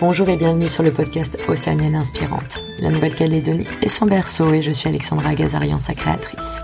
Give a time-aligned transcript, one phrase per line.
[0.00, 2.62] Bonjour et bienvenue sur le podcast Océanienne Inspirante.
[2.78, 6.58] La Nouvelle-Calédonie est son berceau et je suis Alexandra Gazarian, sa créatrice.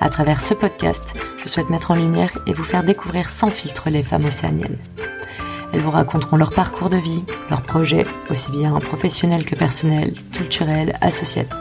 [0.00, 3.90] À travers ce podcast, je souhaite mettre en lumière et vous faire découvrir sans filtre
[3.90, 4.76] les femmes océaniennes.
[5.72, 10.98] Elles vous raconteront leur parcours de vie, leurs projets, aussi bien professionnels que personnels, culturels,
[11.00, 11.54] associatifs.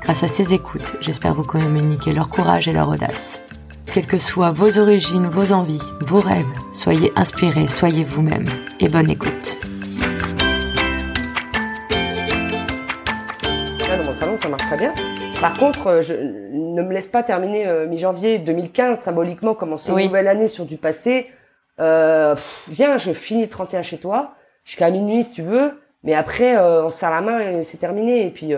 [0.00, 3.38] Grâce à ces écoutes, j'espère vous communiquer leur courage et leur audace.
[3.84, 8.48] Quelles que soient vos origines, vos envies, vos rêves, soyez inspirés, soyez vous-même
[8.80, 9.58] et bonne écoute.
[14.42, 14.92] Ça marche très bien.
[15.40, 20.02] Par contre, euh, je ne me laisse pas terminer euh, mi-janvier 2015, symboliquement, commencer Oui.
[20.02, 21.30] une nouvelle année sur du passé.
[21.78, 24.34] Euh, pff, viens, je finis le 31 chez toi,
[24.64, 27.78] jusqu'à minuit si tu veux, mais après, euh, on se serre la main et c'est
[27.78, 28.26] terminé.
[28.26, 28.52] Et puis,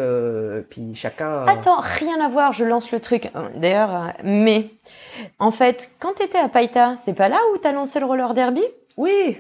[0.70, 1.44] puis chacun...
[1.46, 3.28] Attends, rien à voir, je lance le truc.
[3.54, 4.70] D'ailleurs, mais
[5.38, 8.62] en fait, quand t'étais à Païta, c'est pas là où t'as lancé le roller derby?
[8.96, 9.38] Oui,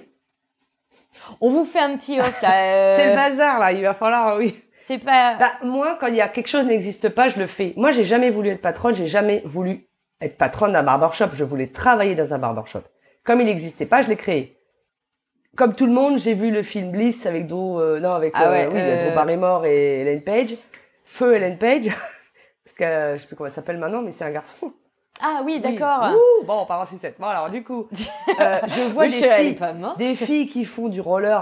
[1.40, 2.48] On vous fait un petit off là.
[2.96, 4.36] c'est le bazar là, il va falloir...
[4.36, 4.60] Oui.
[4.86, 5.36] C'est pas.
[5.36, 7.72] Bah, moi, quand il y a quelque chose n'existe pas, je le fais.
[7.76, 9.86] Moi, j'ai jamais voulu être patronne, j'ai jamais voulu
[10.20, 11.28] être patronne d'un barbershop.
[11.34, 12.82] Je voulais travailler dans un barbershop.
[13.24, 14.58] Comme il n'existait pas, je l'ai créé.
[15.56, 18.50] Comme tout le monde, j'ai vu le film Bliss avec Drew, euh, non, avec, Ah
[18.50, 20.54] euh, oui, euh, Drew Barrymore et Ellen Page.
[21.04, 21.86] Feu Ellen Page.
[22.64, 24.72] Parce que, je sais plus comment elle s'appelle maintenant, mais c'est un garçon.
[25.22, 25.60] Ah oui, Oui.
[25.60, 26.10] d'accord.
[26.12, 27.16] Ouh, bon, on part en sucette.
[27.20, 29.58] Bon, alors, du coup, je vois Oui, des filles,
[29.96, 31.40] des filles qui font du roller,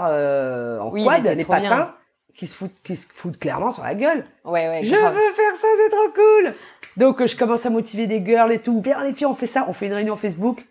[0.81, 1.93] en Oui, quad, trop patins, bien.
[2.35, 4.25] Qui se foutent, qui se foutent clairement sur la gueule.
[4.43, 4.81] Ouais, ouais.
[4.83, 5.13] Je grave.
[5.13, 6.53] veux faire ça, c'est trop cool.
[6.97, 8.81] Donc euh, je commence à motiver des girls et tout.
[8.83, 9.65] Viens les filles, on fait ça.
[9.67, 10.65] On fait une réunion Facebook.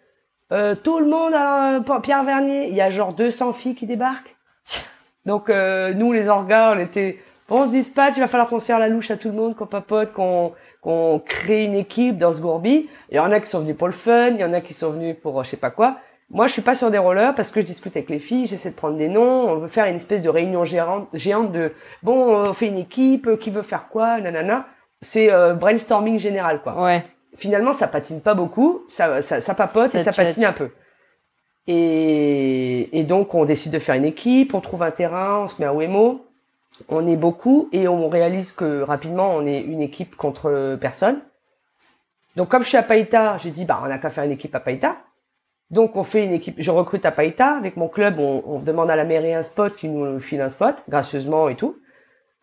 [0.53, 2.69] Euh, tout le monde à euh, Pierre Vernier.
[2.69, 4.37] Il y a genre 200 filles qui débarquent.
[5.27, 7.19] Donc euh, nous les orgas, on était.
[7.49, 8.17] On se dispatche.
[8.17, 10.53] Il va falloir qu'on serre la louche à tout le monde, qu'on papote, qu'on
[10.83, 12.89] qu'on crée une équipe dans ce gourbi.
[13.11, 14.31] Il y en a qui sont venus pour le fun.
[14.31, 15.97] Il y en a qui sont venus pour euh, je sais pas quoi.
[16.33, 18.71] Moi, je suis pas sur des rollers parce que je discute avec les filles, j'essaie
[18.71, 22.35] de prendre des noms, on veut faire une espèce de réunion géante, géante de bon,
[22.35, 24.67] euh, on fait une équipe, euh, qui veut faire quoi, nanana.
[25.03, 26.83] C'est euh, brainstorming général, quoi.
[26.83, 27.05] Ouais.
[27.37, 30.71] Finalement, ça patine pas beaucoup, ça, ça, ça papote Ça et ça patine un peu.
[31.67, 35.61] Et, et donc, on décide de faire une équipe, on trouve un terrain, on se
[35.61, 36.25] met à Wemo,
[36.89, 41.21] on est beaucoup et on réalise que rapidement, on est une équipe contre personne.
[42.37, 44.55] Donc, comme je suis à Païta, j'ai dit, bah, on n'a qu'à faire une équipe
[44.55, 44.97] à Païta.
[45.73, 47.57] Donc, on fait une équipe, je recrute à Païta.
[47.57, 50.51] Avec mon club, on, on demande à la mairie un spot qui nous file un
[50.51, 51.77] spot, gracieusement et tout.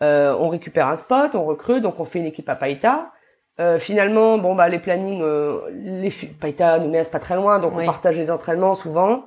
[0.01, 3.11] Euh, on récupère un spot, on recrute, donc on fait une équipe à Païta.
[3.59, 6.09] Euh, finalement, bon bah les plannings, euh, les
[6.39, 7.83] Païta nous met pas très loin, donc Oui.
[7.83, 9.25] on partage les entraînements souvent.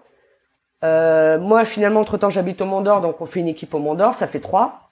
[0.84, 3.78] Euh, moi, finalement, entre temps, j'habite au Mont d'Or, donc on fait une équipe au
[3.78, 4.90] Mont d'Or, ça fait trois.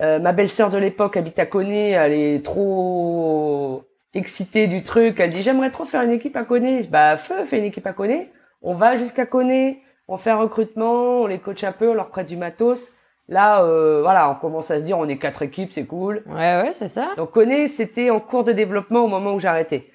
[0.00, 3.84] Euh, ma belle-sœur de l'époque habite à Coné, elle est trop
[4.16, 5.20] excitée du truc.
[5.20, 6.82] Elle dit j'aimerais trop faire une équipe à Coné.
[6.84, 8.30] Bah feu, fais une équipe à Coné.
[8.62, 12.08] On va jusqu'à Coné, on fait un recrutement, on les coach un peu, on leur
[12.08, 12.94] prête du matos.
[13.28, 16.22] Là, euh, voilà, on commence à se dire on est quatre équipes, c'est cool.
[16.26, 17.08] Ouais, ouais, c'est ça.
[17.16, 19.90] Donc Coné, c'était en cours de développement au moment où arrêté.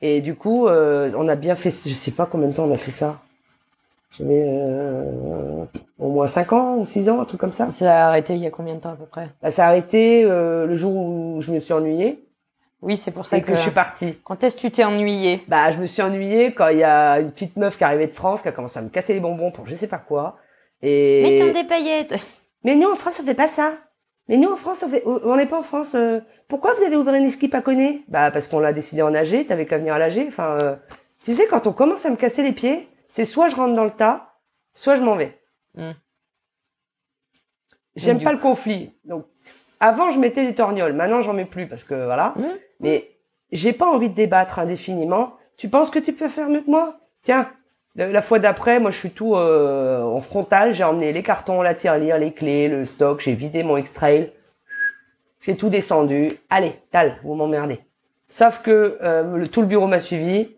[0.00, 2.74] Et du coup, euh, on a bien fait, je sais pas combien de temps on
[2.74, 3.20] a fait ça.
[4.16, 5.64] J'avais euh,
[5.98, 7.70] au moins 5 ans ou 6 ans, un truc comme ça.
[7.70, 9.28] Ça a arrêté il y a combien de temps à peu près?
[9.42, 12.24] Bah, ça a arrêté euh, le jour où je me suis ennuyée
[12.80, 14.18] Oui, c'est pour ça que je suis partie.
[14.22, 17.18] Quand est-ce que tu t'es ennuyé Bah, je me suis ennuyée quand il y a
[17.18, 19.50] une petite meuf qui arrivait de France qui a commencé à me casser les bonbons
[19.50, 20.38] pour je sais pas quoi.
[20.80, 22.14] Et Mets-toi des paillettes.
[22.64, 23.72] Mais nous, en France, on fait pas ça.
[24.28, 25.04] Mais nous, en France, on fait,
[25.36, 25.94] n'est pas en France.
[25.94, 29.14] euh, Pourquoi vous avez ouvert une équipe à Coné Bah, parce qu'on l'a décidé en
[29.14, 30.26] AG, t'avais qu'à venir à l'AG.
[30.28, 30.76] Enfin, euh,
[31.24, 33.84] tu sais, quand on commence à me casser les pieds, c'est soit je rentre dans
[33.84, 34.34] le tas,
[34.74, 35.36] soit je m'en vais.
[35.74, 35.92] Hmm.
[37.96, 38.92] J'aime pas le conflit.
[39.04, 39.26] Donc,
[39.80, 40.92] avant, je mettais des torgnoles.
[40.92, 42.34] Maintenant, j'en mets plus parce que voilà.
[42.36, 42.56] Hmm.
[42.80, 43.10] Mais
[43.52, 45.34] j'ai pas envie de débattre indéfiniment.
[45.56, 46.98] Tu penses que tu peux faire mieux que moi?
[47.22, 47.50] Tiens,
[47.96, 50.72] la, fois d'après, moi, je suis tout euh, en frontal.
[50.72, 53.20] J'ai emmené les cartons, la tirelire, les clés, le stock.
[53.20, 54.32] J'ai vidé mon X-Trail.
[55.40, 56.30] J'ai tout descendu.
[56.50, 57.80] Allez, tal, vous m'emmerdez.
[58.28, 60.54] Sauf que euh, le- tout le bureau m'a suivi.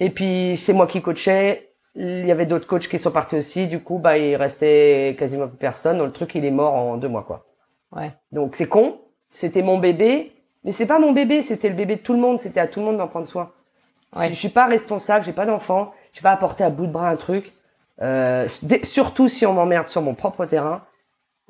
[0.00, 1.70] Et puis, c'est moi qui coachais.
[1.94, 3.66] Il y avait d'autres coachs qui sont partis aussi.
[3.66, 5.98] Du coup, bah, il restait quasiment plus personne.
[5.98, 7.44] Donc, le truc, il est mort en deux mois, quoi.
[7.92, 8.12] Ouais.
[8.32, 9.00] Donc c'est con,
[9.30, 10.32] c'était mon bébé,
[10.64, 12.80] mais c'est pas mon bébé, c'était le bébé de tout le monde, c'était à tout
[12.80, 13.52] le monde d'en prendre soin.
[14.16, 14.28] Ouais.
[14.28, 17.08] Je suis pas responsable, j'ai pas d'enfant, je vais pas apporter à bout de bras
[17.08, 17.52] un truc.
[18.00, 18.46] Euh,
[18.84, 20.84] surtout si on m'emmerde sur mon propre terrain.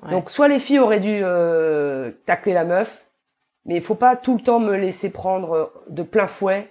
[0.02, 0.11] Ouais.
[0.11, 3.06] Donc soit les filles auraient dû euh, tacler la meuf,
[3.64, 6.70] mais il faut pas tout le temps me laisser prendre de plein fouet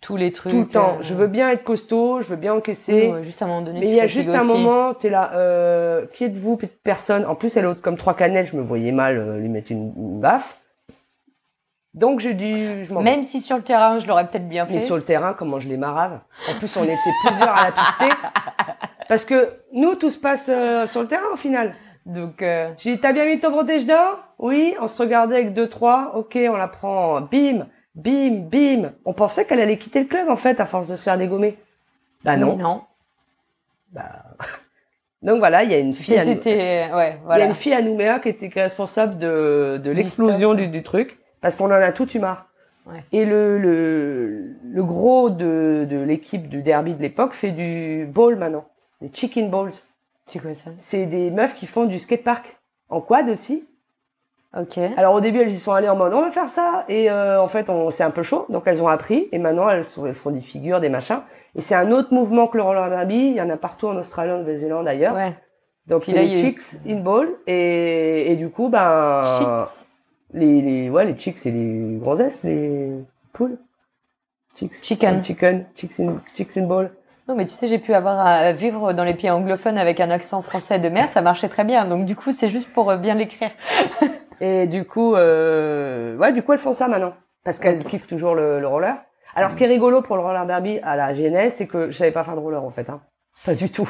[0.00, 0.52] Tous les trucs.
[0.52, 0.96] tout le temps.
[0.98, 3.08] euh, Je veux bien être costaud, je veux bien encaisser.
[3.08, 3.80] ouais, juste à un moment donné.
[3.80, 4.46] Mais il y a juste un aussi.
[4.52, 8.14] moment, t'es là, euh, qui êtes-vous, petite personne En plus, elle est haute comme trois
[8.14, 10.56] cannelles, je me voyais mal euh, lui mettre une, une baffe.
[11.94, 12.94] Donc j'ai dû, je.
[12.94, 14.74] Même si sur le terrain, je l'aurais peut-être bien fait.
[14.74, 16.20] Mais sur le terrain, comment je les marave?
[16.48, 16.94] En plus, on était
[17.26, 18.14] plusieurs à la pister.
[19.08, 21.74] Parce que nous, tout se passe euh, sur le terrain au final.
[22.06, 24.16] Donc, euh, J'ai dit, t'as bien mis ton protège-dents?
[24.38, 26.12] Oui, on se regardait avec deux, trois.
[26.14, 27.20] Ok, on la prend.
[27.22, 27.66] Bim,
[27.98, 28.92] bim, bim.
[29.04, 31.58] On pensait qu'elle allait quitter le club, en fait, à force de se faire dégommer.
[32.24, 32.56] Bah non.
[32.56, 32.82] mais non.
[33.92, 34.24] Bah...
[35.22, 37.82] Donc voilà, il y a une fille à, ouais, il y a une fille à
[37.82, 42.08] Nouméa qui était responsable de, de l'explosion du, du truc, parce qu'on en a tout
[42.16, 42.46] eu marre.
[42.86, 43.02] Ouais.
[43.10, 48.36] Et le, le, le gros de, de l'équipe du derby de l'époque fait du ball
[48.36, 48.66] maintenant,
[49.00, 49.72] des chicken balls.
[50.26, 50.70] C'est quoi ça?
[50.78, 52.56] C'est des meufs qui font du skatepark,
[52.88, 53.66] en quad aussi.
[54.56, 54.78] Ok.
[54.96, 57.40] Alors au début, elles y sont allées en mode on va faire ça et euh,
[57.40, 60.06] en fait, on c'est un peu chaud, donc elles ont appris et maintenant elles, sont-
[60.06, 61.20] elles font des figures, des machins.
[61.54, 63.16] Et c'est un autre mouvement que le roller derby.
[63.28, 65.14] Il y en a partout en Australie, en Nouvelle-Zélande d'ailleurs.
[65.14, 65.34] Ouais.
[65.86, 69.22] Donc c'est les il y a eu- chicks in ball et, et du coup ben
[69.24, 69.86] Chicks.
[70.32, 72.90] les les ouais les chicks c'est les grossesses les
[73.32, 73.58] poules
[74.54, 75.22] chicks Chicken.
[75.24, 76.90] chicken chicks in chicks in ball
[77.28, 80.10] Non, mais tu sais, j'ai pu avoir à vivre dans les pays anglophones avec un
[80.10, 81.84] accent français de merde, ça marchait très bien.
[81.84, 83.50] Donc, du coup, c'est juste pour euh, bien l'écrire.
[84.40, 87.14] et du coup euh, ouais du coup elles font ça maintenant
[87.44, 88.96] parce qu'elles kiffent toujours le, le roller.
[89.34, 91.96] Alors ce qui est rigolo pour le roller derby à la GNS c'est que je
[91.96, 93.00] savais pas faire de roller en fait hein
[93.46, 93.88] pas du tout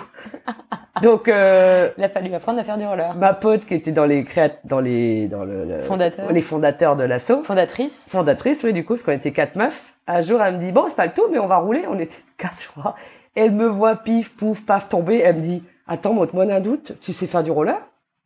[1.03, 3.15] donc euh, Il a fallu apprendre à faire du roller.
[3.15, 6.31] ma pote qui était dans les créat dans les dans le, le- Fondateur.
[6.31, 8.07] les fondateurs de l'assaut Fondatrice.
[8.11, 9.95] fondatrice, oui, du coup, parce qu'on était quatre meufs.
[10.07, 11.85] Un jour, elle me dit, bon, c'est pas le tout, mais on va rouler.
[11.89, 12.95] On était quatre, je crois.
[13.35, 15.21] Elle me voit pif, pouf, paf, tomber.
[15.21, 16.95] Elle me dit, attends, montre-moi un doute.
[17.01, 17.77] Tu sais faire du roller?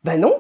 [0.05, 0.35] Ben non.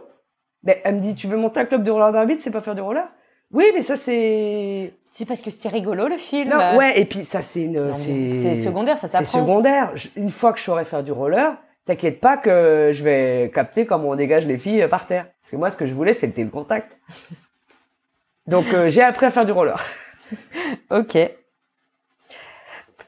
[0.64, 2.74] Ben, elle me dit, tu veux monter un club de roller derby, sais pas faire
[2.74, 3.04] du roller?
[3.52, 4.92] Oui, mais ça, c'est...
[5.04, 6.48] C'est parce que c'était rigolo, le film.
[6.50, 7.92] Non, ouais, et puis ça, c'est une...
[7.94, 9.40] C'est C'est secondaire, ça c'est s'apprend.
[9.40, 9.90] secondaire.
[9.94, 13.84] Je- Une fois que je saurai faire du roller, t'inquiète pas que je vais capter
[13.84, 15.26] comment on dégage les filles euh, par terre.
[15.42, 16.96] Parce que moi, ce que je voulais, c'était le contact.
[18.46, 19.78] Donc, euh, j'ai appris à faire du roller.
[20.90, 21.18] Ok.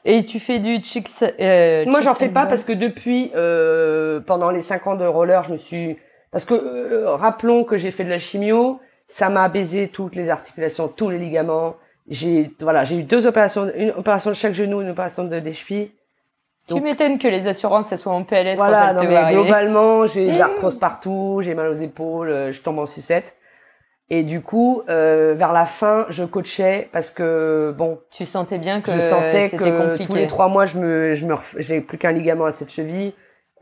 [0.07, 1.09] Et tu fais du chicks.
[1.39, 5.43] Euh, Moi, j'en fais pas parce que depuis, euh, pendant les cinq ans de roller,
[5.43, 5.97] je me suis...
[6.31, 10.29] Parce que, euh, rappelons que j'ai fait de la chimio, ça m'a baisé toutes les
[10.29, 11.75] articulations, tous les ligaments.
[12.09, 15.53] J'ai voilà, j'ai eu deux opérations, une opération de chaque genou, une opération de des
[15.53, 15.91] chevilles.
[16.67, 20.07] Tu m'étonnes que les assurances, elles soient en PLS Voilà, quand elles non, mais globalement,
[20.07, 23.35] j'ai de l'arthrose partout, j'ai mal aux épaules, euh, je tombe en sucette.
[24.09, 28.81] Et du coup, euh, vers la fin, je coachais parce que bon, Tu sentais bien
[28.81, 30.05] que je sentais que compliqué.
[30.05, 32.71] tous les trois mois, je me, je me, ref- j'ai plus qu'un ligament à cette
[32.71, 33.13] cheville.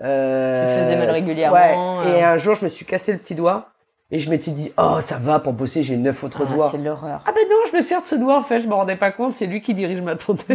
[0.02, 2.10] Euh, Tu te faisais mal régulièrement, ouais.
[2.10, 2.34] Et euh.
[2.34, 3.70] un jour, je me suis cassé le petit doigt
[4.12, 6.70] et je m'étais dit, oh, ça va pour bosser, j'ai neuf autres Ah, doigts.
[6.70, 7.24] c'est l'horreur.
[7.26, 9.12] Ah ben non, je me sers de ce doigt en fait, je me rendais pas
[9.12, 10.46] compte, c'est lui qui dirige ma tondeuse.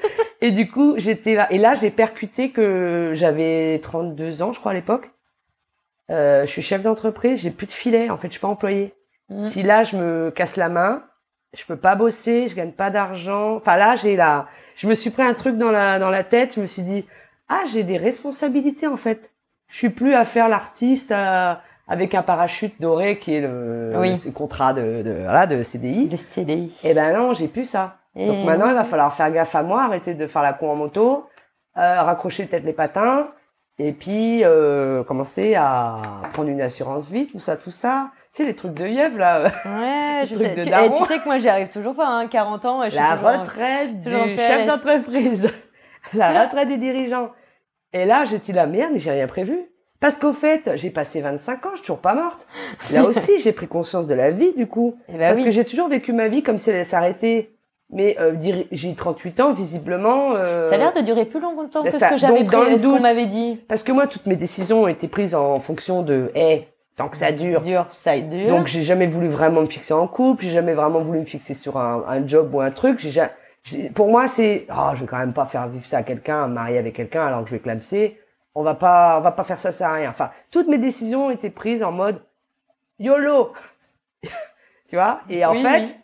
[0.40, 1.50] et du coup, j'étais là.
[1.52, 5.10] Et là, j'ai percuté que j'avais 32 ans, je crois, à l'époque.
[6.10, 8.94] Euh, je suis chef d'entreprise, j'ai plus de filet, en fait, je suis pas employé.
[9.30, 9.48] Mm.
[9.48, 11.02] Si là, je me casse la main,
[11.56, 13.56] je peux pas bosser, je gagne pas d'argent.
[13.56, 14.46] Enfin là, j'ai la,
[14.76, 16.54] je me suis pris un truc dans la dans la tête.
[16.54, 17.04] Je me suis dit,
[17.48, 19.30] ah, j'ai des responsabilités en fait.
[19.68, 24.20] Je suis plus à faire l'artiste à- avec un parachute doré qui est le, Oui.
[24.24, 26.08] le contrat de, de voilà de CDI.
[26.10, 26.74] Le CDI.
[26.84, 27.96] Eh ben non, j'ai plus ça.
[28.14, 30.70] Donc Et maintenant, il va falloir faire gaffe à moi, arrêter de faire la con
[30.70, 31.26] en moto,
[31.76, 33.28] euh, raccrocher peut-être les patins,
[33.78, 35.96] et puis euh, commencer à
[36.32, 38.10] prendre une assurance vie, tout ça, tout ça.
[38.34, 39.44] Tu sais, les trucs de yeuve, là.
[39.64, 40.56] Ouais, je sais.
[40.56, 42.82] de Tu, eh, tu sais que moi, j'y arrive toujours pas, hein, 40 ans.
[42.82, 45.50] Et je suis la toujours en- retraite toujours en du chef d'entreprise.
[46.12, 47.30] la retraite des dirigeants.
[47.92, 49.58] Et là, j'étais la merde, mais j'ai rien prévu.
[50.00, 52.46] Parce qu'au fait, j'ai passé 25 ans, je suis toujours pas morte.
[52.92, 54.96] Là aussi, j'ai pris conscience de la vie, du coup.
[55.08, 55.44] Eh ben Parce oui.
[55.44, 57.54] que j'ai toujours vécu ma vie comme si elle allait s'arrêter.
[57.90, 58.34] Mais euh,
[58.70, 60.34] j'ai 38 ans, visiblement.
[60.36, 63.00] euh, Ça a l'air de durer plus longtemps que ce que j'avais pris, ce qu'on
[63.00, 63.58] m'avait dit?
[63.66, 67.16] Parce que moi, toutes mes décisions ont été prises en fonction de, eh, tant que
[67.16, 67.62] ça dure.
[67.62, 68.48] Dur, ça dure.
[68.50, 71.54] Donc j'ai jamais voulu vraiment me fixer en couple, j'ai jamais vraiment voulu me fixer
[71.54, 72.98] sur un, un job ou un truc.
[72.98, 73.47] J'ai, ja- j'ai-
[73.94, 76.78] pour moi, c'est, oh, je vais quand même pas faire vivre ça à quelqu'un, marier
[76.78, 78.18] avec quelqu'un alors que je vais clamser.
[78.54, 80.10] On va pas, on va pas faire ça, ça sert à rien.
[80.10, 82.20] Enfin, toutes mes décisions été prises en mode
[82.98, 83.52] YOLO,
[84.88, 85.20] tu vois?
[85.28, 85.94] Et en Oui, fait, oui.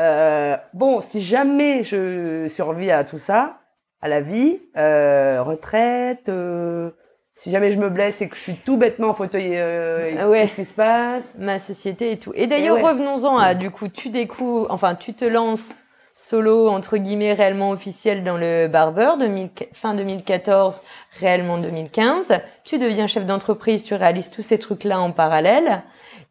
[0.00, 3.58] euh, bon, si jamais je survis à tout ça,
[4.02, 6.90] à la vie, euh, retraite, euh,
[7.34, 10.42] si jamais je me blesse et que je suis tout bêtement en fauteuil, euh, ouais.
[10.42, 11.34] qu'est-ce qui se passe?
[11.38, 12.32] Ma société et tout.
[12.36, 12.82] Et d'ailleurs, ouais.
[12.82, 15.74] revenons-en à, du coup, tu découvres, enfin, tu te lances
[16.14, 20.82] solo, entre guillemets, réellement officiel dans le barber, 2000 fin 2014,
[21.20, 22.40] réellement 2015.
[22.64, 25.82] Tu deviens chef d'entreprise, tu réalises tous ces trucs-là en parallèle.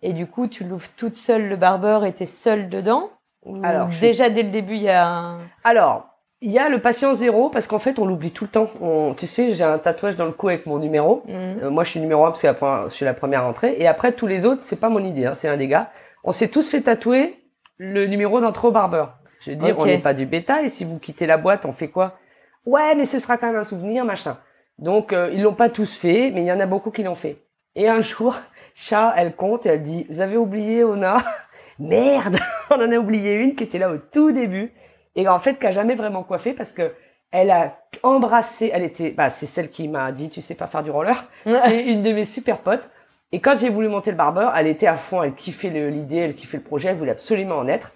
[0.01, 3.09] Et du coup, tu l'ouvres toute seule le barber et t'es seule dedans?
[3.45, 5.39] Ou Alors, je déjà dès le début, il y a un...
[5.65, 6.07] Alors,
[6.41, 8.69] il y a le patient zéro parce qu'en fait, on l'oublie tout le temps.
[8.81, 11.23] On, tu sais, j'ai un tatouage dans le cou avec mon numéro.
[11.27, 11.59] Mhm.
[11.63, 13.45] Euh, moi, je suis numéro un parce que c'est la première- je suis la première
[13.45, 13.75] entrée.
[13.79, 15.91] Et après, tous les autres, c'est pas mon idée, hein, c'est un des gars.
[16.23, 17.37] On s'est tous fait tatouer
[17.77, 19.15] le numéro d'entrée au barbeur.
[19.45, 20.69] Je veux dire, on n'est pas du bétail.
[20.69, 22.17] Si vous quittez la boîte, on fait quoi?
[22.65, 24.37] Ouais, mais ce sera quand même un souvenir, machin.
[24.79, 27.15] Donc, euh, ils l'ont pas tous fait, mais il y en a beaucoup qui l'ont
[27.15, 27.37] fait.
[27.75, 28.35] Et un jour,
[28.75, 31.17] chat, elle compte et elle dit, vous avez oublié Ona?
[31.79, 32.37] Merde,
[32.71, 34.71] on en a oublié une qui était là au tout début
[35.15, 36.93] et en fait qui a jamais vraiment coiffé parce que
[37.31, 40.83] elle a embrassé, elle était, bah c'est celle qui m'a dit, tu sais pas faire
[40.83, 42.87] du roller, c'est une de mes super potes.
[43.31, 46.35] Et quand j'ai voulu monter le barbeur, elle était à fond, elle kiffait l'idée, elle
[46.35, 47.91] kiffait le projet, elle voulait absolument en être.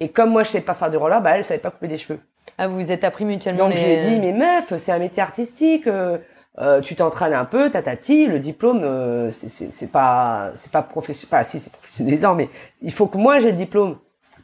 [0.00, 1.98] Et comme moi je savais pas faire du roller, bah elle savait pas couper des
[1.98, 2.20] cheveux.
[2.56, 3.80] Ah, vous vous êtes appris mutuellement Donc les...
[3.80, 5.86] j'ai dit, mais meuf, c'est un métier artistique.
[5.86, 6.18] euh,
[6.58, 11.44] euh, tu t'entraînes un peu, tatati, le diplôme, euh, c'est- pas, c'est pas professionnel, pas
[11.44, 12.48] si c'est professionnalisant, mais
[12.82, 13.98] il faut que moi j'ai le diplôme.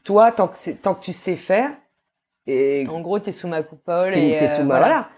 [0.05, 1.71] Toi, tant que tant que tu sais faire,
[2.47, 4.87] et En gros, t'es sous ma coupole et t'es euh, sous ma- voilà.
[4.87, 5.09] voilà.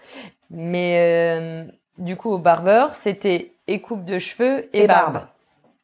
[0.49, 1.65] Mais euh,
[1.97, 5.13] du coup, au barbeur, c'était et coupe de cheveux et, Et barbe.
[5.13, 5.27] barbe.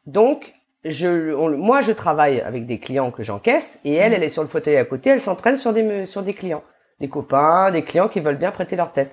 [0.06, 0.54] Donc,
[0.86, 4.16] je, on- moi, je travaille avec des clients que j'encaisse, et elle, Mhm.
[4.18, 6.64] elle est sur le fauteuil à côté, elle s'entraîne sur des, sur des clients,
[7.00, 9.12] des copains, des clients qui veulent bien prêter leur tête.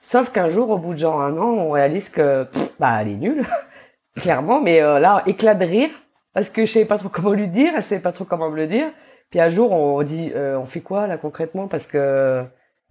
[0.00, 3.08] Sauf qu'un jour, au bout de genre un an, on réalise que, pff, bah, elle
[3.08, 3.44] est nulle,
[4.16, 5.90] clairement, mais euh, là, éclat de rire,
[6.34, 8.56] parce que je savais pas trop comment lui dire, elle savait pas trop comment me
[8.56, 8.86] le dire.
[9.30, 11.68] Puis un jour, on dit, euh, on fait quoi là concrètement?
[11.68, 12.44] Parce que,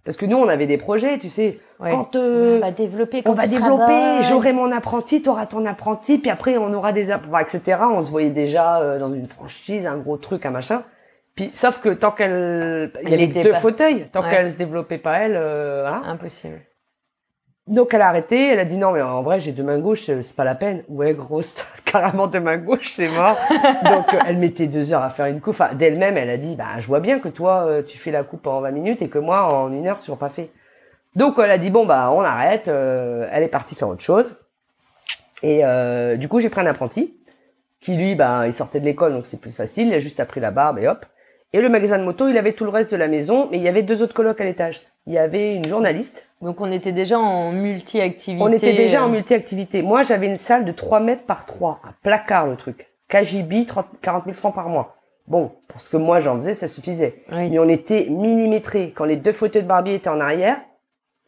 [0.08, 1.58] parce que nous, on avait des projets, tu sais.
[1.80, 1.90] Ouais.
[1.90, 3.22] Quand euh, on va développer.
[3.26, 7.40] on va développer, j'aurai mon apprenti, t'auras ton apprenti, puis après on aura des enfin,
[7.40, 7.76] etc.
[7.92, 10.82] On se voyait déjà euh, dans une franchise, un gros truc, un machin.
[11.34, 14.30] Puis sauf que tant qu'elle, il y avait deux pas- fauteuils, tant Ouais.
[14.30, 16.00] qu'elle se développait pas elle, euh, voilà.
[16.10, 16.62] Impossible.
[17.68, 20.04] Donc elle a arrêté, elle a dit non mais en vrai j'ai deux mains gauches,
[20.06, 20.84] c'est pas la peine.
[20.88, 23.36] Ouais grosse, carrément deux mains gauches, c'est mort.
[23.84, 25.54] Donc euh, elle mettait deux heures à faire une coupe.
[25.54, 28.24] Enfin, d'elle-même elle a dit bah je vois bien que toi euh, tu fais la
[28.24, 30.50] coupe en 20 minutes et que moi en une heure je pas fait.
[31.14, 32.68] Donc elle a dit bon bah on arrête.
[32.68, 34.34] euh, elle est partie faire autre chose.
[35.42, 37.14] Et euh, du coup j'ai pris un apprenti
[37.80, 39.88] qui lui bah il sortait de l'école donc c'est plus facile.
[39.88, 41.04] Il a juste appris la barbe et hop.
[41.52, 43.62] Et le magasin de moto il avait tout le reste de la maison, mais il
[43.62, 44.82] y avait deux autres colocs à l'étage.
[45.06, 48.44] Il y avait une journaliste Donc on était déjà en multi-activité.
[48.44, 49.80] on était déjà en euh, multi-activité.
[49.80, 52.88] Moi, j'avais une salle de 3 mètres par 3, un placard le truc.
[53.08, 54.96] KGB, 30 40 000 francs par mois.
[55.26, 57.22] Bon, pour ce que moi j'en faisais, ça suffisait.
[57.32, 58.92] Oui, Mais on était millimétrés.
[58.94, 60.58] Quand les deux fauteuils de barbier étaient en arrière,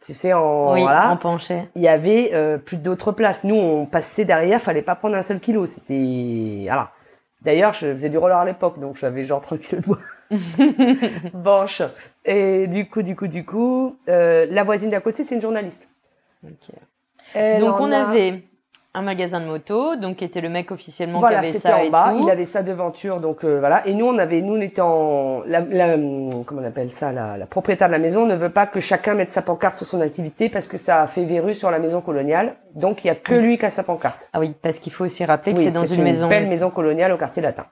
[0.02, 1.18] tu sais, en oui voilà,
[1.74, 3.44] il y avait euh, plus d'autres places.
[3.44, 5.66] Nous, on passait derrière, fallait pas prendre un seul kilo.
[5.66, 6.92] C'était voilà.
[7.42, 9.98] D'ailleurs, je faisais du roller à l'époque, donc j'avais genre 30 kilos de bois.
[11.34, 11.82] Banche.
[12.24, 15.88] Et du coup, du coup, du coup, euh, la voisine d'à côté, c'est une journaliste.
[17.60, 18.42] Donc on a- avait
[18.92, 21.76] un magasin de moto, donc qui était le mec officiellement voilà, qui avait c'était ça
[21.76, 22.08] en et bas.
[22.12, 22.24] tout.
[22.24, 23.86] Il avait sa devanture, donc euh, voilà.
[23.86, 25.94] Et nous, on avait, nous, on était en, la, la-
[26.44, 29.14] comment on appelle ça, la, la propriétaire de la maison ne veut pas que chacun
[29.14, 32.00] mette sa pancarte sur son activité parce que ça a fait verrue sur la maison
[32.00, 32.56] coloniale.
[32.74, 34.28] Donc il y a que lui qui a sa pancarte.
[34.32, 36.26] Ah oui, parce qu'il faut aussi rappeler que Oui, c'est dans une, maison.
[36.28, 37.66] belle maison coloniale au quartier latin.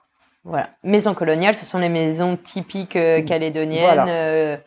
[0.45, 3.83] Voilà, maison coloniale, ce sont les maisons typiques euh, calédoniennes.
[3.93, 4.07] Voilà.
[4.07, 4.57] euh,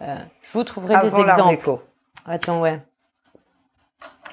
[0.00, 1.56] je vous trouverai Avant des l'art exemples.
[1.56, 1.80] déco.
[2.24, 2.80] Attends, ouais.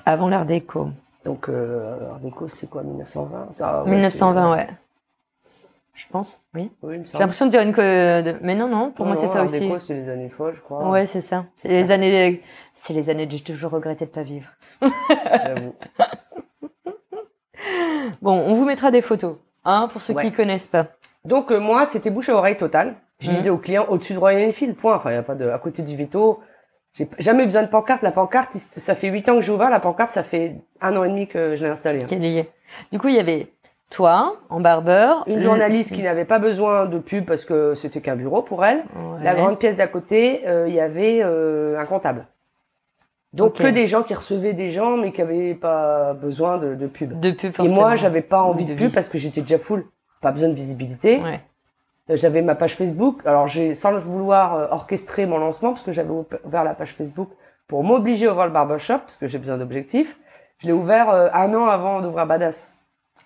[0.05, 0.91] Avant l'art déco.
[1.27, 4.67] Donc euh, déco, c'est quoi, 1920 Ça, ouais, 1920, c'est- ouais.
[5.93, 6.71] Je pense, oui.
[6.83, 8.21] J'ai l'impression de dire une que.
[8.21, 9.69] de- Mais non, non, pour Non, moi c'est ça l'art aussi.
[9.85, 10.87] c'est les années folles, je crois.
[10.89, 11.45] Ouais, c'est ça.
[11.57, 12.41] C'est les années.
[12.73, 14.49] C'est les années que j'ai toujours regretté de pas vivre.
[14.81, 15.73] J'avoue.
[18.21, 20.23] Bon, on vous mettra des photos, hein, pour ceux Ouais.
[20.23, 20.87] qui connaissent pas.
[21.25, 22.95] Donc euh, moi, c'était bouche à oreille totale.
[23.19, 23.35] Je Mhm.
[23.37, 24.95] disais aux clients au-dessus de Royal Enfield, point.
[24.95, 26.39] Enfin, il y a pas de à côté du veto.
[26.97, 28.01] J'ai jamais besoin de pancarte.
[28.01, 29.69] La pancarte, ça fait huit ans que j'ai ouvert.
[29.69, 32.03] La pancarte, ça fait un an et demi que je l'ai installée.
[32.03, 32.43] hein.
[32.91, 33.47] Du coup, il y avait
[33.89, 35.23] toi, en barbeur.
[35.27, 38.65] Une le- journaliste qui n'avait pas besoin de pub parce que c'était qu'un bureau pour
[38.65, 38.79] elle.
[38.79, 39.23] Ouais.
[39.23, 42.25] La grande pièce d'à côté, euh, il y avait euh, un comptable.
[43.33, 46.87] Donc que des gens qui recevaient des gens mais qui avaient pas besoin de, de
[46.87, 47.19] pub.
[47.19, 47.75] De pub, Et forcément.
[47.81, 48.93] moi, j'avais pas envie de de pub vie.
[48.93, 49.85] parce que j'étais déjà full.
[50.21, 51.19] Pas besoin de visibilité.
[51.21, 51.41] Ouais.
[52.09, 53.19] Euh, J'avais ma page Facebook.
[53.25, 56.09] Alors, j'ai, sans vouloir euh, orchestrer mon lancement, parce que j'avais
[56.45, 57.29] ouvert la page Facebook
[57.67, 60.17] pour m'obliger à ouvrir le barbershop, parce que j'ai besoin d'objectifs.
[60.59, 62.71] Je l'ai ouvert euh, un an avant d'ouvrir Badass.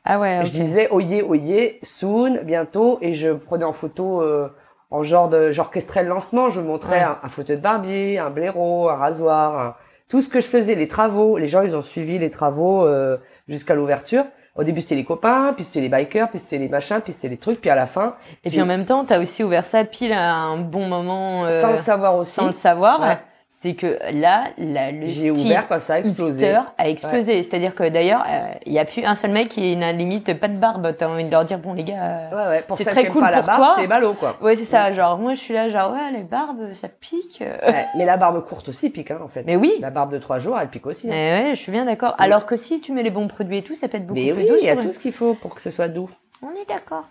[0.03, 0.45] Ah ouais, Et ok.
[0.47, 4.49] Je disais, oyez, oyez, soon, bientôt, et je prenais en photo, euh,
[4.89, 7.03] en genre de, j'orchestrais le lancement, je montrais Ouais.
[7.03, 9.75] un, un fauteuil de barbier, un blaireau, un rasoir, un-
[10.09, 11.37] tout ce que je faisais, les travaux.
[11.37, 13.15] Les gens, ils ont suivi les travaux euh,
[13.47, 14.25] jusqu'à l'ouverture.
[14.55, 17.29] Au début, c'était les copains, puis c'était les bikers, puis c'était les machins, puis c'était
[17.29, 19.63] les trucs, puis à la fin, Et puis en même temps, tu as aussi ouvert
[19.63, 22.99] ça pile à un bon moment, euh, sans le savoir aussi, sans le savoir.
[22.99, 23.17] Ouais.
[23.63, 26.47] C'est que là, la, le j'ai ouvert quand ça a explosé.
[26.47, 27.43] hipster a explosé.
[27.43, 30.47] C'est-à-dire que d'ailleurs, euh, il y a plus un seul mec qui n'a limite pas
[30.47, 30.95] de barbe.
[30.97, 33.37] T'as envie de leur dire, bon les gars, euh, Ouais, C'est très cool pas la
[33.43, 33.75] pour barbe, toi.
[33.77, 34.35] c'est ballot, quoi.
[34.41, 34.91] ouais c'est ça.
[34.93, 37.43] Genre moi je suis là, genre ouais les barbes ça pique.
[37.43, 37.55] euh.
[37.95, 39.43] Mais la barbe courte aussi pique, hein, en fait.
[39.45, 39.73] Mais oui.
[39.79, 41.05] La barbe de trois jours, elle pique aussi.
[41.05, 41.11] hein.
[41.11, 42.15] Mais ouais, je suis bien d'accord.
[42.17, 44.33] Alors que si tu mets les bons produits et tout, ça peut être beaucoup Mais
[44.33, 44.55] plus oui, doux.
[44.59, 46.09] il y a tout ce qu'il faut pour que ce soit doux.
[46.41, 47.03] On est d'accord.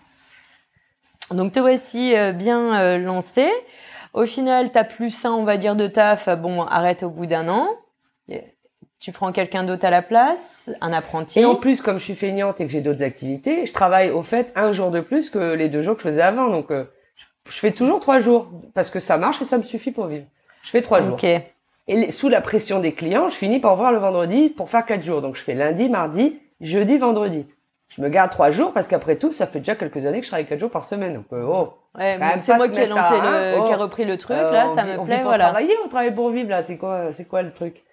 [1.31, 3.49] Donc te voici euh, bien euh, lancé.
[4.13, 6.29] Au final, t'as plus un, on va dire, de taf.
[6.37, 7.67] Bon, arrête au bout d'un an.
[8.99, 11.39] Tu prends quelqu'un d'autre à la place, un apprenti.
[11.39, 14.21] Et en plus, comme je suis feignante et que j'ai d'autres activités, je travaille au
[14.21, 16.49] fait un jour de plus que les deux jours que je faisais avant.
[16.49, 16.83] Donc, euh,
[17.49, 20.25] je fais toujours trois jours parce que ça marche et ça me suffit pour vivre.
[20.61, 21.15] Je fais trois jours.
[21.15, 21.25] Ok.
[21.87, 25.01] Et sous la pression des clients, je finis par ouvrir le vendredi pour faire quatre
[25.01, 25.23] jours.
[25.23, 27.47] Donc, je fais lundi, mardi, jeudi, vendredi.
[27.95, 30.29] Je me garde trois jours parce qu'après tout, ça fait déjà quelques années que je
[30.29, 31.13] travaille quatre jours par semaine.
[31.13, 31.73] Donc, euh, oh.
[31.97, 33.63] Ouais, c'est moi qui ai mettre lancé à un, le, oh.
[33.65, 34.37] qui a repris le truc.
[34.37, 35.43] Euh, là, on ça vit- me on plaît, pour voilà.
[35.45, 36.61] travailler, on travaille pour vivre là.
[36.61, 37.83] C'est quoi, c'est quoi le truc?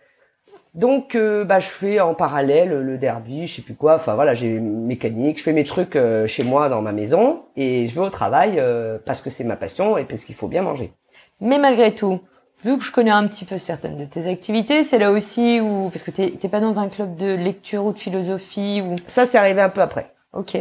[0.75, 3.97] Donc, euh, bah, je fais en parallèle le derby, je sais plus quoi.
[3.97, 7.89] Enfin voilà, j'ai mécanique, je fais mes trucs euh, chez moi dans ma maison et
[7.89, 8.63] je vais au travail
[9.05, 10.93] parce que c'est ma passion et parce qu'il faut bien manger.
[11.41, 12.21] Mais malgré tout,
[12.65, 15.91] vu que je connais un petit peu certaines de tes activités, c'est là aussi où
[15.91, 18.97] parce que t'es t'es pas dans un club de lecture ou de philosophie ou.
[19.07, 20.13] Ça, c'est arrivé un peu après.
[20.33, 20.57] Ok.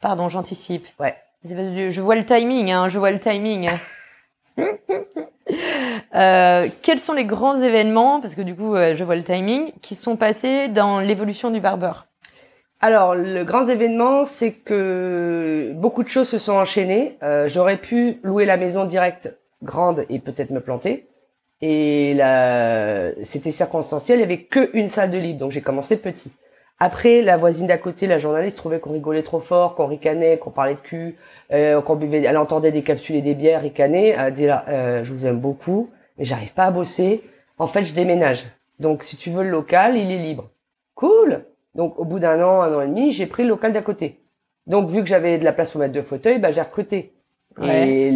[0.00, 0.86] Pardon, j'anticipe.
[0.98, 1.16] Ouais.
[1.44, 3.70] C'est parce que je vois le timing, hein, je vois le timing.
[6.14, 9.72] Euh, quels sont les grands événements, parce que du coup, euh, je vois le timing,
[9.82, 12.06] qui sont passés dans l'évolution du barbeur?
[12.80, 17.18] Alors, le grand événement, c'est que beaucoup de choses se sont enchaînées.
[17.22, 21.08] Euh, J'aurais pu louer la maison directe grande et peut-être me planter.
[21.60, 24.18] Et là, c'était circonstanciel.
[24.18, 26.32] Il y avait qu'une salle de libre, donc j'ai commencé petit.
[26.80, 30.50] Après, la voisine d'à côté, la journaliste, trouvait qu'on rigolait trop fort, qu'on ricanait, qu'on
[30.50, 31.16] parlait de cul,
[31.52, 32.22] euh, qu'on buvait.
[32.22, 34.08] Elle entendait des capsules et des bières ricaner.
[34.08, 37.22] Elle disait là, euh, je vous aime beaucoup, mais j'arrive pas à bosser.
[37.58, 38.46] En fait, je déménage.
[38.80, 40.50] Donc, si tu veux le local, il est libre.
[40.96, 41.44] Cool.
[41.74, 44.20] Donc, au bout d'un an, un an et demi, j'ai pris le local d'à côté.
[44.66, 47.13] Donc, vu que j'avais de la place pour mettre deux fauteuils, bah, j'ai recruté.
[47.58, 47.88] Ouais.
[47.88, 48.08] Et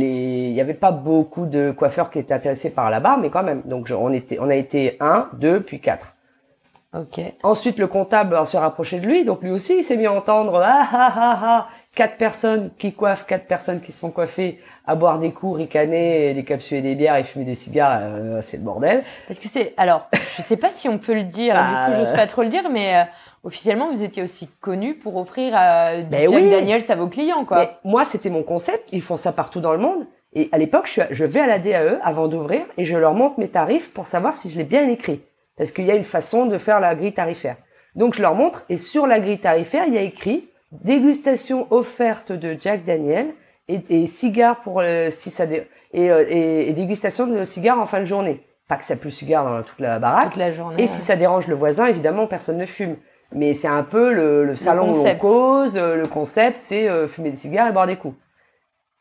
[0.49, 3.43] il y avait pas beaucoup de coiffeurs qui étaient intéressés par la barbe, mais quand
[3.45, 3.63] même.
[3.67, 6.15] Donc, je- on était, on a été un, deux, puis quatre.
[6.97, 7.21] Ok.
[7.43, 10.59] Ensuite, le comptable s'est rapproché de lui, donc lui aussi, il s'est mis à entendre
[10.65, 14.95] ah ah ah ah, quatre personnes qui coiffent, quatre personnes qui se font coiffer, à
[14.95, 18.57] boire des coups, ricaner, des capsules et des bières et fumer des cigares, euh, c'est
[18.57, 19.05] le bordel.
[19.29, 19.75] Parce que c'est.
[19.77, 22.43] Alors, je sais pas si on peut le dire, Bah, du coup, j'ose pas trop
[22.43, 23.03] le dire, mais euh,
[23.45, 26.51] officiellement, vous étiez aussi connu pour offrir à Ben Jack oui.
[26.51, 27.59] Daniels à vos clients, quoi.
[27.61, 28.89] Mais moi, c'était mon concept.
[28.93, 30.07] Ils font ça partout dans le monde.
[30.35, 33.49] Et à l'époque, je, vais à la DAE avant d'ouvrir et je leur montre mes
[33.49, 35.23] tarifs pour savoir si je l'ai bien écrit.
[35.57, 37.57] Parce qu'il y a une façon de faire la grille tarifaire.
[37.95, 42.33] Donc, je leur montre et sur la grille tarifaire, il y a écrit dégustation offerte
[42.33, 43.29] de Jack Daniel
[43.69, 47.81] et, et cigares pour le, si ça dé- et, euh, et, et dégustation de cigares
[47.81, 48.45] en fin de journée.
[48.69, 50.27] Pas que ça pue le cigare dans toute la baraque.
[50.33, 50.77] Toute la journée.
[50.77, 50.87] Et ouais.
[50.87, 52.97] si ça dérange le voisin, évidemment, personne ne fume.
[53.33, 55.21] Mais c'est un peu le, le salon où on concept.
[55.21, 55.77] cause.
[55.77, 58.17] euh, Le concept, c'est euh, fumer des cigares et boire des coups.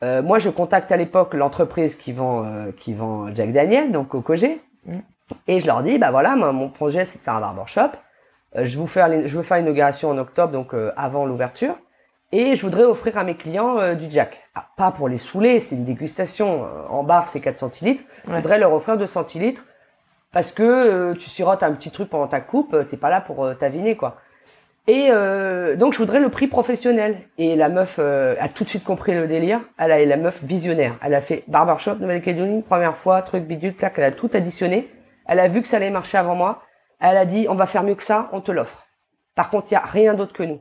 [0.04, 4.14] Euh, moi, je contacte à l'époque l'entreprise qui vend euh, qui vend Jack Daniel, donc
[4.14, 4.98] au Cogé, Mm.
[5.48, 7.90] et je leur dis, bah voilà, moi, mon projet, c'est de faire un barbershop.
[8.56, 11.74] Euh, je, vous faire, je veux faire l'inauguration en octobre, donc euh, avant l'ouverture,
[12.30, 14.44] et je voudrais offrir à mes clients euh, du Jack.
[14.54, 16.64] Ah, pas pour les saouler, c'est une dégustation.
[16.88, 18.04] En bar, c'est 4 centilitres.
[18.26, 19.64] Je voudrais leur offrir 2 centilitres
[20.32, 23.20] parce que euh, tu sirotes un petit truc pendant ta coupe, euh, t'es pas là
[23.20, 24.16] pour euh, t'aviner quoi.
[24.86, 27.18] Et euh, donc je voudrais le prix professionnel.
[27.36, 29.60] Et la meuf euh, a tout de suite compris le délire.
[29.78, 30.96] Elle a la meuf visionnaire.
[31.02, 34.88] Elle a fait barbershop Nouvelle-Calédonie première fois, truc bidule, clac, elle a tout additionné.
[35.26, 36.62] Elle a vu que ça allait marcher avant moi.
[37.00, 38.86] Elle a dit on va faire mieux que ça, on te l'offre.
[39.34, 40.60] Par contre, il y a rien d'autre que nous.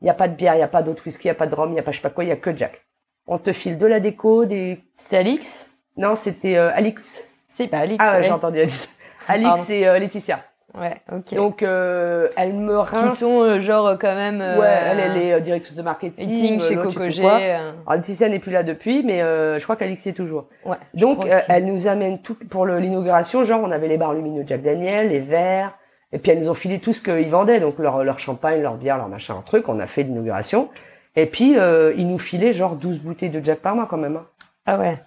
[0.00, 1.34] Il y a pas de bière, il y a pas d'autre whisky, il y a
[1.34, 2.56] pas de rhum, il y a pas je sais pas quoi, il y a que
[2.56, 2.84] Jack.
[3.26, 5.68] On te file de la déco, des C'était Alix?
[5.96, 7.24] Non, c'était euh, Alix.
[7.48, 8.04] C'est pas Alix.
[8.06, 8.24] Ah ouais, ouais.
[8.24, 8.88] j'ai entendu Alix.
[9.28, 9.64] Alix Pardon.
[9.68, 10.40] et euh, Laetitia.
[10.76, 11.34] Ouais, ok.
[11.36, 13.20] Donc, euh, elle me qui rince.
[13.20, 14.40] sont euh, genre euh, quand même.
[14.40, 16.60] euh, Ouais, elle, elle est euh, directrice de marketing.
[16.60, 17.22] euh, chez l'autre, je sais Coco plus G.
[17.22, 17.38] quoi.
[17.40, 20.46] euh, Alors, Laetitia n'est plus là depuis, mais euh, je crois qu'Alix y est toujours.
[20.64, 20.76] Ouais.
[20.94, 23.44] Donc, elle nous amène tout pour l'inauguration.
[23.44, 25.74] Genre, on avait les bars lumineux Jack Daniel, les verres.
[26.12, 27.60] Et puis, elles nous ont filé tout ce qu'ils vendaient.
[27.60, 29.68] Donc, leur, leur champagne, leur bière, leur machin, un truc.
[29.68, 30.70] On a fait l'inauguration.
[31.14, 34.16] Et puis, euh, ils nous filaient genre 12 bouteilles de Jack par mois quand même.
[34.16, 34.26] hein.
[34.66, 34.98] Ah ouais.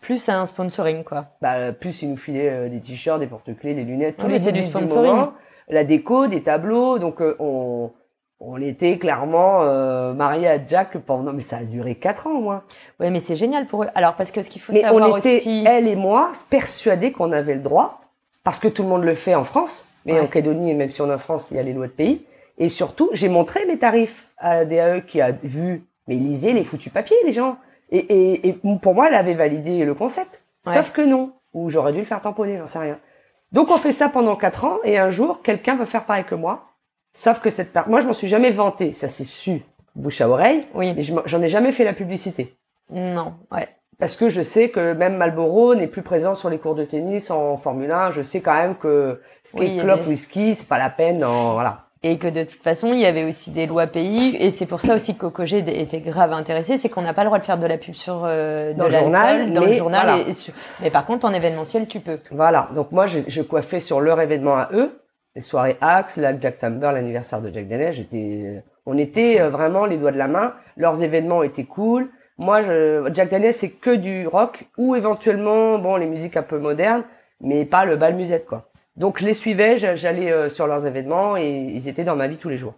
[0.00, 1.26] Plus un sponsoring, quoi.
[1.42, 4.34] Bah, plus ils nous filaient euh, des t-shirts, des porte-clés, des lunettes, tous Ouais, les
[4.34, 5.10] mais c'est du sponsoring.
[5.12, 5.32] moment,
[5.68, 6.98] la déco, des tableaux.
[6.98, 7.90] Donc, euh, on,
[8.40, 11.32] on était clairement euh, mariés à Jack pendant...
[11.34, 12.62] Mais ça a duré quatre ans, au moins.
[12.98, 13.88] Ouais, mais c'est génial pour eux.
[13.94, 15.64] Alors, parce que ce qu'il faut Mais savoir on était, aussi.
[15.66, 18.00] elle et moi, persuadés qu'on avait le droit,
[18.42, 20.20] parce que tout le monde le fait en France, mais Ouais.
[20.20, 22.24] en Calédonie, même si on est en France, il y a les lois de pays.
[22.56, 26.64] Et surtout, j'ai montré mes tarifs à la DAE qui a vu, mais lisez les
[26.64, 27.56] foutus papiers, les gens.
[27.90, 30.42] Et, et, et pour moi, elle avait validé le concept.
[30.66, 30.74] Ouais.
[30.74, 31.32] Sauf que non.
[31.54, 32.98] Ou j'aurais dû le faire tamponner, j'en sais rien.
[33.52, 36.36] Donc on fait ça pendant quatre ans, et un jour, quelqu'un veut faire pareil que
[36.36, 36.66] moi.
[37.14, 39.62] Sauf que cette part, moi je m'en suis jamais vanté, ça c'est su,
[39.96, 40.94] bouche à oreille, Oui.
[40.94, 42.56] mais j'en ai jamais fait la publicité.
[42.92, 43.34] Non.
[43.50, 43.68] Ouais.
[43.98, 47.30] Parce que je sais que même Marlboro n'est plus présent sur les cours de tennis
[47.32, 48.12] en Formule 1.
[48.12, 51.22] Je sais quand même que skate Oui, club des- whisky, c'est pas la peine.
[51.24, 51.88] En, voilà.
[52.02, 54.34] Et que de toute façon, il y avait aussi des lois pays.
[54.40, 56.78] Et c'est pour ça aussi que Coco G était grave intéressé.
[56.78, 58.86] C'est qu'on n'a pas le droit de faire de la pub sur euh, de Dans
[58.86, 60.06] le journal, dans le mais journal.
[60.08, 60.28] voilà.
[60.28, 62.18] et- sur- Mais par contre, en événementiel, tu peux.
[62.30, 62.70] Voilà.
[62.74, 64.98] Donc moi, je, je coiffais sur leur événement à eux.
[65.36, 69.84] les soirées Axe, là, Jack Tamber, l'anniversaire de Jack Daniel, j'étais, on était euh, vraiment
[69.84, 70.54] les doigts de la main.
[70.78, 72.08] Leurs événements étaient cool.
[72.38, 76.58] Moi, je, Jack Daniel, c'est que du rock ou éventuellement, bon, les musiques un peu
[76.58, 77.04] modernes,
[77.42, 78.69] mais pas le bal musette, quoi.
[78.96, 82.26] Donc, je les suivais, j'a- j'allais euh, sur leurs événements et ils étaient dans ma
[82.28, 82.74] vie tous les jours.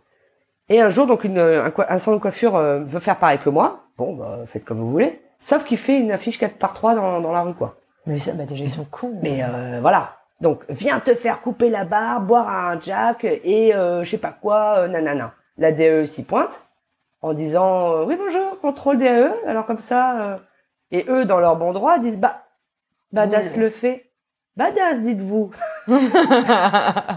[0.69, 3.51] Et un jour, donc, une, un, un salon de coiffure euh, veut faire pareil que
[3.51, 3.81] moi.
[3.99, 5.21] Bon, bah, faites comme vous voulez.
[5.41, 7.77] Sauf qu'il fait une affiche 4 par 3 dans, dans la rue, quoi.
[8.07, 9.19] Mais ça, bah déjà, ils sont cons.
[9.23, 10.17] Mais euh, voilà.
[10.41, 14.35] Donc, viens te faire couper la barbe, boire un jack et euh, je sais pas
[14.41, 15.35] quoi, euh, nanana.
[15.59, 16.63] La DE s'y pointe
[17.21, 19.31] en disant oui bonjour, contrôle DE.
[19.47, 20.41] Alors comme ça,
[20.91, 22.43] et eux dans leur bon droit disent bah
[23.13, 23.61] badass Oui.
[23.61, 24.11] le fait.
[24.57, 25.51] Badass, dites-vous.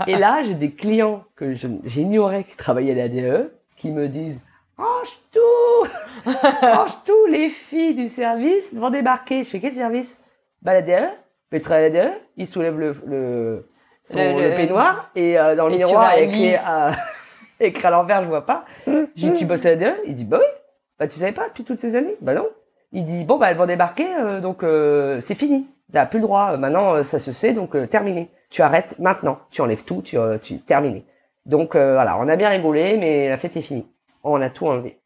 [0.07, 4.39] Et là, j'ai des clients que j'ignorais qui travaillaient à la DE qui me disent
[4.77, 9.43] range tout, range tout, les filles du service vont débarquer.
[9.43, 10.23] Fais quel service?
[10.61, 11.05] Bah la DE.
[11.51, 13.69] Mais à la DE, il soulève le, le,
[14.05, 16.91] son- Le- le le- peignoir et euh, dans le miroir, écrit à,
[17.59, 18.65] écrit à l'envers, je vois pas.
[19.15, 20.47] J'ai dit, tu bosses à la DE Il dit, bah oui.
[20.99, 22.15] Bah tu savais pas depuis toutes ces années?
[22.21, 22.47] Bah non.
[22.93, 25.67] Il dit, bon bah elles vont débarquer, euh, donc euh, c'est fini.
[25.93, 26.51] T'as plus le droit.
[26.53, 28.29] Euh, Maintenant, euh, ça se sait, donc euh, terminé.
[28.49, 29.39] Tu arrêtes maintenant.
[29.51, 31.05] Tu enlèves tout, tu, euh, tu terminé.
[31.45, 33.87] Donc euh, voilà, on a bien rigolé, mais la fête est finie.
[34.23, 34.99] On a tout enlevé.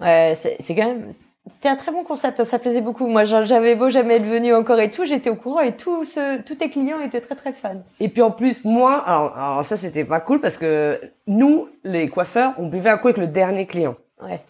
[0.00, 1.12] Ouais, c'est quand même.
[1.50, 3.06] C'était un très bon concept, ça plaisait beaucoup.
[3.08, 6.40] Moi, j'avais beau jamais être venue encore et tout, j'étais au courant et tous ce,
[6.40, 7.82] tous tes clients étaient très très fans.
[7.98, 12.08] Et puis en plus, moi, alors, alors ça c'était pas cool parce que nous, les
[12.08, 13.96] coiffeurs, on buvait un coup avec le dernier client.
[14.22, 14.40] Ouais.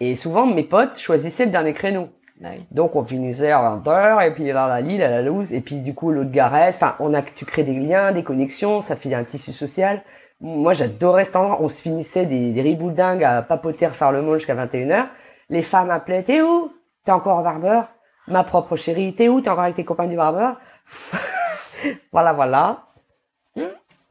[0.00, 2.08] Et souvent, mes potes choisissaient le dernier créneau.
[2.42, 2.50] Bah.
[2.72, 5.76] Donc on finissait à 20h et puis vers la Lille, à la loose et puis
[5.76, 6.82] du coup l'autre gars reste.
[6.82, 10.02] Enfin, on a, tu crées des liens, des connexions, ça fait un tissu social.
[10.40, 11.58] Moi j'adorais cet endroit.
[11.60, 15.06] On se finissait des, des riboules à papoter, faire le monde jusqu'à 21h.
[15.50, 16.72] Les femmes appelaient, t'es où?
[17.04, 17.88] T'es encore au barbeur?
[18.26, 19.40] Ma propre chérie, t'es où?
[19.40, 20.56] T'es encore avec tes copains du barbeur?
[22.12, 22.84] Voilà, voilà.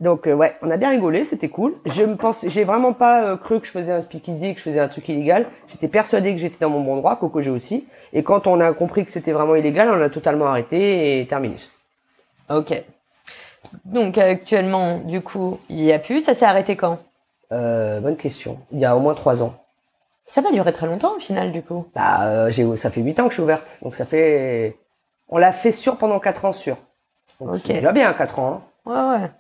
[0.02, 1.76] Donc euh, ouais, on a bien rigolé, c'était cool.
[1.86, 4.64] Je me pense, j'ai vraiment pas euh, cru que je faisais un speakeasy, que je
[4.64, 5.46] faisais un truc illégal.
[5.68, 7.86] J'étais persuadé que j'étais dans mon bon droit, Coco j'ai aussi.
[8.12, 11.72] Et quand on a compris que c'était vraiment illégal, on a totalement arrêté et terminus.
[12.50, 12.84] Ok.
[13.86, 16.22] Donc actuellement, du coup, il y a plus.
[16.22, 16.98] Ça s'est arrêté quand?
[17.52, 18.58] Euh, bonne question.
[18.72, 19.54] Il y a au moins trois ans.
[20.26, 21.86] Ça va durer très longtemps au final, du coup.
[21.94, 24.78] Bah, euh, j'ai, ça fait huit ans que je suis ouverte, donc ça fait,
[25.28, 26.78] on l'a fait sûr pendant quatre ans sûr.
[27.40, 27.62] Donc, Ok.
[27.66, 28.64] C'est déjà bien quatre ans.
[28.86, 29.18] Hein.
[29.18, 29.32] Ouais, ouais.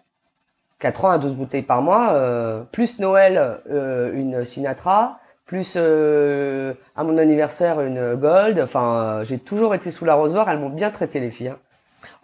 [0.81, 6.73] 4 ans à 12 bouteilles par mois, euh, plus Noël, euh, une Sinatra, plus euh,
[6.95, 8.59] à mon anniversaire une Gold.
[8.59, 10.49] Enfin, euh, j'ai toujours été sous la rosoir.
[10.49, 11.49] Elles m'ont bien traité les filles.
[11.49, 11.57] hein.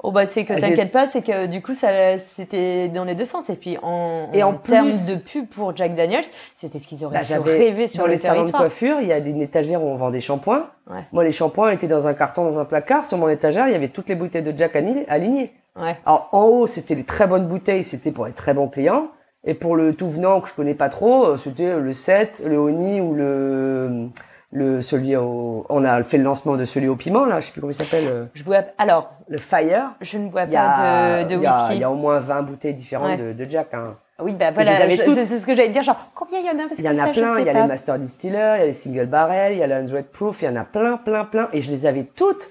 [0.04, 3.16] Oh bah c'est que J'ai- t'inquiète pas, c'est que du coup ça c'était dans les
[3.16, 6.24] deux sens et puis en, Et en termes plus- de pub pour Jack Daniels,
[6.56, 9.12] c'était ce qu'ils auraient Bah, rêvé sur dans le les salons de coiffure, il y
[9.14, 10.68] a des- une étagère où on vend des shampoings.
[10.90, 11.02] Ouais.
[11.12, 13.06] Moi, les shampoings étaient dans un carton, dans un placard.
[13.06, 15.52] Sur mon étagère, il y avait toutes les bouteilles de Jack alignées.
[15.76, 15.96] Ouais.
[16.06, 19.08] Alors en haut, c'était les très bonnes bouteilles, c'était pour les très bons clients.
[19.46, 22.58] Et pour le tout venant que je connais pas trop, euh, c'était le 7, le
[22.60, 24.10] Oni ou le
[24.58, 27.52] le celui au on a fait le lancement de celui au piment là, je sais
[27.52, 29.92] plus comment il s'appelle, euh, Je bois alors, le Fire.
[30.02, 31.74] je ne bois a pas de, de whisky.
[31.76, 33.34] il y a au moins 20 bouteilles différentes Ouais.
[33.34, 33.96] de, de Jack hein.
[34.20, 34.80] Oui bah les voilà,
[35.26, 36.98] c'est ce que j'allais dire genre combien il y en a parce Il y en
[36.98, 37.62] a ça, plein, il y a pas.
[37.62, 40.42] les Master Distiller, il y a les Single Barrel, il y a le 100 Proof,
[40.42, 42.50] il y en a plein plein plein et je les avais toutes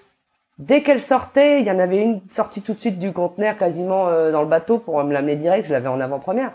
[0.59, 4.09] Dès qu'elles sortaient, il y en avait une sortie tout de suite du conteneur quasiment
[4.09, 5.67] euh, dans le bateau pour me l'amener direct.
[5.67, 6.53] Je l'avais en avant-première.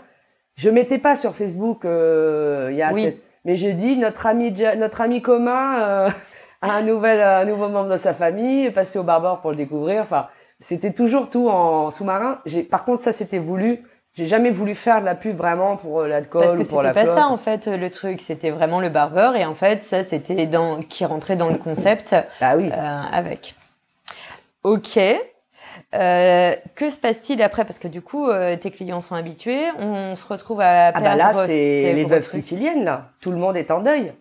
[0.56, 1.84] Je mettais pas sur Facebook.
[1.84, 3.04] euh, il y a Oui.
[3.04, 6.10] cette- mais j'ai dit notre ami notre ami commun euh,
[6.62, 9.56] a un nouvel un nouveau membre de sa famille, est passé au barbare pour le
[9.56, 10.02] découvrir.
[10.02, 10.28] Enfin,
[10.60, 12.40] c'était toujours tout en sous-marin.
[12.46, 13.82] J'ai par contre ça c'était voulu.
[14.14, 16.82] J'ai jamais voulu faire de la pub vraiment pour euh, l'alcool Parce que ou pour
[16.82, 19.82] la c'était pas ça en fait le truc, c'était vraiment le barbeur et en fait
[19.82, 22.70] ça c'était dans qui rentrait dans le concept Bah oui.
[22.70, 23.54] euh, avec.
[24.64, 24.98] Ok.
[25.94, 27.64] Euh, que se passe-t-il après?
[27.64, 31.08] Parce que du coup, euh, tes clients sont habitués, on se retrouve à Ah perdre
[31.08, 33.10] bah là, c'est les veuves siciliennes, là.
[33.20, 34.12] Tout le monde est en deuil.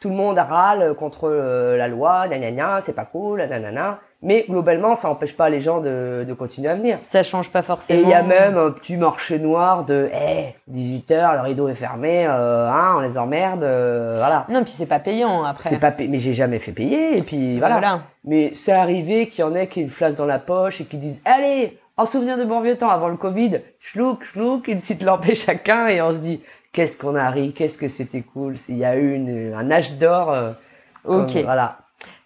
[0.00, 4.00] Tout le monde râle contre euh, la loi, nanana, c'est pas cool, nanana.
[4.24, 6.96] Mais globalement, ça empêche pas les gens de, de continuer à venir.
[6.98, 8.00] Ça change pas Et forcément.
[8.02, 12.26] il y a même un petit marché noir de, eh, 18h, le rideau est fermé,
[12.26, 14.46] euh, hein, on les emmerde, euh, voilà.
[14.48, 15.68] Non, puis c'est pas payant après.
[15.68, 18.00] C'est pas payé, mais j'ai jamais fait payer, et puis voilà.
[18.24, 20.84] Mais c'est arrivé qu'il y en ait qui aient une flasque dans la poche et
[20.84, 23.60] qui disent Allez, en souvenir de bon vieux temps, avant le Covid,
[23.92, 26.40] chlouk, chlouk, une petite lampée chacun, et on se dit
[26.72, 28.56] Qu'est-ce qu'on a ri, qu'est-ce que c'était cool.
[28.68, 30.30] Il y a eu une, un âge d'or.
[30.32, 30.52] euh,
[31.04, 31.34] Ok.
[31.34, 31.76] comme- voilà.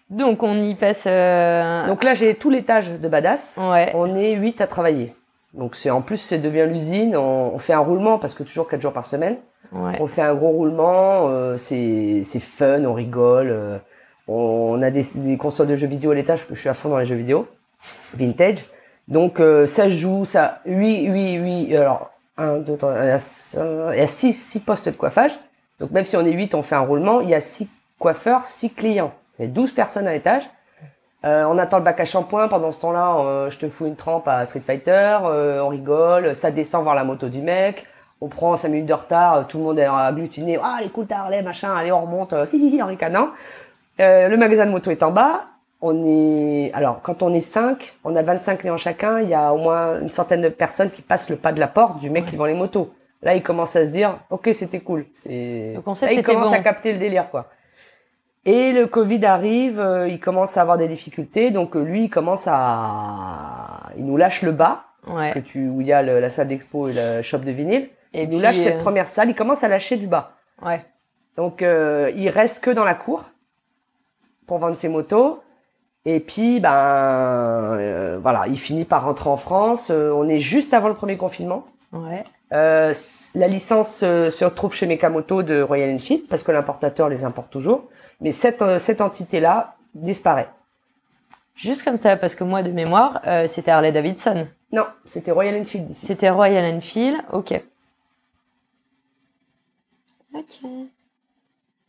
[0.09, 1.03] Donc on y passe.
[1.07, 3.57] euh, Donc là, j'ai tout l'étage de Badass.
[3.57, 3.91] ouais.
[3.93, 5.13] On est huit à travailler.
[5.53, 7.15] Donc c'est en plus, c'est devient l'usine.
[7.15, 9.37] On, on fait un roulement parce que toujours quatre jours par semaine.
[9.71, 9.97] Ouais.
[9.99, 13.49] On fait un gros roulement, euh, c'est c'est fun, on rigole.
[13.51, 13.77] euh,
[14.27, 16.73] on a des, des consoles de jeux vidéo à l'étage parce que je suis à
[16.75, 17.47] fond dans les jeux vidéo,
[18.15, 18.65] vintage.
[19.07, 21.33] Donc euh, ça joue, ça, 8, 8,
[21.69, 24.87] 8, alors 1, 2, 3, il y a, cin- il y a 6, 6 postes
[24.89, 25.31] de coiffage.
[25.79, 28.45] Donc même si on est 8, on fait un roulement, il y a 6 coiffeurs,
[28.45, 29.13] 6 clients.
[29.39, 30.43] Il y a 12 personnes à l'étage.
[31.25, 32.47] Euh, on attend le bac à shampoing.
[32.47, 35.17] Pendant ce temps-là, euh, je te fous une trempe à Street Fighter.
[35.23, 36.35] euh, on rigole.
[36.35, 37.87] Ça descend voir la moto du mec.
[38.21, 39.33] On prend 5 minutes de retard.
[39.35, 40.57] euh, Tout le monde est agglutiné.
[40.61, 41.73] Ah, les cool, t'as Harley, machin.
[41.75, 42.33] Allez, on remonte.
[42.33, 43.29] euh, hi, hi, hi, en ricanant.
[43.99, 45.45] Euh, le magasin de moto est en bas.
[45.81, 49.19] On est, alors, quand on est 5, on a 25 clients chacun.
[49.21, 51.67] Il y a au moins une centaine de personnes qui passent le pas de la
[51.69, 52.93] porte du mec qui vend les motos.
[53.21, 55.05] Là, il commence à se dire, ok, c'était cool.
[55.23, 56.53] C'est, Le concept là, il était commence bon.
[56.53, 57.47] à capter le délire, quoi.
[58.51, 62.09] Et le Covid arrive, euh, il commence à avoir des difficultés, donc euh, lui, il
[62.09, 65.31] commence à, il nous lâche le bas, Ouais.
[65.33, 67.89] que tu, où il y a le- la salle d'expo et le shop de vinyle.
[68.13, 70.31] Et il nous lâche cette euh, première salle, il commence à lâcher du bas.
[70.65, 70.81] Ouais.
[71.37, 73.23] Donc il reste que dans la cour
[74.47, 75.41] pour vendre ses motos.
[76.05, 79.89] Et puis ben euh, voilà, il finit par rentrer en France.
[79.91, 81.65] Euh, on est juste avant le premier confinement.
[81.93, 82.23] Ouais.
[82.51, 82.93] Euh,
[83.35, 87.83] la licence se retrouve chez Mekamoto de Royal Enfield parce que l'importateur les importe toujours.
[88.21, 90.49] Mais cette, euh, cette entité-là disparaît.
[91.55, 94.47] Juste comme ça, parce que moi, de mémoire, euh, c'était Harley Davidson.
[94.71, 96.05] Non, c'était Royal Enfield ici.
[96.05, 97.17] C'était Royal Enfield.
[97.33, 97.61] Ok.
[100.35, 100.59] Ok.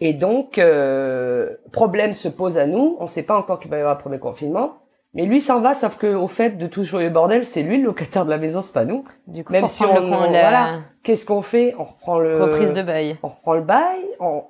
[0.01, 2.97] Et donc, euh, problème se pose à nous.
[3.01, 4.79] On ne sait pas encore qu'il va y avoir un premier confinement.
[5.13, 7.79] Mais lui s'en va, sauf que au fait de tout ce joyeux bordel, c'est lui
[7.79, 9.05] le locataire de la maison, c'est pas nous.
[9.27, 10.79] Du coup, Même si on- le la voilà.
[11.03, 11.75] Qu'est-ce qu'on fait?
[11.79, 13.19] On reprend le reprise de bail.
[13.23, 14.45] on reprend le bail, on-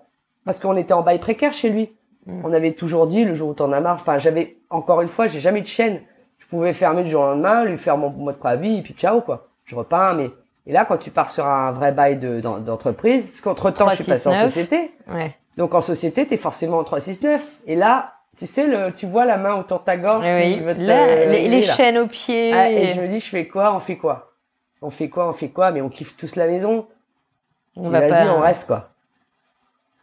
[0.50, 1.92] parce qu'on était en bail précaire chez lui.
[2.26, 2.42] Mm.
[2.44, 3.96] On avait toujours dit le jour où t'en as marre.
[3.96, 6.00] Enfin, j'avais encore une fois, j'ai jamais eu de chaîne.
[6.38, 8.94] Je pouvais fermer du jour au lendemain, lui faire mon mot de préavis et puis
[8.94, 9.46] ciao quoi.
[9.64, 10.30] Je repeins, mais
[10.66, 13.88] et là quand tu pars sur un vrai bail de- d'en- d'entreprise, parce qu'entre temps
[13.90, 14.48] je suis passé en 369.
[14.52, 14.90] société.
[15.08, 15.36] Ouais.
[15.56, 17.42] Donc en société, t'es forcément en 369.
[17.66, 20.24] Et là, tu sais, le, tu vois la main autour de ta gorge.
[20.26, 21.72] Oui, qui veut te- Là, les, les là.
[21.74, 22.52] chaînes aux pieds.
[22.52, 23.74] Ah, et je me dis, je fais quoi?
[23.74, 24.32] On fait quoi?
[24.82, 25.28] On fait quoi?
[25.28, 25.70] On fait quoi?
[25.70, 26.86] Mais on kiffe tous la maison.
[27.76, 28.26] on va pas.
[28.36, 28.89] on reste quoi.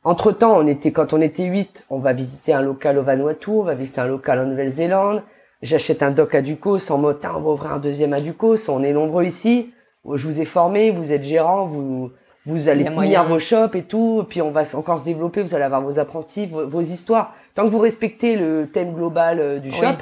[0.07, 3.49] Entre temps, on était quand on était 8, on va visiter un local au Vanuatu,
[3.49, 5.21] on va visiter un local en Nouvelle-Zélande.
[5.61, 8.69] J'achète un doc à Ducos en mode, on va ouvrir un deuxième à Ducos.
[8.69, 9.73] On est nombreux ici.
[10.09, 12.11] Je vous ai formé, vous êtes gérant, vous
[12.45, 13.23] vous allez moyen.
[13.23, 14.25] vos shops et tout.
[14.29, 15.41] Puis on va encore se développer.
[15.41, 17.35] Vous allez avoir vos apprentis, vos, vos histoires.
[17.53, 19.75] Tant que vous respectez le thème global euh, du Oui.
[19.75, 19.97] shop,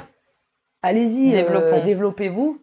[0.82, 2.60] allez-y, euh, développez-vous.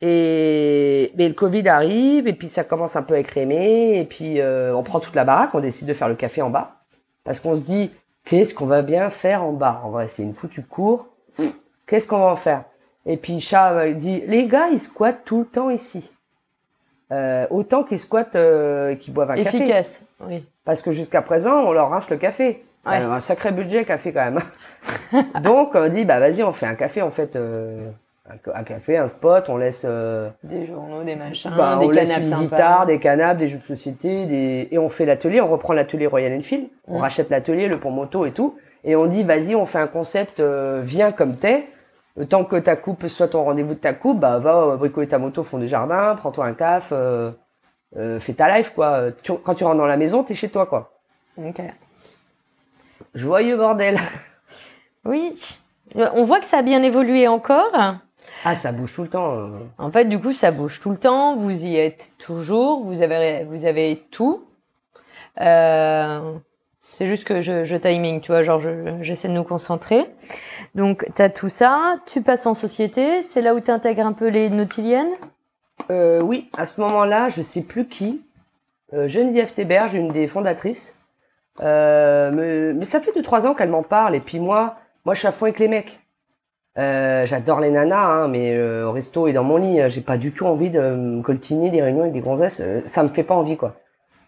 [0.00, 4.40] Et mais le Covid arrive et puis ça commence un peu à écrémer et puis
[4.40, 6.76] euh, on prend toute la baraque, on décide de faire le café en bas
[7.24, 7.90] parce qu'on se dit
[8.24, 9.80] qu'est-ce qu'on va bien faire en bas?
[9.84, 11.06] En vrai, c'est une foutue cour.
[11.86, 12.64] Qu'est-ce qu'on va en faire?
[13.06, 16.08] Et puis Chat euh, dit les gars ils squattent tout le temps ici.
[17.10, 19.56] Euh, autant qu'ils squattent, euh, qu'ils boivent un café.
[19.56, 20.02] Efficace.
[20.20, 20.46] Oui.
[20.64, 22.64] Parce que jusqu'à présent, on leur rince le café.
[22.84, 22.96] C'est Ouais.
[22.98, 24.40] un sacré budget café quand même.
[25.42, 27.36] Donc on dit bah vas-y on fait un café en fait
[28.30, 31.90] euh, un, café, un spot, on laisse euh, Des journaux, des machins, bah, des on
[31.90, 32.42] laisse canapes une sympas.
[32.44, 34.68] guitare, des canapes, des jeux de société, des...
[34.70, 37.02] et on fait l'atelier, on reprend l'atelier Royal Enfield, on Mm.
[37.02, 40.40] rachète l'atelier, le pont moto et tout, et on dit vas-y on fait un concept,
[40.40, 41.62] euh, viens comme t'es,
[42.16, 45.08] le temps que ta coupe soit ton rendez-vous de ta coupe, bah va euh, bricoler
[45.08, 47.30] ta moto au fond du jardin, prends-toi un caf, euh,
[47.96, 49.04] euh, fais ta life quoi.
[49.22, 50.92] Tu- quand tu rentres dans la maison, t'es chez toi quoi.
[51.38, 51.60] Ok.
[53.14, 53.98] Joyeux bordel.
[55.04, 55.34] Oui.
[55.94, 57.72] On voit que ça a bien évolué encore.
[58.44, 59.34] Ah ça bouge tout le temps.
[59.36, 59.48] euh.
[59.78, 61.36] En fait, du coup, ça bouge tout le temps.
[61.36, 62.82] Vous y êtes toujours.
[62.84, 64.44] Vous avez, vous avez tout.
[65.40, 66.34] Euh,
[66.82, 70.04] c'est juste que je, je timing, tu vois, genre je- j'essaie de nous concentrer.
[70.74, 71.96] Donc, tu as tout ça.
[72.06, 73.22] Tu passes en société.
[73.28, 75.12] C'est là où tu intègres un peu les nautiliennes?
[75.90, 78.22] Euh, oui, à ce moment-là, je sais plus qui.
[78.94, 80.98] Euh, Geneviève Théberge, une des fondatrices.
[81.60, 84.14] Euh, me- mais ça fait deux trois ans qu'elle m'en parle.
[84.14, 86.00] Et puis moi, moi, je suis à fond avec les mecs.
[86.78, 90.00] Euh, J'adore les nanas, hein, mais euh, au resto et dans mon lit, euh, j'ai
[90.00, 92.60] pas du tout envie de me coltiner des réunions avec des gonzesses.
[92.60, 93.74] euh, ça me fait pas envie, quoi.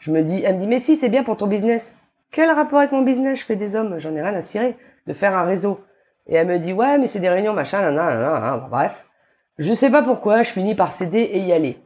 [0.01, 1.99] Je me dis, elle me dit, mais si, c'est bien pour ton business.
[2.33, 3.39] Quel rapport avec mon business?
[3.39, 5.81] Je fais des hommes, j'en ai rien à cirer de faire un réseau.
[6.27, 9.05] Et elle me dit, ouais, mais c'est des réunions, machin, nanana, hein, bref.
[9.59, 11.79] Je sais pas pourquoi, je finis par céder et y aller.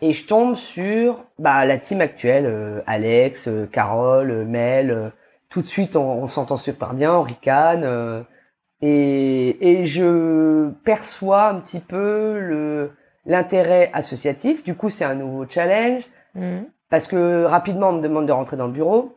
[0.00, 5.12] Et je tombe sur bah, la team actuelle, euh, Alex, euh, Carole, euh, Mel.
[5.48, 8.24] tout de suite, on, on s'entend super bien, on ricane.
[8.82, 12.90] Et, et je perçois un petit peu le
[13.24, 14.64] l'intérêt associatif.
[14.64, 16.02] Du coup, c'est un nouveau challenge
[16.34, 16.64] Mhm.
[16.90, 19.14] parce que rapidement, on me demande de rentrer dans le bureau.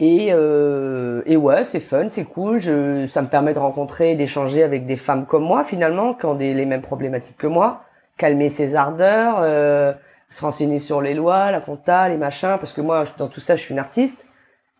[0.00, 2.58] Et, euh, et ouais, c'est fun, c'est cool.
[2.58, 6.34] Je, ça me permet de rencontrer, d'échanger avec des femmes comme moi finalement, qui ont
[6.34, 7.84] des, les mêmes problématiques que moi,
[8.16, 9.92] calmer ses ardeurs, euh,
[10.30, 13.54] se renseigner sur les lois, la compta, les machins, parce que moi, dans tout ça,
[13.56, 14.26] je suis une artiste.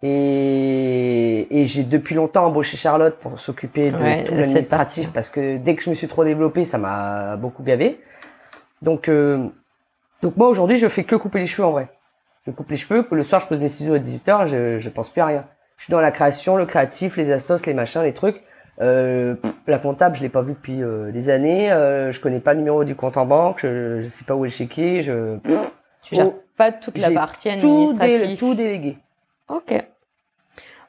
[0.07, 5.57] Et, et j'ai depuis longtemps embauché Charlotte pour s'occuper de Ouais, tout l'administratif parce que
[5.57, 8.01] dès que je me suis trop développée, ça m'a beaucoup gavé.
[8.83, 9.49] Donc, euh,
[10.21, 11.89] donc moi aujourd'hui, je fais que couper les cheveux en vrai.
[12.47, 15.09] Je coupe les cheveux, le soir je pose mes ciseaux à 18h, je, je pense
[15.09, 15.47] plus à rien.
[15.79, 18.43] Je suis dans la création, le créatif, les assos, les machins, les trucs.
[18.81, 21.69] Euh, pff, la comptable, je l'ai pas vue depuis euh, des années.
[21.71, 23.61] Je connais pas le numéro du compte en banque.
[23.63, 25.03] Je, je sais pas où est le chéquier.
[25.03, 25.39] Je
[26.03, 28.29] Tu gères Oh, pas toute la partie tout, administrative.
[28.29, 28.99] dé- tout délégué.
[29.49, 29.73] Ok.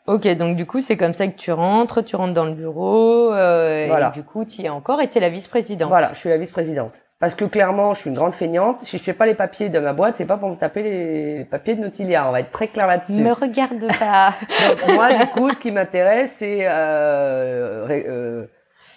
[0.08, 3.34] Ok, donc du coup, c'est comme ça que tu rentres, tu rentres dans le bureau,
[3.34, 4.10] euh, Voilà.
[4.10, 5.90] et du coup, tu y es encore et tu es la vice-présidente.
[5.90, 6.94] Voilà, je suis la vice-présidente.
[7.20, 8.82] Parce que clairement, je suis une grande feignante.
[8.82, 11.38] Si je fais pas les papiers de ma boîte, c'est pas pour me taper les,
[11.40, 12.28] les papiers de Nautilia.
[12.28, 13.14] On va être très clair là-dessus.
[13.22, 14.34] Me regarde pas.
[14.70, 18.46] Donc moi, du coup, ce qui m'intéresse, c'est euh, euh,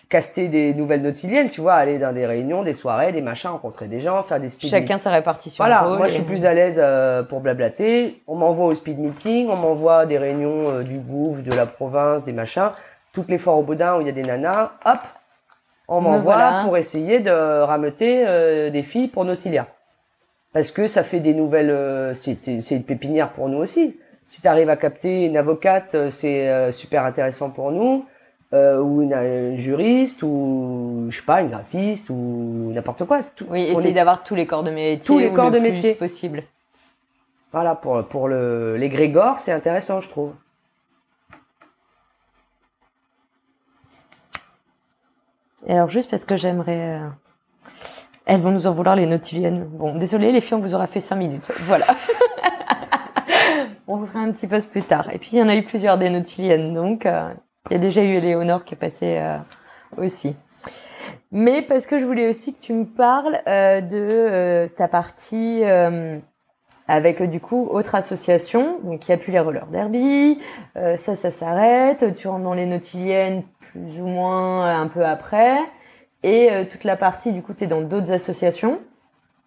[0.08, 3.88] caster des nouvelles nautiliennes, tu vois, aller dans des réunions, des soirées, des machins, rencontrer
[3.88, 5.62] des gens, faire des speed Chacun sa répartition.
[5.62, 8.22] Voilà, moi je suis plus à l'aise euh, pour blablater.
[8.26, 12.24] On m'envoie au speed meeting, on m'envoie des réunions euh, du gouv, de la province,
[12.24, 12.70] des machins.
[13.12, 15.00] Toutes les foires au boudin où il y a des nanas, hop,
[15.88, 16.60] on Me m'envoie voilà.
[16.64, 19.66] pour essayer de rameuter euh, des filles pour Nautilia.
[20.52, 21.70] Parce que ça fait des nouvelles...
[21.70, 23.96] euh, c'est c'est une pépinière pour nous aussi.
[24.26, 28.04] Si tu arrives à capter une avocate, euh, c'est euh, super intéressant pour nous.
[28.54, 33.22] Euh, ou une, juriste, ou je sais pas, une graphiste, ou n'importe quoi.
[33.22, 35.06] Tout- Oui, essayer est- d'avoir tous les corps de métier.
[35.06, 35.94] Tous les ou corps le de plus métier.
[35.94, 36.42] possible.
[37.52, 40.32] Voilà, pour, pour le, les Grégor, c'est intéressant, je trouve.
[45.66, 47.00] Et alors, juste parce que j'aimerais.
[47.00, 47.08] euh,
[48.26, 49.64] Elles vont nous en vouloir, les nautiliennes.
[49.64, 51.50] Bon, désolé, les filles, on vous aura fait cinq minutes.
[51.62, 51.86] Voilà.
[53.88, 55.10] on fera un petit post plus tard.
[55.12, 56.74] Et puis, il y en a eu plusieurs des nautiliennes.
[56.74, 57.32] Donc, euh,
[57.70, 59.36] il y a déjà eu Éléonore qui est passée euh,
[59.96, 60.34] aussi.
[61.30, 65.62] Mais parce que je voulais aussi que tu me parles euh, de euh, ta partie
[66.90, 70.40] avec du coup autre association, donc il n'y a plus les rollers derby,
[70.74, 75.58] ça ça s'arrête, tu rentres dans les nautiliennes plus ou moins un peu après,
[76.22, 78.80] et toute la partie du coup tu es dans d'autres associations.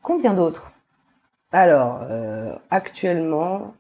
[0.03, 0.71] Combien d'autres?
[1.51, 2.01] Alors,
[2.69, 3.73] actuellement,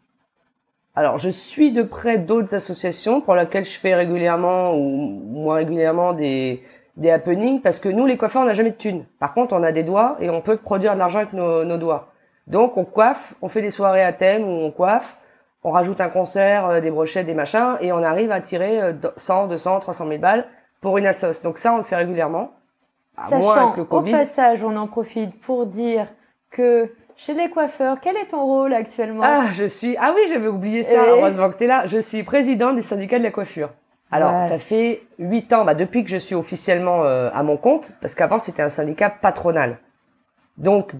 [0.95, 6.13] alors je suis de près d'autres associations pour lesquelles je fais régulièrement ou moins régulièrement
[6.13, 6.63] des,
[6.97, 9.05] des happenings parce que nous, les coiffeurs, on n'a jamais de thunes.
[9.19, 11.77] Par contre, on a des doigts et on peut produire de l'argent avec nos, nos
[11.77, 12.11] doigts.
[12.47, 15.17] Donc, on coiffe, on fait des soirées à thème où on coiffe,
[15.63, 18.93] on rajoute un concert, euh, des brochettes, des machins et on arrive à tirer euh,
[19.15, 20.45] 100, 200, 300 000 balles
[20.81, 21.41] pour une assoce.
[21.41, 22.51] Donc ça, on le fait régulièrement.
[23.15, 24.11] À moins Sachant avec le au Covid.
[24.11, 26.07] passage, on en profite pour dire
[26.49, 26.91] que
[27.25, 29.21] chez les coiffeurs, quel est ton rôle actuellement?
[29.23, 29.95] Ah, je suis.
[29.99, 31.05] Ah oui, j'avais oublié ça.
[31.07, 31.85] Heureusement que t'es là.
[31.85, 33.69] Je suis président des syndicats de la coiffure.
[34.11, 34.49] Alors, Ouais.
[34.49, 38.15] ça fait huit ans, bah, depuis que je suis officiellement euh, à mon compte, parce
[38.15, 39.77] qu'avant c'était un syndicat patronal.
[40.57, 40.93] Donc,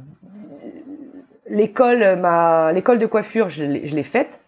[1.48, 4.40] l'école, ma, l'école de coiffure, je l'ai faite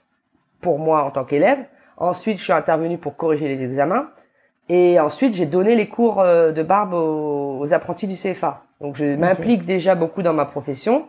[0.62, 1.60] pour moi en tant qu'élève.
[1.98, 4.10] Ensuite, je suis intervenu pour corriger les examens.
[4.70, 8.64] Et ensuite, j'ai donné les cours euh, de barbe aux, aux apprentis du CFA.
[8.80, 11.06] Donc, je m'implique déjà beaucoup dans ma profession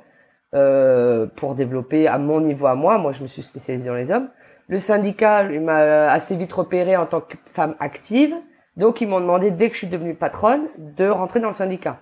[0.54, 2.98] euh, pour développer à mon niveau à moi.
[2.98, 4.28] Moi, je me suis spécialisée dans les hommes.
[4.68, 8.34] Le syndicat il m'a assez vite repéré en tant que femme active.
[8.76, 11.98] Donc, ils m'ont demandé, dès que je suis devenue patronne, de rentrer dans le syndicat.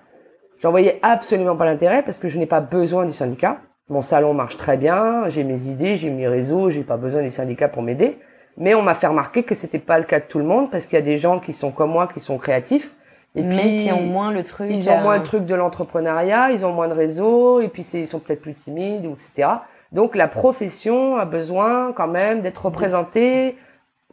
[0.63, 3.59] J'en voyais absolument pas l'intérêt parce que je n'ai pas besoin du syndicat.
[3.89, 7.31] Mon salon marche très bien, j'ai mes idées, j'ai mes réseaux, j'ai pas besoin des
[7.31, 8.19] syndicats pour m'aider.
[8.57, 10.87] Mais on m'a fait remarquer que c'était pas le cas de tout le monde parce
[10.87, 12.95] qu'il y a des gens qui sont comme moi, qui sont créatifs.
[13.35, 14.71] Et mais puis, qui ont moins le truc.
[14.71, 17.83] ils ont euh, moins le truc de l'entrepreneuriat, ils ont moins de réseau, et puis
[17.95, 19.49] ils sont peut-être plus timides, ou etc.
[19.93, 23.57] Donc la profession a besoin quand même d'être représentée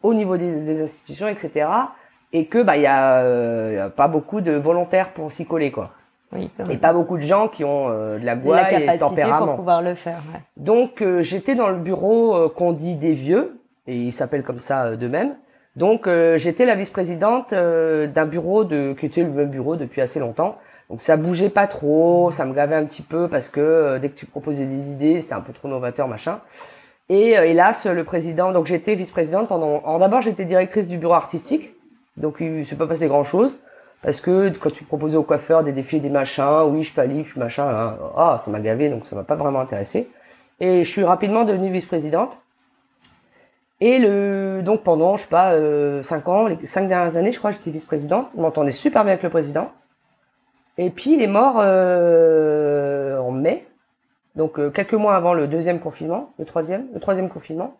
[0.03, 1.67] au niveau des, des institutions, etc.
[2.31, 5.45] Et que bah il y a, euh, y a pas beaucoup de volontaires pour s'y
[5.45, 5.91] coller quoi.
[6.31, 8.85] Oui, Et pas beaucoup de gens qui ont euh, de la la gouaille et de
[8.85, 9.55] capacité pour tempérament.
[9.55, 10.19] pouvoir le faire.
[10.33, 10.39] ouais.
[10.57, 14.59] Donc euh, j'étais dans le bureau euh, qu'on dit des vieux, et ils s'appellent comme
[14.59, 15.35] ça euh, d'eux-mêmes.
[15.75, 20.01] Donc euh, j'étais la vice-présidente euh, d'un bureau de qui était le même bureau depuis
[20.01, 20.57] assez longtemps.
[20.89, 24.09] Donc ça bougeait pas trop, ça me gavait un petit peu parce que euh, dès
[24.09, 26.39] que tu proposais des idées, c'était un peu trop novateur machin.
[27.09, 29.81] Et euh, hélas le président, donc j'étais vice-présidente pendant.
[29.81, 31.75] Alors d'abord j'étais directrice du bureau artistique,
[32.17, 33.51] donc il s'est pas passé grand chose.
[34.01, 37.37] Parce que quand tu proposais aux coiffeurs des défis, des machins, oui, je palie, je
[37.37, 40.09] machin, hein, ah, ça m'a gavé, donc ça m'a pas vraiment intéressé.
[40.61, 42.37] Et je suis rapidement devenue vice-présidente.
[43.81, 47.39] Et le, donc pendant, je sais pas, euh, cinq ans, les cinq dernières années, je
[47.39, 48.27] crois, j'étais vice-présidente.
[48.35, 49.71] Je m'entendais super bien avec le président.
[50.77, 53.65] Et puis il est mort euh, en mai,
[54.35, 57.77] donc euh, quelques mois avant le deuxième confinement, le troisième, le troisième confinement.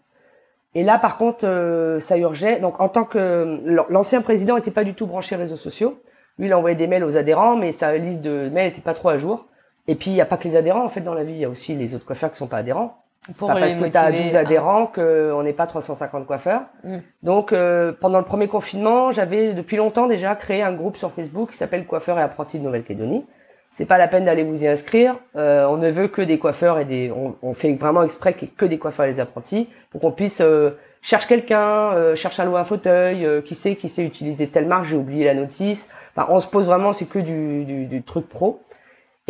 [0.76, 2.60] Et là, par contre, euh, ça urgeait.
[2.60, 6.00] Donc, en tant que l'ancien président n'était pas du tout branché réseaux sociaux.
[6.38, 9.10] Lui, il envoyait des mails aux adhérents, mais sa liste de mails n'était pas trop
[9.10, 9.48] à jour.
[9.88, 11.34] Et puis, il n'y a pas que les adhérents en fait dans la vie.
[11.34, 13.04] Il y a aussi les autres coiffeurs qui sont pas adhérents.
[13.28, 16.62] C'est pas parce que tu as 12 adhérents qu'on n'est pas 350 coiffeurs.
[16.84, 16.98] Mm.
[17.22, 21.52] Donc, euh, pendant le premier confinement, j'avais depuis longtemps déjà créé un groupe sur Facebook
[21.52, 23.26] qui s'appelle Coiffeurs et apprentis de Nouvelle-Calédonie.
[23.74, 25.16] C'est pas la peine d'aller vous y inscrire.
[25.36, 27.12] Euh, on ne veut que des coiffeurs et des.
[27.16, 30.42] On, on fait vraiment exprès ait que des coiffeurs et des apprentis pour qu'on puisse
[30.42, 34.48] euh, cherche quelqu'un, euh, cherche à louer un fauteuil, euh, qui sait qui sait utiliser
[34.48, 35.90] telle marque, j'ai oublié la notice.
[36.16, 38.62] Enfin, on se pose vraiment, c'est que du, du, du truc pro.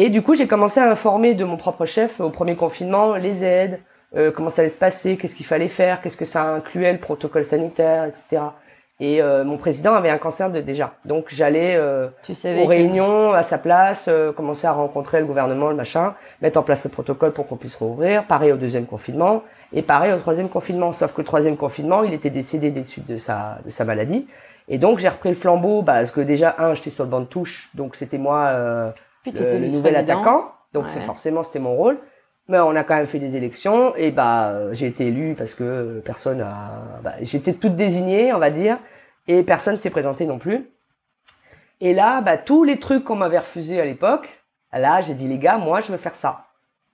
[0.02, 3.44] Et du coup, j'ai commencé à informer de mon propre chef au premier confinement les
[3.44, 3.82] aides,
[4.16, 7.00] euh, comment ça allait se passer, qu'est-ce qu'il fallait faire, qu'est-ce que ça incluait, le
[7.00, 8.44] protocole sanitaire, etc.
[9.02, 13.44] Et euh, mon président avait un cancer de déjà, donc j'allais euh, aux réunions à
[13.44, 17.34] sa place, euh, commencer à rencontrer le gouvernement, le machin, mettre en place le protocole
[17.34, 18.24] pour qu'on puisse rouvrir.
[18.26, 19.44] Pareil au deuxième confinement
[19.74, 20.94] et pareil au troisième confinement.
[20.94, 24.28] Sauf que le troisième confinement, il était décédé des suites de sa de sa maladie.
[24.70, 27.20] Et donc j'ai repris le flambeau, bah, parce que déjà un, j'étais sur le banc
[27.20, 28.92] de touche, donc c'était moi euh,
[29.24, 30.52] Puis le, le nouvel attaquant.
[30.74, 32.00] Donc c'est forcément c'était mon rôle.
[32.48, 35.54] Mais on a quand même fait des élections et bah euh, j'ai été élu parce
[35.54, 37.00] que personne a.
[37.04, 38.80] Bah, J'étais toute désignée, on va dire,
[39.28, 40.68] et personne s'est présenté non plus.
[41.80, 44.44] Et là, bah tous les trucs qu'on m'avait refusés à l'époque,
[44.74, 46.48] là j'ai dit les gars, moi je veux faire ça.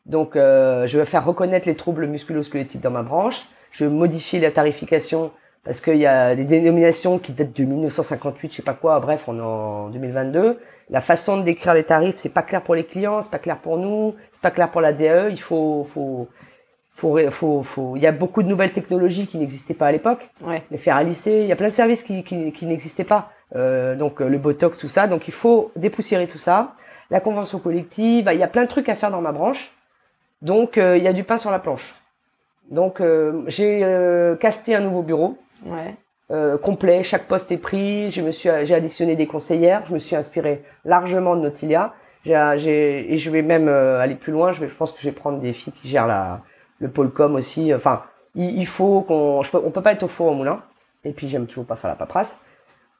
[0.05, 3.45] Donc euh, je veux faire reconnaître les troubles musculo-squelettiques dans ma branche.
[3.71, 5.31] Je veux modifier la tarification
[5.65, 8.99] parce qu'il y a des dénominations qui datent de 1958, je sais pas quoi.
[8.99, 10.59] Bref, on est en 2022.
[10.89, 13.57] La façon de décrire les tarifs, c'est pas clair pour les clients, c'est pas clair
[13.57, 15.29] pour nous, c'est pas clair pour la DE.
[15.31, 16.27] Il faut, faut,
[16.93, 17.95] faut, faut, faut.
[17.95, 20.29] Il y a beaucoup de nouvelles technologies qui n'existaient pas à l'époque.
[20.43, 20.63] Ouais.
[20.71, 23.31] Les faire à lycée, il y a plein de services qui, qui, qui n'existaient pas.
[23.55, 25.07] Euh, donc euh, le botox, tout ça.
[25.07, 26.75] Donc il faut dépoussiérer tout ça.
[27.09, 29.71] La convention collective, il y a plein de trucs à faire dans ma branche.
[30.41, 31.95] Donc euh, il y a du pain sur la planche.
[32.69, 35.37] Donc euh, j'ai euh, casté un nouveau bureau
[36.31, 38.09] Euh, complet, chaque poste est pris.
[38.11, 39.83] Je me suis, j'ai additionné des conseillères.
[39.87, 41.93] Je me suis inspiré largement de Nautilia.
[42.25, 44.51] J'ai, et je vais même euh, aller plus loin.
[44.51, 46.41] Je, pense que je vais prendre des filles qui gèrent la,
[46.79, 47.73] le pôle com aussi.
[47.73, 48.03] Enfin,
[48.33, 50.63] il, faut qu'on, je on peut pas être au four au moulin.
[51.03, 52.39] Et puis j'aime toujours pas faire la paperasse.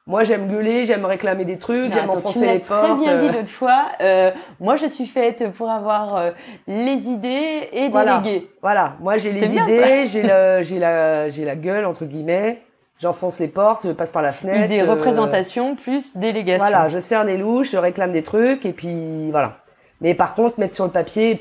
[0.08, 3.00] Moi, j'aime gueuler, j'aime réclamer des trucs, j'aime tu enfoncer me l'as les très portes.
[3.00, 3.86] bien dit euh, l'autre fois.
[4.00, 4.30] euh,
[4.60, 6.30] moi, je suis faite pour avoir euh,
[6.68, 8.18] les idées et Voilà.
[8.18, 8.48] déléguer.
[8.62, 12.62] Voilà, moi j'ai les bien, idées, j'ai le, j'ai la, j'ai la gueule entre guillemets.
[13.00, 14.64] J'enfonce les portes, je passe par la fenêtre.
[14.72, 16.64] Idée, euh, représentation plus délégation.
[16.66, 19.58] Voilà, je serre des louches, je réclame des trucs, et puis voilà.
[20.00, 21.40] Mais par contre, mettre sur le papier,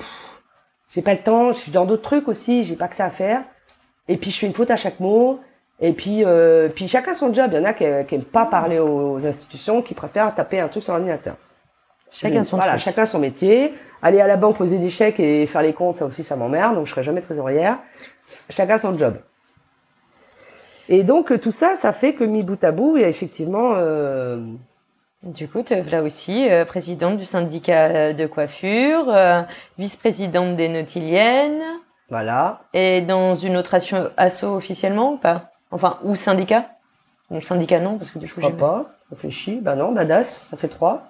[0.90, 3.10] j'ai pas le temps, je suis dans d'autres trucs aussi, j'ai pas que ça à
[3.12, 3.42] faire.
[4.08, 5.40] Et puis je fais une faute à chaque mot.
[5.82, 7.50] Et puis, euh, puis chacun son job.
[7.54, 10.68] Il y en a qui, qui aiment pas parler aux institutions, qui préfèrent taper un
[10.70, 11.36] truc sur l'ordinateur.
[12.12, 12.84] Chacun son Voilà, truc.
[12.84, 13.74] chacun son métier.
[14.02, 16.76] Aller à la banque poser des chèques et faire les comptes, ça aussi, ça m'emmerde.
[16.76, 17.78] Donc je serai jamais trésorière.
[18.50, 19.18] Chacun son job.
[20.88, 23.74] Et donc tout ça, ça fait que mis bout à bout, il y a effectivement
[23.76, 24.40] euh,
[25.24, 29.42] Du coup, tu là aussi, euh, présidente du syndicat euh, de coiffure, euh,
[29.80, 31.64] vice-présidente des Nautiliennes,
[32.10, 32.62] voilà.
[32.74, 33.76] et dans une autre
[34.18, 35.55] asso officiellement ou pas?
[35.72, 36.66] Enfin, ou syndicat
[37.30, 38.86] Bon, syndicat non, parce que du coup, Je j'ai pas.
[39.10, 39.60] Réfléchis.
[39.62, 41.04] Bah non, badass, ça fait trois.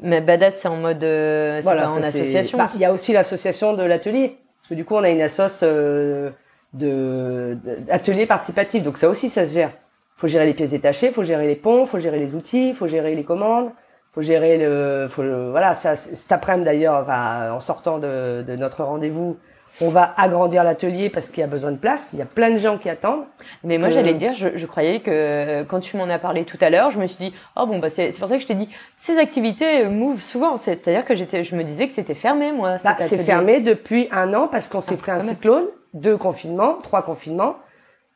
[0.00, 1.02] Mais Badass, c'est en mode.
[1.04, 2.58] euh, c'est pas en ça, c'est- association.
[2.58, 4.38] Bah, Il y a aussi l'association de l'atelier.
[4.60, 6.30] Parce que du coup, on a une assoce euh,
[6.72, 8.82] de, de- d'atelier participatif.
[8.82, 9.70] Donc ça aussi, ça se gère.
[10.16, 13.14] faut gérer les pièces détachées, faut gérer les ponts, faut gérer les outils, faut gérer
[13.14, 13.70] les commandes,
[14.14, 15.06] faut gérer le...
[15.10, 19.36] Faut le voilà, ça, cet après-midi d'ailleurs, enfin, en sortant de, de notre rendez-vous,
[19.80, 22.10] on va agrandir l'atelier parce qu'il y a besoin de place.
[22.12, 23.24] Il y a plein de gens qui attendent.
[23.64, 26.44] Mais moi, Euh, j'allais dire, je, je croyais que euh, quand tu m'en as parlé
[26.44, 28.46] tout à l'heure, je me suis dit, oh bon, bah c'est pour ça que je
[28.46, 30.56] t'ai dit, ces activités euh, move souvent.
[30.56, 32.76] C'est-à-dire que j'étais, je me disais que c'était fermé, moi.
[32.84, 36.74] Bah, c'est fermé depuis un an parce qu'on s'est Ah, pris un cyclone, deux confinements,
[36.82, 37.56] trois confinements,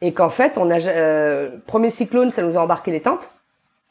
[0.00, 3.30] et qu'en fait, on a euh, premier cyclone, ça nous a embarqué les tentes.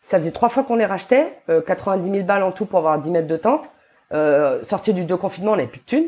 [0.02, 2.98] Ça faisait trois fois qu'on les rachetait, euh, 90 000 balles en tout pour avoir
[2.98, 3.70] 10 mètres de tente.
[4.14, 6.08] Euh, sortir du deux confinements, on n'avait plus de thunes.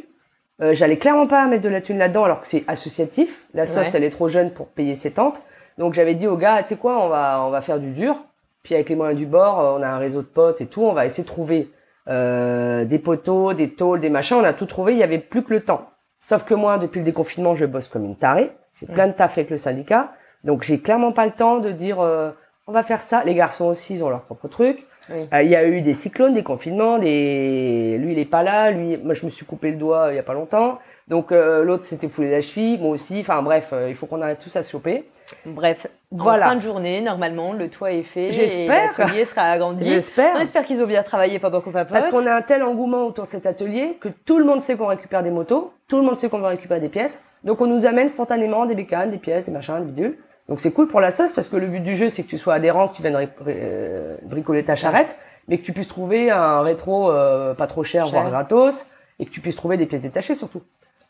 [0.62, 3.46] Euh, J'allais clairement pas mettre de la thune là-dedans alors que c'est associatif.
[3.54, 3.92] La sauce, Ouais.
[3.96, 5.42] elle est trop jeune pour payer ses tentes.
[5.78, 8.16] Donc j'avais dit aux gars, tu sais quoi, on va, on va faire du dur.
[8.64, 10.84] Puis avec les moyens du bord, euh, on a un réseau de potes et tout,
[10.84, 11.72] on va essayer de trouver
[12.10, 14.38] euh, des poteaux, des tôles, des machins.
[14.38, 15.90] On a tout trouvé, il y avait plus que le temps.
[16.22, 18.52] Sauf que moi, depuis le déconfinement, je bosse comme une tarée.
[18.80, 20.12] J'ai plein de taf avec le syndicat.
[20.44, 22.32] Donc j'ai clairement pas le temps de dire euh,
[22.68, 23.24] on va faire ça.
[23.24, 24.86] Les garçons aussi, ils ont leur propre truc.
[25.12, 25.28] Oui.
[25.34, 28.72] Euh, Il y a eu des cyclones, des confinements, des lui il est pas là,
[28.72, 30.80] lui moi je me suis coupé le doigt euh, il y a pas longtemps.
[31.08, 33.20] Donc euh, l'autre s'était foulé la cheville, moi aussi.
[33.22, 35.06] Enfin bref, il faut qu'on arrive tous à se choper.
[35.46, 36.48] Bref, Voilà.
[36.48, 38.32] en fin de journée, normalement, le toit est fait.
[38.32, 38.94] J'espère.
[38.98, 39.84] L'atelier sera agrandi.
[39.84, 40.34] J'espère.
[40.36, 41.94] On espère qu'ils ont bien travaillé pendant qu'on papote.
[41.94, 44.76] Parce qu'on a un tel engouement autour de cet atelier que tout le monde sait
[44.76, 47.26] qu'on récupère des motos, tout le monde sait qu'on va récupérer des pièces.
[47.44, 50.18] Donc on nous amène spontanément des bécanes, des pièces, des machins, des bidules.
[50.50, 52.38] Donc c'est cool pour la sauce parce que le but du jeu c'est que tu
[52.38, 55.16] sois adhérent, que tu viennes euh, bricoler ta charrette,
[55.48, 58.14] mais que tu puisses trouver un rétro euh, pas trop cher, Cher.
[58.14, 58.86] voire gratos,
[59.20, 60.62] et que tu puisses trouver des pièces détachées surtout.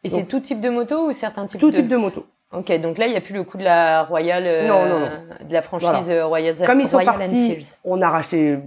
[0.04, 1.78] Et c'est tout type de moto ou certains types Tout de...
[1.78, 2.26] type de moto.
[2.52, 5.00] Ok, donc là, il n'y a plus le coup de la Royal, euh, Non, non,
[5.02, 5.10] non.
[5.48, 7.68] de la franchise euh, Royal Comme ils sont Royal partis, Enfield.
[7.84, 8.58] on a racheté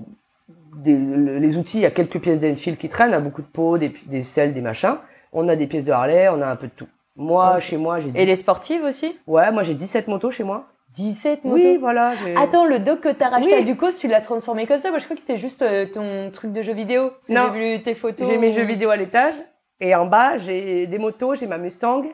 [0.76, 1.78] des- les outils.
[1.78, 4.54] Il y a quelques pièces d'Enfield qui traînent, hein, beaucoup de pots, des, des selles,
[4.54, 4.96] des machins.
[5.32, 6.86] On a des pièces de Harley, on a un peu de tout.
[7.16, 7.60] Moi, Ok.
[7.60, 10.66] chez moi, j'ai Et 10 les sportives aussi ouais, moi j'ai 17 motos chez moi.
[10.94, 12.12] 17 motos Oui, voilà.
[12.36, 13.60] Attends, le doc que t'as racheté Oui.
[13.60, 16.30] à Ducos, tu l'as transformé comme ça Moi, je crois que c'était juste euh, ton
[16.30, 17.12] truc de jeu vidéo.
[17.30, 17.50] Non.
[17.54, 18.26] J'ai vu tes photos.
[18.28, 19.34] J'ai mes jeux vidéo à l'étage
[19.80, 22.04] et en bas j'ai des motos, j'ai ma Mustang.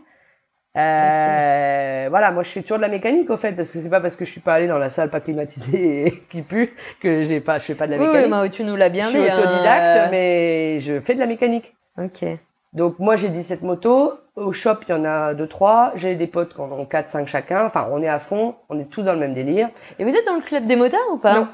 [0.77, 4.01] Euh, Voilà, moi je fais toujours de la mécanique au fait parce que c'est pas
[4.01, 7.25] parce que je suis pas allé dans la salle pas climatisée et qui pue que
[7.25, 8.27] j'ai pas, je fais pas de la Oui, mécanique.
[8.27, 9.29] oui, bah, tu nous l'as bien je suis dit.
[9.29, 9.39] hein.
[9.41, 11.75] autodidacte, mais je fais de la mécanique.
[11.99, 12.25] Ok.
[12.73, 16.27] Donc moi j'ai 17 motos, au shop il y en a 2 3, j'ai des
[16.27, 19.05] potes qui en ont 4 5 chacun, enfin on est à fond, on est tous
[19.05, 19.71] dans le même délire.
[19.99, 21.49] Et vous êtes dans le club des motards ou pas Non.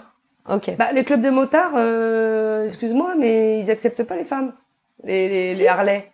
[0.51, 0.77] Ok.
[0.77, 4.53] Bah les clubs de motards euh, excuse-moi mais ils acceptent pas les femmes,
[5.05, 5.63] les les, Si.
[5.63, 6.11] les Harley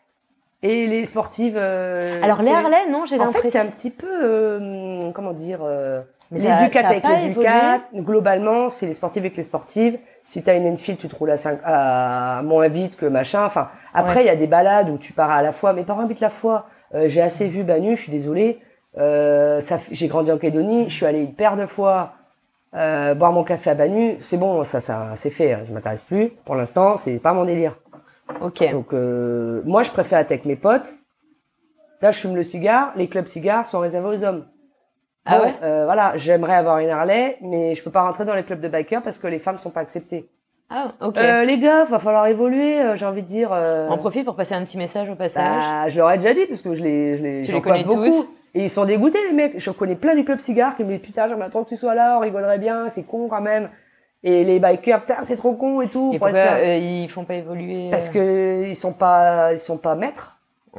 [0.62, 3.60] et les sportives euh, Alors, les Harley, non, j'ai En fait, c'est l'impression.
[3.60, 6.02] un petit peu euh, comment dire euh,
[6.36, 7.80] ça a avec pas l'éducat.
[7.94, 9.98] Globalement, c'est les sportifs avec les sportives.
[10.24, 13.44] Si t'as une Enfield, tu te roules à, 5, à moins vite que machin.
[13.44, 14.26] Enfin, après, il Ouais.
[14.26, 15.72] y a des balades où tu pars à la fois.
[15.72, 16.66] Mes parents habitent la fois.
[16.94, 18.60] Euh, j'ai assez vu Banu, je suis désolée.
[18.98, 19.60] Euh,
[19.90, 20.88] j'ai grandi en Calédonie.
[20.88, 22.12] Je suis allée une paire de fois
[22.74, 24.16] euh, boire mon café à Banu.
[24.20, 25.52] C'est bon, ça, ça, c'est fait.
[25.54, 26.28] hein, Je m'intéresse plus.
[26.44, 27.76] Pour l'instant, c'est pas mon délire.
[28.40, 28.62] Ok.
[28.70, 30.92] Donc, moi, je préfère être avec mes potes.
[32.02, 32.92] Là, je fume le cigare.
[32.96, 34.44] Les clubs cigares sont réservés aux hommes.
[35.26, 35.54] Ah Bon, ouais?
[35.62, 38.68] euh, Voilà, j'aimerais avoir une Harley, mais je peux pas rentrer dans les clubs de
[38.68, 40.28] bikers parce que les femmes sont pas acceptées.
[40.70, 41.18] Ah, ok.
[41.18, 42.80] Euh, les gars, va falloir évoluer.
[42.80, 43.50] euh, J'ai envie de dire.
[43.52, 45.62] euh, On profite pour passer un petit message au passage.
[45.64, 47.82] bah, je leur ai déjà dit parce que je les, je les, Tu les connais
[47.84, 48.04] beaucoup.
[48.04, 49.58] tous Et ils sont dégoûtés les mecs.
[49.58, 51.94] Je connais plein du club cigare qui me disent putain, j'aimerais trop que tu sois
[51.94, 53.68] là, on rigolerait bien, c'est con quand même.
[54.22, 56.10] Et les bikers, putain, c'est trop con et tout.
[56.14, 59.78] Et pour pourquoi euh, ils font pas évoluer Parce que ils sont pas, ils sont
[59.78, 60.36] pas maîtres.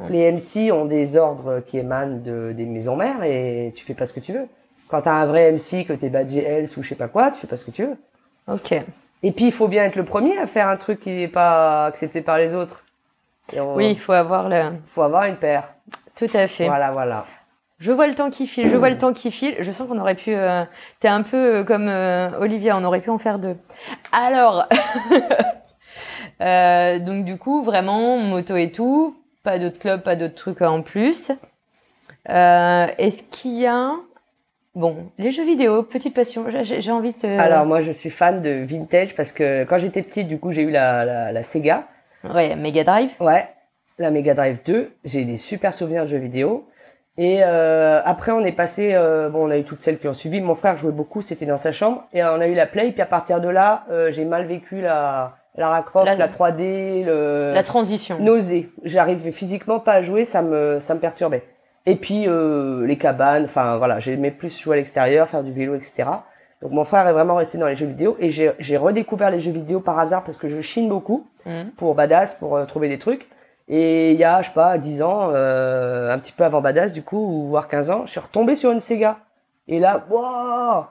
[0.08, 4.06] Les MC ont des ordres qui émanent de, des maisons mères et tu fais pas
[4.06, 4.46] ce que tu veux.
[4.88, 7.40] Quand t'as un vrai MC, que t'es badgé Hells ou je sais pas quoi, tu
[7.40, 7.96] fais pas ce que tu veux.
[8.48, 8.72] Ok.
[9.22, 11.86] Et puis il faut bien être le premier à faire un truc qui n'est pas
[11.86, 12.84] accepté par les autres.
[13.56, 14.62] On- Oui, il faut avoir le.
[14.86, 15.74] faut avoir une paire.
[16.16, 16.66] Tout à fait.
[16.66, 17.26] Voilà, voilà.
[17.78, 19.56] Je vois le temps qui file, je vois le temps qui file.
[19.60, 20.34] Je sens qu'on aurait pu.
[20.34, 20.62] Euh,
[21.00, 23.56] T'es un peu euh, comme euh, Olivia, on aurait pu en faire deux.
[24.12, 24.66] Alors,
[26.40, 30.82] euh, donc du coup, vraiment moto et tout, pas d'autres clubs, pas d'autres trucs en
[30.82, 31.30] plus.
[32.28, 33.94] Euh, Est-ce qu'il y a
[34.74, 36.46] bon les jeux vidéo, petite passion.
[36.62, 37.38] J'ai envie de.
[37.38, 40.62] Alors moi je suis fan de vintage parce que quand j'étais petite, du coup j'ai
[40.62, 41.86] eu la, la, la Sega.
[42.24, 43.10] ouais, Mega Drive.
[43.20, 43.48] Ouais,
[43.98, 44.92] la Mega Drive 2.
[45.04, 46.68] J'ai des super souvenirs de jeux vidéo.
[47.18, 50.14] Et euh, après, on est passé, euh, bon, on a eu toutes celles qui ont
[50.14, 50.40] suivi.
[50.40, 52.04] Mon frère jouait beaucoup, c'était dans sa chambre.
[52.14, 52.90] Et on a eu la Play.
[52.92, 57.04] Puis à partir de là, euh, j'ai mal vécu la, la Croft, La- la, 3D,
[57.04, 58.18] le La transition.
[58.18, 58.70] nausée.
[58.84, 61.42] J'arrive physiquement pas à jouer, ça me, ça me perturbait.
[61.86, 65.74] Et puis euh, les cabanes, enfin voilà, j'aimais plus jouer à l'extérieur, faire du vélo,
[65.74, 66.04] etc.
[66.62, 69.40] Donc mon frère est vraiment resté dans les jeux vidéo et j'ai j'ai redécouvert les
[69.40, 71.70] jeux vidéo par hasard parce que je chine beaucoup Mhm.
[71.76, 73.28] pour Badass, pour euh, trouver des trucs.
[73.68, 76.92] Et il y a, je sais pas, 10 ans, euh, un petit peu avant Badass,
[76.92, 79.16] du coup, ou voire 15 ans, je suis retombé sur une Sega.
[79.66, 80.84] Et là, waouh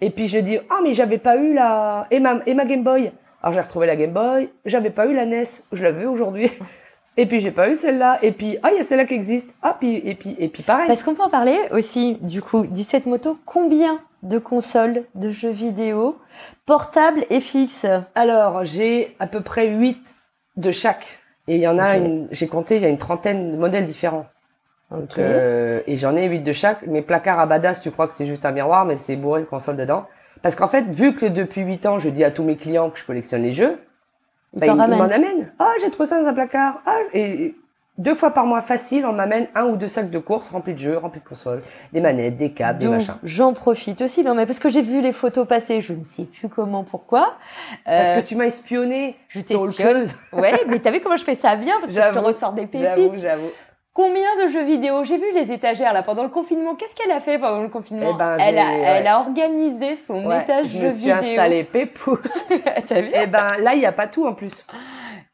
[0.00, 2.06] Et puis je dis, ah, mais j'avais pas eu la...
[2.10, 3.12] Et ma, et ma Game Boy.
[3.44, 6.50] Alors j'ai retrouvé la Game Boy, j'avais pas eu la NES, je la veux aujourd'hui.
[7.18, 8.18] Et puis j'ai pas eu celle-là.
[8.22, 9.54] Et puis, ah, il y a celle-là qui existe.
[9.60, 10.86] Ah, puis, et puis, et puis pareil.
[10.88, 15.50] Parce qu'on peut en parler aussi, du coup, 17 motos, combien de consoles de jeux
[15.50, 16.18] vidéo
[16.64, 17.86] portables et fixes?
[18.14, 19.98] Alors, j'ai à peu près 8
[20.56, 21.04] de chaque.
[21.46, 23.84] Et il y en a une, j'ai compté, il y a une trentaine de modèles
[23.84, 24.26] différents.
[24.90, 26.86] Donc, euh, et j'en ai 8 de chaque.
[26.86, 29.46] Mes placards à badass, tu crois que c'est juste un miroir, mais c'est bourré de
[29.46, 30.06] consoles dedans.
[30.44, 32.98] Parce qu'en fait, vu que depuis 8 ans, je dis à tous mes clients que
[33.00, 33.78] je collectionne les jeux,
[34.54, 35.50] Ils bah, m'en amènent.
[35.58, 36.80] Ah, j'ai trouvé ça dans un placard.
[36.86, 37.54] Ah, et
[37.96, 40.78] deux fois par mois facile, on m'amène un ou deux sacs de courses remplis de
[40.80, 41.62] jeux, remplis de consoles,
[41.94, 43.14] des manettes, des câbles, des machins.
[43.22, 46.24] j'en profite aussi, non mais parce que j'ai vu les photos passer, je ne sais
[46.24, 47.34] plus comment, pourquoi.
[47.86, 49.16] Parce Euh, que tu m'as espionné.
[49.28, 50.14] je stalkeuse.
[50.32, 52.52] Ouais, mais t'as vu comment je fais ça bien parce que je te J'avoue, ressors
[52.52, 53.22] des J'avoue, pépites.
[53.22, 53.50] j'avoue.
[53.94, 55.04] Combien de jeux vidéo?
[55.04, 56.74] J'ai vu les étagères là pendant le confinement.
[56.74, 58.10] Qu'est-ce qu'elle a fait pendant le confinement?
[58.12, 61.14] Eh ben, elle, a, elle a organisé son Ouais, étage je jeux me suis vidéo.
[61.16, 62.18] installé pépou.
[62.88, 63.10] T'as vu?
[63.14, 64.66] Et ben là, il y a pas tout en plus.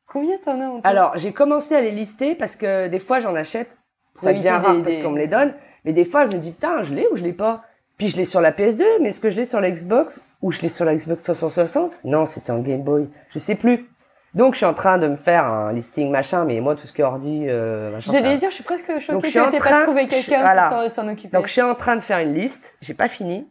[0.07, 3.21] Combien t'en as en tout Alors, j'ai commencé à les lister parce que des fois,
[3.21, 3.79] j'en achète.
[4.17, 5.55] Ça éviter devient des- rare parce des- qu'on me les donne.
[5.87, 7.63] Mais des fois, je me dis, putain, je l'ai ou je l'ai pas?
[7.97, 10.53] Puis je l'ai sur la PS2, mais est-ce que je l'ai sur la Xbox ou
[10.53, 13.09] je l'ai sur la Xbox 360 Non, c'était en Game Boy.
[13.31, 13.89] Je sais plus.
[14.35, 16.93] Donc, je suis en train de me faire un listing machin, mais moi, tout ce
[16.93, 18.13] qui est ordi, euh, machin.
[18.13, 20.69] J'allais dire, je suis presque choquée Donc, je que train- pas trouvé quelqu'un voilà.
[20.71, 21.37] pour s'en occuper.
[21.37, 22.77] Donc, je suis en train de faire une liste.
[22.81, 23.49] J'ai pas fini.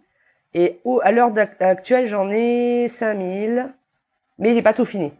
[0.53, 3.73] Et au- à l'heure actuelle, j'en ai 5000.
[4.37, 5.11] Mais j'ai pas tout fini.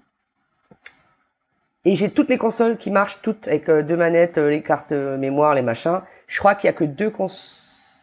[1.86, 4.92] Et j'ai toutes les consoles qui marchent toutes avec euh, deux manettes, euh, les cartes
[4.92, 6.02] euh, mémoire, les machins.
[6.28, 7.28] Je crois qu'il y a que deux cons...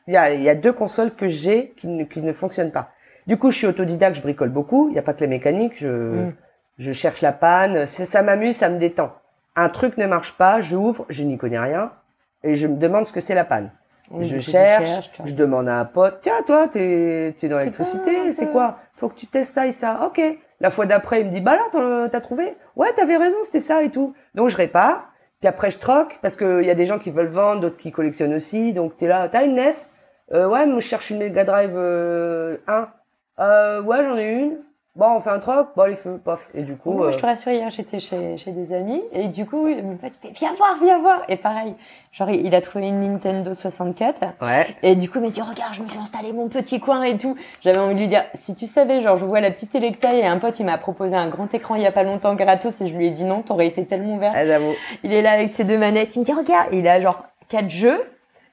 [0.07, 2.73] il y a, il y a deux consoles que j'ai qui ne, qui ne fonctionnent
[2.73, 2.91] pas.
[3.27, 4.89] Du coup, je suis autodidacte, je bricole beaucoup.
[4.89, 5.75] Il n'y a pas que les mécaniques.
[5.79, 6.35] Je, Mm.
[6.79, 7.87] Je cherche la panne.
[7.87, 9.13] Ça m'amuse, ça me détend.
[9.55, 11.93] Un truc ne marche pas, j'ouvre, je n'y connais rien
[12.47, 13.71] et je me demande ce que c'est la panne.
[14.11, 18.53] Oui, je cherche, je demande à un pote, tiens, toi, t'es es dans l'électricité, c'est
[18.53, 18.79] quoi?
[18.95, 20.03] Faut que tu testes ça et ça.
[20.07, 20.21] Ok.
[20.61, 22.57] La fois d'après, il me dit, bah là, t'as trouvé?
[22.77, 24.15] Ouais, t'avais raison, c'était ça et tout.
[24.35, 25.11] Donc je répare,
[25.41, 27.91] puis après je troque, parce qu'il y a des gens qui veulent vendre, d'autres qui
[27.91, 28.73] collectionnent aussi.
[28.73, 29.71] Donc t'es là, t'as une NES
[30.33, 32.89] euh, Ouais, moi je cherche une Mega Drive euh, 1.
[33.41, 34.59] Euh, ouais, j'en ai une.
[34.97, 36.49] Bon, on fait un troc, bon, les feux, pof.
[36.55, 36.91] Et du coup...
[36.93, 39.97] Moi, euh, je te rassure, hier, j'étais chez, chez des amis, et du coup, mon
[39.97, 41.21] pote fait, viens voir, viens voir.
[41.29, 41.75] Et pareil,
[42.13, 44.67] genre, il a trouvé une Nintendo 64, Ouais.
[44.83, 47.19] et du coup, il m'a dit, regarde, je me suis installé mon petit coin et
[47.19, 47.37] tout.
[47.63, 50.25] J'avais envie de lui dire, si tu savais, genre, je vois la petite Electa, et
[50.25, 52.89] un pote, il m'a proposé un grand écran il y a pas longtemps gratos, et
[52.89, 54.33] je lui ai dit non, t'aurais été tellement vert.
[54.35, 54.73] Ah, j'avoue.
[55.05, 57.27] Il est là avec ses deux manettes, il me dit, regarde, et il a genre
[57.51, 58.01] quatre jeux,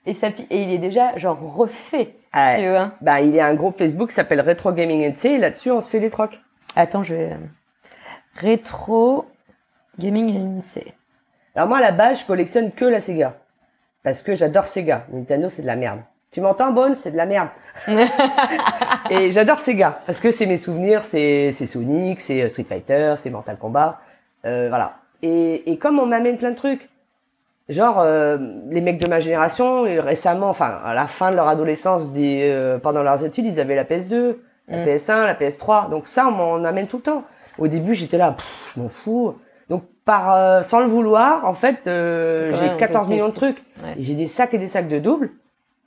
[0.05, 2.15] et sa petite, et il est déjà, genre, refait.
[2.33, 2.63] Ah ouais.
[2.63, 2.91] Tu vois.
[3.01, 5.81] Bah, il y a un groupe Facebook qui s'appelle Retro Gaming NC, et là-dessus, on
[5.81, 6.39] se fait des trocs.
[6.75, 7.37] Attends, je vais, euh,
[8.35, 9.25] rétro
[9.99, 10.93] gaming NC.
[11.55, 13.37] Alors moi, à la base, je collectionne que la Sega.
[14.03, 15.05] Parce que j'adore Sega.
[15.11, 15.99] Nintendo, c'est de la merde.
[16.31, 17.49] Tu m'entends, Bonne C'est de la merde.
[19.11, 20.01] Et j'adore Sega.
[20.07, 24.01] Parce que c'est mes souvenirs, c'est c'est Sonic, c'est euh, Street Fighter, c'est Mortal Kombat.
[24.45, 24.97] Euh, voilà.
[25.21, 26.89] Et, et comme on m'amène plein de trucs,
[27.69, 28.37] genre euh,
[28.69, 32.49] les mecs de ma génération, euh, récemment, enfin à la fin de leur adolescence, des,
[32.51, 34.37] euh, pendant leurs études, ils avaient la PS2,
[34.67, 34.85] la Mm.
[34.85, 35.89] PS1, la PS3.
[35.89, 37.23] Donc ça, on m'en amène tout le temps.
[37.57, 39.35] Au début, j'étais là, pff, je m'en fous.
[39.69, 43.33] Donc par euh, sans le vouloir, en fait, j'ai même, on 14 peut millions de
[43.33, 43.63] trucs.
[43.83, 43.95] Ouais.
[43.99, 45.31] J'ai des sacs et des sacs de doubles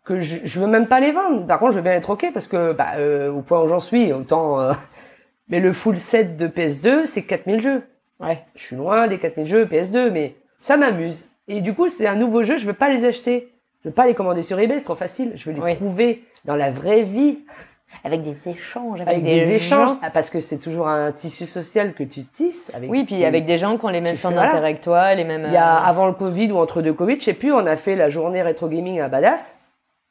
[0.04, 1.46] que je, je veux même pas les vendre.
[1.46, 2.92] Par contre, je veux bien être ok parce que bah,
[3.34, 4.58] au point où j'en suis, autant.
[5.48, 7.82] Mais le full set de PS2, c'est 4000 jeux.
[8.20, 8.44] Ouais.
[8.56, 11.24] Je suis loin des 4000 jeux PS2, mais ça m'amuse.
[11.48, 13.52] Et du coup, c'est un nouveau jeu, je veux pas les acheter.
[13.84, 15.32] Je veux pas les commander sur eBay, c'est trop facile.
[15.36, 15.74] Je veux les Oui.
[15.76, 17.38] trouver dans la vraie vie,
[18.02, 19.90] Avec des échanges, avec, avec des, échanges.
[19.90, 19.98] gens.
[20.02, 22.70] Ah, parce que c'est toujours un tissu social que tu tisses.
[22.74, 25.22] Avec Oui, puis avec des gens qui ont les mêmes centres d'intérêt que toi, les
[25.24, 25.44] mêmes.
[25.46, 27.64] Il y a euh, avant le Covid ou entre deux Covid, je sais plus, on
[27.64, 29.56] a fait la journée rétro gaming à Badass.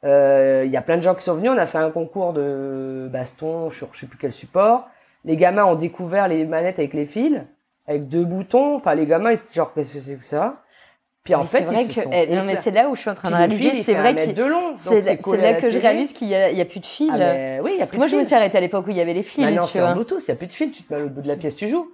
[0.05, 2.31] Euh, Il y a plein de gens qui sont venus, on a fait un concours
[2.31, 4.87] de baston sur je sais plus quel support.
[5.25, 7.41] Les gamins ont découvert les manettes avec les fils,
[7.87, 8.75] avec deux boutons.
[8.75, 10.61] Enfin, les gamins, ils étaient genre, qu'est-ce que c'est que ça?
[11.25, 13.01] Puis en mais fait, c'est vrai ils que eh, non mais c'est là où je
[13.01, 16.27] suis en train de fil, réaliser, c'est vrai que c'est là, que je réalise qu'il
[16.27, 17.09] y a, y plus de fils.
[17.11, 17.17] Ah,
[17.63, 18.27] oui, il y a Parce plus que moi de je me fil.
[18.27, 19.93] suis arrêtée à l'époque où il y avait les fils, Maintenant, tu c'est en.
[19.95, 21.55] Bluetooth, il n'y a plus de fil, tu te mets au bout de la pièce,
[21.55, 21.91] tu joues.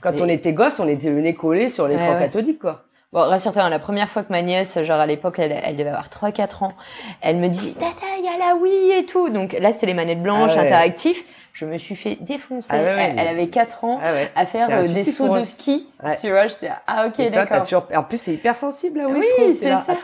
[0.00, 2.20] Quand Mais- on était gosse, on était le nez collé sur l'écran Ouais, ouais.
[2.20, 2.84] cathodique, quoi.
[3.12, 5.90] Bon, rassure-toi, hein, la première fois que ma nièce, genre à l'époque, elle, elle devait
[5.90, 6.72] avoir 3-4 ans,
[7.20, 9.28] elle me dit Tata, il y a la Wii et tout.
[9.28, 10.66] Donc là, c'était les manettes blanches, Ah ouais.
[10.66, 11.24] interactifs.
[11.56, 12.68] Je me suis fait défoncer.
[12.70, 14.30] Ah ouais, elle, mais- elle avait 4 ans Ah ouais.
[14.36, 15.88] à faire un euh, des sauts de ski.
[16.04, 16.14] Ouais.
[16.16, 17.62] Tu vois, j'étais là, ah ok, d'accord.
[17.62, 17.88] toujours...
[17.96, 19.24] En plus, c'est hyper sensible, là, oui.
[19.38, 19.94] Oui, c'est là, ça.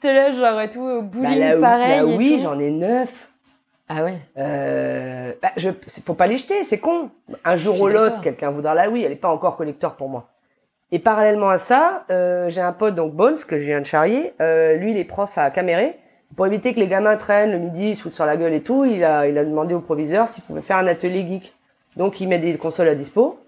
[0.00, 1.98] T'es là, genre et tout, au Bah, bowling, pareil.
[1.98, 3.28] et oui, j'en ai neuf.
[3.90, 4.16] Ah ouais.
[4.38, 5.68] Euh, bah, je,
[6.06, 7.10] faut pas les jeter, c'est con.
[7.44, 10.30] Un jour ou l'autre, quelqu'un voudra la Wii, elle est pas encore collector pour moi.
[10.92, 14.32] Et parallèlement à ça, euh, j'ai un pote, donc Bones, que je viens de charrier.
[14.40, 15.98] Euh, lui, il est prof à Caméré.
[16.36, 18.62] Pour éviter que les gamins traînent le midi, ils se foutent sur la gueule et
[18.62, 21.54] tout, il a, il a demandé au proviseur s'il pouvait faire un atelier geek.
[21.96, 23.38] Donc, il met des consoles à dispo.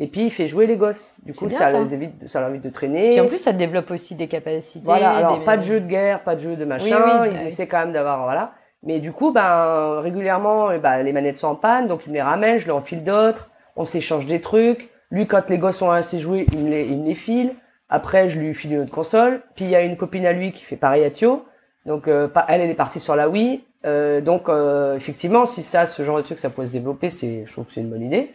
[0.00, 1.14] Et puis, il fait jouer les gosses.
[1.22, 1.78] Du coup, bien, ça, ça.
[1.80, 3.10] les évite, ça leur évite de traîner.
[3.12, 4.84] Puis en plus, ça développe aussi des capacités.
[4.84, 7.18] Voilà, alors des- pas de jeu de guerre, pas de jeu de machin, Oui, oui,
[7.18, 7.46] bah ils oui.
[7.46, 8.52] essaient quand même d'avoir, voilà.
[8.82, 12.14] Mais du coup, ben, régulièrement, eh ben, les manettes sont en panne, donc il me
[12.16, 14.90] les ramène, je leur enfile d'autres, on s'échange des trucs.
[15.12, 17.52] Lui, quand les gosses ont assez joué, il me les, il me les file.
[17.88, 19.42] Après, je lui file une autre console.
[19.54, 21.44] Puis il y a une copine à lui qui fait pareil à Thio.
[21.86, 23.62] Donc, euh, pas- elle, elle est partie sur la Wii.
[23.84, 27.44] Euh, donc, euh, effectivement, si ça, ce genre de truc, ça pourrait se développer, c'est,
[27.46, 28.32] je trouve que c'est une bonne idée.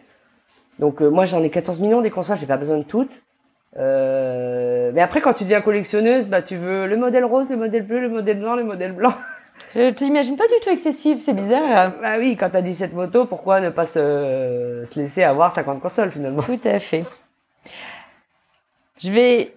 [0.78, 3.10] Donc, euh, moi, j'en ai 14 millions des consoles, j'ai pas besoin de toutes.
[3.76, 7.82] Euh, mais après, quand tu deviens collectionneuse, bah, tu veux le modèle rose, le modèle
[7.82, 9.12] bleu, le modèle blanc, le modèle blanc.
[9.74, 11.92] Je t'imagine pas du tout excessif, c'est bizarre.
[12.00, 16.10] bah oui, quand t'as 17 motos, pourquoi ne pas se, se laisser avoir 50 consoles
[16.10, 16.42] finalement?
[16.42, 17.04] Tout à fait.
[18.98, 19.52] Je vais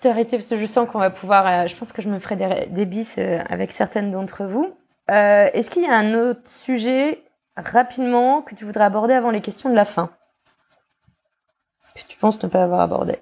[0.00, 1.46] t'arrêter parce que je sens qu'on va pouvoir.
[1.46, 4.74] euh, je pense que je me ferai des, des bis euh, avec certaines d'entre vous.
[5.10, 7.22] Euh, Est-ce qu'il y a un autre sujet
[7.56, 10.10] rapidement que tu voudrais aborder avant les questions de la fin?
[11.94, 13.18] Que tu penses ne pas avoir abordé?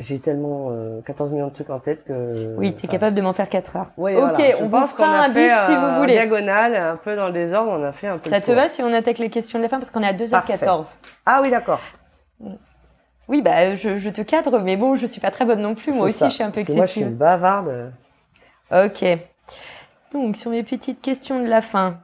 [0.00, 2.56] J'ai tellement euh, 14 millions de trucs en tête que.
[2.58, 3.92] Oui, tu es enfin, capable de m'en faire 4 heures.
[3.96, 4.32] ok, voilà.
[4.60, 6.14] On pense qu'on un bis si vous voulez.
[6.14, 8.28] diagonale, un peu dans le désordre, on a fait un peu.
[8.28, 8.56] Ça te tour.
[8.56, 9.78] va si on attaque les questions de la fin?
[9.78, 11.80] Parce qu'on est à 2h14 Ah oui, d'accord.
[13.28, 15.92] Oui, bah je, je te cadre, mais bon, je suis pas très bonne non plus.
[15.92, 16.28] Moi aussi, ça.
[16.28, 17.06] je suis un peu que Moi, je suis excessive.
[17.06, 17.92] une bavarde.
[18.72, 19.04] Ok.
[20.12, 21.98] Donc, sur mes petites questions de la fin.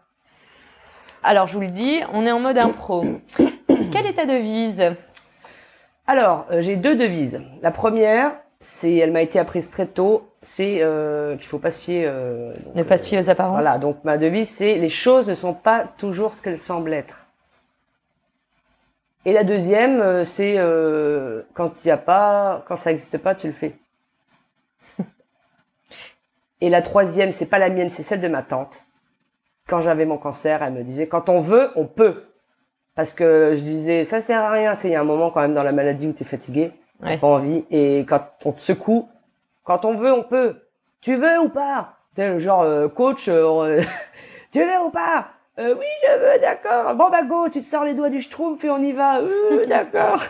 [1.22, 3.04] Alors, je vous le dis, on est en mode impro.
[3.36, 4.94] Quelle est ta devise?
[6.06, 7.40] Alors, euh, j'ai deux devises.
[7.62, 11.80] La première, c'est, elle m'a été apprise très tôt, c'est euh, qu'il faut pas se
[11.82, 12.04] fier.
[12.08, 13.60] euh, donc, Ne pas euh, se fier aux apparences.
[13.62, 17.26] Voilà, donc ma devise, c'est les choses ne sont pas toujours ce qu'elles semblent être.
[19.26, 23.34] Et la deuxième, euh, c'est euh, quand il y a pas, quand ça n'existe pas,
[23.34, 23.74] tu le fais.
[26.60, 28.82] Et la troisième, c'est pas la mienne, c'est celle de ma tante.
[29.68, 32.24] Quand j'avais mon cancer, elle me disait quand on veut, on peut.
[32.94, 34.74] Parce que je disais ça sert à rien.
[34.74, 36.26] Tu sais, il y a un moment quand même dans la maladie où tu es
[36.26, 37.18] fatigué, t'as Ouais.
[37.18, 37.64] pas envie.
[37.70, 39.08] Et quand on te secoue,
[39.64, 40.56] quand on veut, on peut.
[41.00, 41.94] Tu veux ou pas?
[42.14, 43.80] Tu sais, le genre euh, coach, euh,
[44.52, 45.28] tu veux ou pas?
[45.58, 46.94] Euh, Oui, je veux, d'accord.
[46.94, 49.18] Bon bah go, tu te sors les doigts du schtroumpf et on y va.
[49.20, 50.22] Euh, d'accord.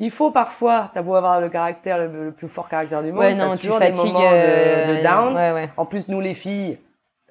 [0.00, 3.20] Il faut parfois, t'as beau avoir le caractère, le, le plus fort caractère du monde,
[3.20, 4.12] Ouais, non, tu toujours des fatigues.
[4.12, 5.34] moments de, euh, de down.
[5.34, 5.68] Ouais, ouais.
[5.76, 6.78] En plus, nous les filles,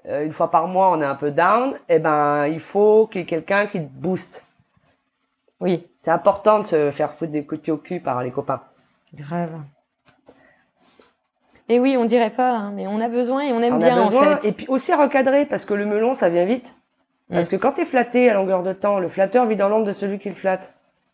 [0.05, 1.75] une fois par mois, on est un peu down.
[1.89, 4.43] Eh ben, il faut qu'il y ait quelqu'un qui te booste.
[5.59, 8.31] Oui, C'est important de se faire foutre des coups de pied au cul par les
[8.31, 8.61] copains.
[9.13, 9.49] grave.
[11.69, 13.97] Et oui, on dirait pas, hein, mais on a besoin et on aime on bien
[13.97, 14.33] a besoin.
[14.33, 14.47] en fait.
[14.47, 16.73] Et puis aussi recadrer, parce que le melon, ça vient vite.
[17.29, 17.51] Parce Mm.
[17.51, 20.17] que quand t'es flatté à longueur de temps, le flatteur vit dans l'ombre de celui
[20.19, 20.73] qui le flatte.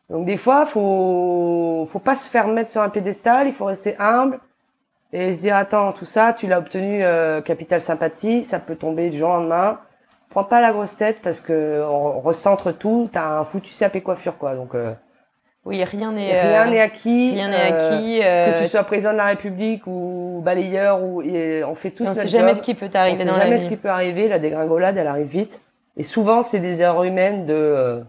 [0.10, 3.96] Donc des fois, faut faut pas se faire mettre sur un piédestal, il faut rester
[3.98, 4.40] humble
[5.12, 9.10] et se dire attends, tout ça, tu l'as obtenu euh, capital sympathie, ça peut tomber
[9.10, 9.80] du jour au lendemain.
[10.30, 14.38] Prends pas la grosse tête parce que on recentre tout, t'as un foutu sapé coiffure
[14.38, 14.54] quoi.
[14.56, 14.94] Donc euh,
[15.66, 17.32] Oui, rien n'est rien euh, n'est acquis.
[17.32, 18.20] rien n'est euh, acquis.
[18.20, 22.04] Que euh, tu sois président de la République ou balayeur ou et on fait tous
[22.04, 22.58] on notre sait jamais job.
[22.58, 23.64] ce qui peut On t'arriver sait la jamais vie.
[23.64, 24.28] ce qui peut arriver.
[24.28, 25.62] La dégringolade, elle arrive vite.
[25.96, 28.02] Et souvent, c'est des erreurs humaines de euh,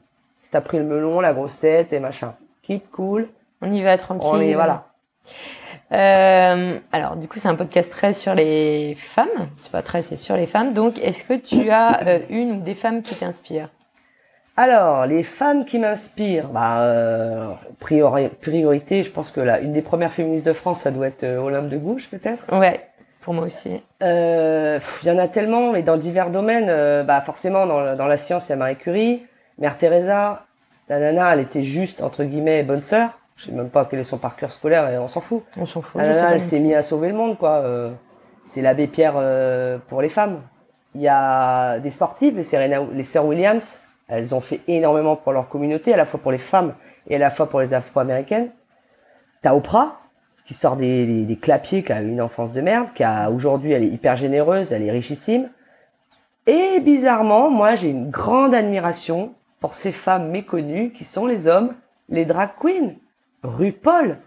[0.51, 2.35] t'as pris le melon, la grosse tête et machin.
[2.63, 3.29] Keep cool.
[3.63, 4.31] On y va tranquille.
[4.33, 4.87] On est, voilà.
[5.93, 9.49] Euh, alors, du coup, c'est un podcast très sur les femmes.
[9.59, 10.73] C'est pas très, c'est sur les femmes.
[10.75, 13.69] Donc, est-ce que tu as euh, une ou des femmes qui t'inspirent?
[14.57, 17.49] Alors, les femmes qui m'inspirent, bah, euh,
[17.81, 21.25] priori- priorité, je pense que là, une des premières féministes de France, ça doit être
[21.25, 22.45] euh, Olympe de Gouges, peut-être.
[22.57, 22.87] Ouais,
[23.21, 23.83] pour moi aussi.
[24.03, 26.69] Euh, Il y en a tellement, mais dans divers domaines.
[26.69, 29.27] euh, bah, forcément, dans, dans la science, il y a Marie Curie,
[29.59, 30.43] Mère Teresa.
[30.89, 33.11] La nana, elle était juste, entre guillemets, bonne sœur.
[33.37, 35.43] Je sais même pas quel est son parcours scolaire et on s'en fout.
[35.57, 36.01] On s'en fout.
[36.01, 37.65] La je sais nana, elle s'est mise à sauver le monde, quoi.
[38.47, 39.15] C'est l'abbé Pierre
[39.89, 40.43] pour les femmes.
[40.95, 43.81] Il y a des sportives, les, Serena, les sœurs Williams.
[44.09, 46.75] Elles ont fait énormément pour leur communauté, à la fois pour les femmes
[47.09, 48.51] et à la fois pour les Afro-américaines.
[49.43, 50.01] T'as Oprah,
[50.47, 53.83] qui sort des, clapiers, qui a eu une enfance de merde, qui a aujourd'hui, elle
[53.83, 55.49] est hyper généreuse, elle est richissime.
[56.47, 61.75] Et bizarrement, moi, j'ai une grande admiration pour ces femmes méconnues qui sont les hommes,
[62.11, 62.95] les drag queens.
[63.43, 64.19] RuPaul,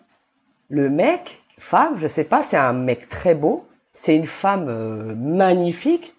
[0.69, 5.15] le mec, femme, je sais pas, c'est un mec très beau, c'est une femme euh,
[5.15, 6.15] magnifique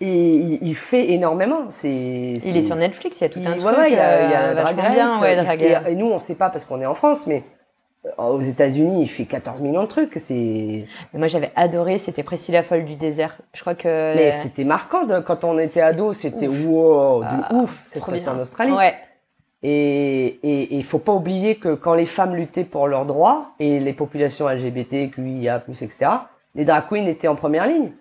[0.00, 1.66] et il, fait énormément.
[1.70, 3.76] C'est, Il est sur Netflix, il y a tout un il- truc.
[3.76, 5.94] ouais, il y a, il y a euh, Drag Race, bien, ouais, Drag fait- et
[5.94, 7.42] nous, on sait pas parce qu'on est en France, mais
[8.04, 10.12] euh, aux États-Unis, il fait 14 millions de trucs.
[10.18, 10.34] C'est,
[11.14, 13.36] Mais moi, j'avais adoré, c'était Priscilla Folle du désert.
[13.54, 14.14] Je crois que.
[14.16, 16.64] mais c'était marquant quand on était C'était ado, c'était ouf.
[16.66, 17.82] wow, de Ah, ouf.
[17.86, 18.32] C'est trop bien.
[18.34, 18.72] en Australie.
[18.72, 18.94] Ouais.
[19.62, 23.80] Et et il faut pas oublier que quand les femmes luttaient pour leurs droits et
[23.80, 25.96] les populations LGBT, QIA+, etc.,
[26.54, 27.92] les drag queens étaient en première ligne.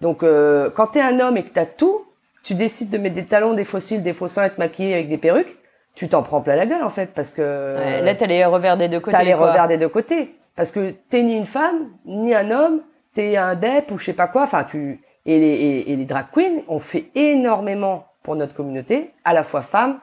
[0.00, 2.04] Donc euh, quand t'es un homme et que t'as tout,
[2.42, 5.08] tu décides de mettre des talons, des fossiles, des faux seins et te maquiller avec
[5.08, 5.56] des perruques,
[5.94, 8.76] tu t'en prends plein la gueule en fait parce que Ouais, Là, t'as les revers
[8.76, 9.16] des deux côtés.
[9.16, 9.48] t'as les quoi.
[9.50, 10.34] revers des deux côtés.
[10.56, 12.80] Parce que t'es ni une femme, ni un homme,
[13.14, 14.42] t'es un dep ou je sais pas quoi.
[14.44, 19.10] Enfin, tu et les, et, et les drag queens ont fait énormément pour notre communauté,
[19.24, 19.98] à la fois femmes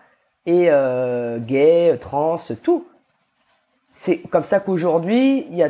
[0.45, 2.85] et euh, gays, trans, tout.
[3.93, 5.69] C'est comme ça qu'aujourd'hui, il y a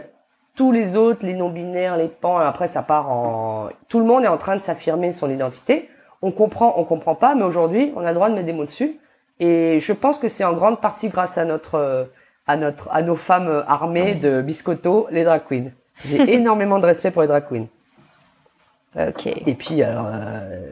[0.58, 2.38] tous les autres, les non-binaires, les pans.
[2.40, 3.70] Après, ça part en.
[3.88, 5.90] Tout le monde est en train de s'affirmer son identité.
[6.22, 8.66] On comprend, on comprend pas, mais aujourd'hui, on a le droit de mettre des mots
[8.66, 9.00] dessus.
[9.40, 12.06] Et je pense que c'est en grande partie grâce à notre euh,
[12.48, 15.72] à notre à nos femmes euh, armées de biscotto, les drag queens.
[16.06, 17.68] J'ai énormément de respect pour les drag queens.
[18.98, 19.28] Ok.
[19.28, 20.72] Et puis alors euh,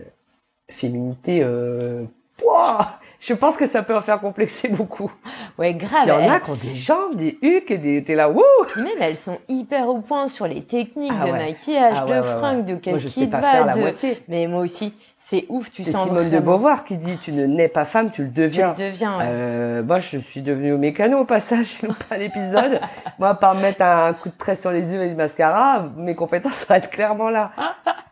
[0.70, 2.06] féminité euh,
[2.38, 5.12] pouah, je pense que ça peut en faire complexer beaucoup.
[5.58, 6.04] Ouais, grave.
[6.06, 8.42] Il y en a qui ont des jambes, des hucs et des t'es là wouh
[8.68, 11.48] Puis même, elles sont hyper au point sur les techniques Ah de ouais.
[11.48, 12.38] maquillage, Ah de ouais, ouais.
[12.40, 13.42] fringues, de qu'est-ce qui va.
[13.42, 14.24] faire la de- moitié.
[14.28, 17.46] Mais moi aussi, c'est ouf, tu C'est sens Simone de Beauvoir qui dit tu ne
[17.46, 18.76] nais pas femme, tu le Tu deviens.
[18.78, 19.24] le deviens, ouais.
[19.28, 21.78] Euh, moi, je suis devenue au mécano au passage,
[22.10, 22.80] pas l'épisode.
[23.18, 26.16] moi, par me mettre un coup de trait sur les yeux et du mascara, mes
[26.16, 27.52] compétences s'arrêtent clairement là.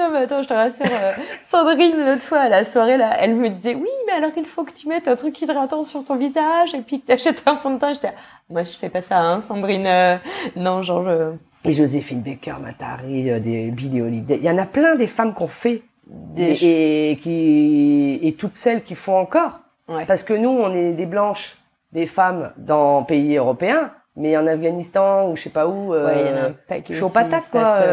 [0.00, 0.86] Non, mais attends, je te rassure.
[0.90, 1.12] euh,
[1.50, 4.64] Sandrine, l'autre fois, à la soirée, là, elle me disait Oui, mais alors il faut
[4.64, 7.56] que tu mettes un truc hydratant sur ton visage et puis que tu achètes un
[7.56, 7.92] fond de teint.
[7.92, 8.12] J'étais
[8.48, 9.86] Moi, je fais pas ça, hein, Sandrine.
[9.86, 10.16] euh,
[10.56, 11.32] Non, genre, je-
[11.68, 14.36] Et Joséphine Baker, Matari, euh, des Billie Holiday.
[14.38, 15.82] Il y en a plein des femmes qu'on fait.
[16.06, 19.60] Des et, et qui, et toutes celles qui font encore.
[19.88, 20.06] Ouais.
[20.06, 21.56] Parce que nous, on est des blanches.
[21.92, 26.20] des femmes dans pays européens, mais en Afghanistan ou je sais pas où, euh, Ouais,
[26.20, 27.62] il y en a un paquet chaud patate quoi.
[27.62, 27.84] passe,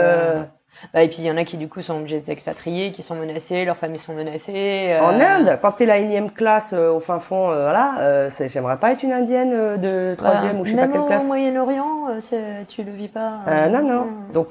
[0.94, 3.02] Bah, et puis il y en a qui du coup sont obligés de s'expatrier, qui
[3.04, 4.90] sont menacés, leurs familles sont menacées.
[4.92, 8.78] euh, En Inde, quand t'es la énième classe euh, au fin fond, euh, voilà, j'aimerais
[8.78, 10.60] pas être une indienne de troisième voilà.
[10.62, 11.28] ou je sais pas Même quelle au classe.
[11.28, 13.40] Moyen-Orient, euh, c'est- tu le vis pas.
[13.48, 14.08] Euh, non, non.
[14.34, 14.50] Donc,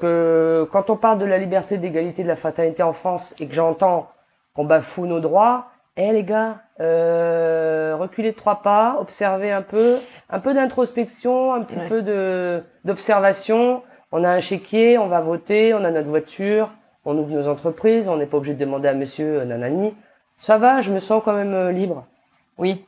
[0.71, 3.53] quand on parle de la liberté, de l'égalité, de la fraternité en France et que
[3.55, 4.07] j'entends
[4.55, 5.67] qu'on bafoue nos droits,
[5.97, 9.95] eh les gars, euh, reculez de trois pas, observez un peu,
[10.29, 11.87] un peu d'introspection, un petit Ouais.
[11.87, 13.81] peu de d'observation.
[14.11, 16.69] On a un chéquier, on va voter, on a notre voiture,
[17.05, 19.93] on ouvre nos entreprises, on n'est pas obligé de demander à monsieur euh, nanani.
[20.39, 22.05] Ça va, je me sens quand même euh, libre.
[22.57, 22.85] Oui.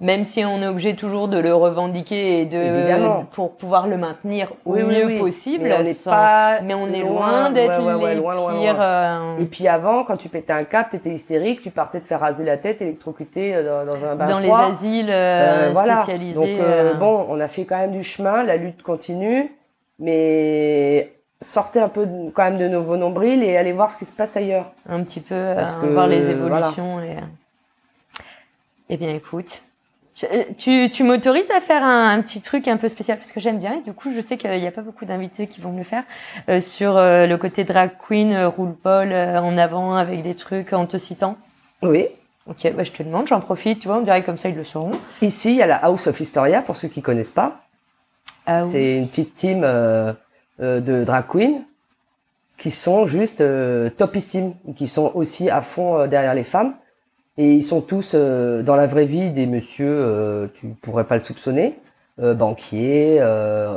[0.00, 3.24] Même si on est obligé toujours de le revendiquer et de Évidemment.
[3.30, 5.18] pour pouvoir le maintenir au Oui, mieux oui.
[5.18, 5.64] possible.
[5.64, 7.10] Mais on n'est sans- pas mais on est loin,
[7.42, 11.62] loin d'être ouais, ouais, euh, Et puis avant, quand tu pétais un cap, t'étais hystérique,
[11.62, 14.50] tu partais te faire raser la tête, électrocuté euh, dans, dans un bain dans les
[14.50, 15.06] asiles
[15.72, 15.98] voilà.
[15.98, 16.34] spécialisés.
[16.34, 19.52] Donc bon, on a fait quand même du chemin, la lutte continue,
[19.98, 23.96] mais sortez un peu de- quand même de nos, vos nombrils et allez voir ce
[23.98, 24.72] qui se passe ailleurs.
[24.88, 26.56] un petit peu euh, Parce que, voir les voilà.
[26.68, 26.98] évolutions.
[26.98, 27.16] les-
[28.90, 29.62] Eh bien, écoute,
[30.16, 33.32] je- euh, tu, tu m'autorises à faire un, un petit truc un peu spécial parce
[33.32, 35.60] que j'aime bien et du coup, je sais qu'il n'y a pas beaucoup d'invités qui
[35.60, 36.04] vont me le faire
[36.48, 40.34] euh, sur euh, le côté drag queen, euh, roule Paul euh, en avant avec des
[40.34, 41.36] trucs en te citant.
[41.82, 42.06] Oui.
[42.46, 44.64] Ok, bah, je te demande, j'en profite, tu vois, on dirait comme ça ils le
[44.64, 44.92] sauront.
[45.20, 47.60] Ici, il y a la House of Historia, pour ceux qui connaissent pas.
[48.48, 48.70] Ah oui.
[48.72, 50.12] C'est une petite team euh,
[50.60, 51.62] euh, de drag queens
[52.58, 56.74] qui sont juste euh, topissimes, qui sont aussi à fond derrière les femmes.
[57.36, 61.78] Et ils sont tous dans la vraie vie des messieurs, tu pourrais pas le soupçonner,
[62.18, 63.20] banquiers,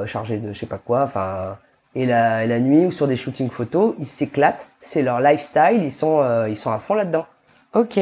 [0.07, 1.57] chargés de je sais pas quoi, enfin.
[1.93, 4.67] Et la, nuit ou sur des shootings photos, ils s'éclatent.
[4.79, 7.25] C'est leur lifestyle, ils sont euh, ils sont à fond là-dedans.
[7.73, 7.97] Ok.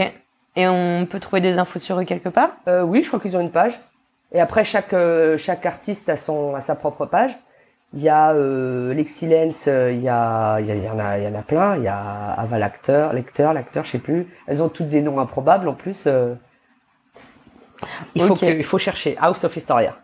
[0.56, 2.52] Et on peut trouver des infos sur eux quelque part?
[2.68, 3.80] Euh, oui, je crois qu'ils ont une page.
[4.32, 7.38] Et après, chaque, euh, chaque artiste a, son, a sa propre page.
[7.94, 11.00] Il y a euh, Lexilence, euh, il y, a, il y, a, il y, en
[11.00, 11.76] a, il y en a plein.
[11.78, 14.28] Il y a Ava l'acteur, lecteur, l'acteur, je sais plus.
[14.46, 16.04] Elles ont toutes des noms improbables en plus.
[16.06, 16.36] euh.
[18.14, 19.96] Il, faut que- il faut chercher House of Historia.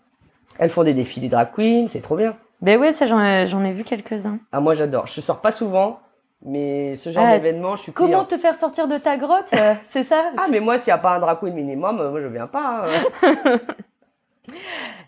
[0.57, 2.35] Elles font des défilés drag queen, c'est trop bien.
[2.61, 3.21] Ben ça j'en
[3.63, 4.39] ai, vu quelques-uns.
[4.51, 5.05] Ah, moi j'adore.
[5.07, 5.99] Je sors pas souvent,
[6.43, 8.25] mais ce genre Ah, d'événement, je suis Comment client.
[8.25, 9.53] te faire sortir de ta grotte
[9.89, 10.31] C'est ça?
[10.37, 12.85] Ah, mais moi, s'il n'y a pas un drag queen minimum, moi je viens pas.
[13.23, 13.37] hein.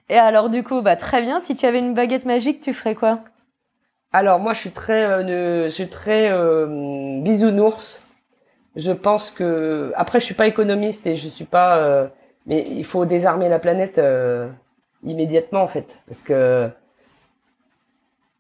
[0.10, 1.40] Et alors du coup, bah très bien.
[1.42, 3.20] Si tu avais une baguette magique, tu ferais quoi?
[4.14, 8.08] Alors moi je suis très euh, ne- je suis très euh, bisounours.
[8.76, 12.08] Je pense que après je suis pas économiste et je suis pas euh,
[12.46, 14.00] mais il faut désarmer la planète
[15.04, 16.70] immédiatement en fait parce que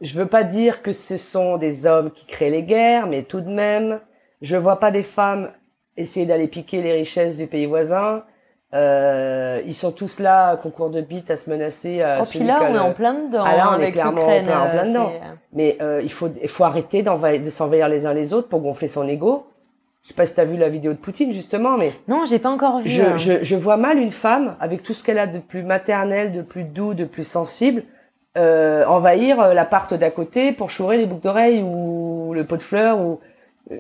[0.02, 3.42] je veux pas dire que ce sont des hommes qui créent les guerres mais tout
[3.42, 4.00] de même
[4.42, 5.52] je vois pas des femmes
[5.98, 8.24] essayer d'aller piquer les richesses du pays voisin.
[8.74, 12.02] Euh, ils sont tous là, concours de bites, à se menacer.
[12.02, 13.94] À Oh, puis là, on est en plein dedans Ah, là, on hein, est avec
[13.94, 15.10] clairement en plein- en plein euh, dedans.
[15.14, 18.50] c'est- Mais euh, il faut il faut arrêter d'envahir- de s'envahir les uns les autres
[18.50, 19.46] pour gonfler son ego.
[20.04, 22.50] Je sais pas si t'as vu la vidéo de Poutine justement, mais Non, j'ai pas
[22.50, 22.90] encore vu.
[22.90, 23.18] je, hein.
[23.18, 26.42] je, je vois mal une femme avec tout ce qu'elle a de plus maternel, de
[26.42, 27.84] plus doux, de plus sensible,
[28.38, 32.62] euh, envahir euh, l'appart d'à côté pour chourer les boucles d'oreilles ou le pot de
[32.64, 33.18] fleurs ou euh,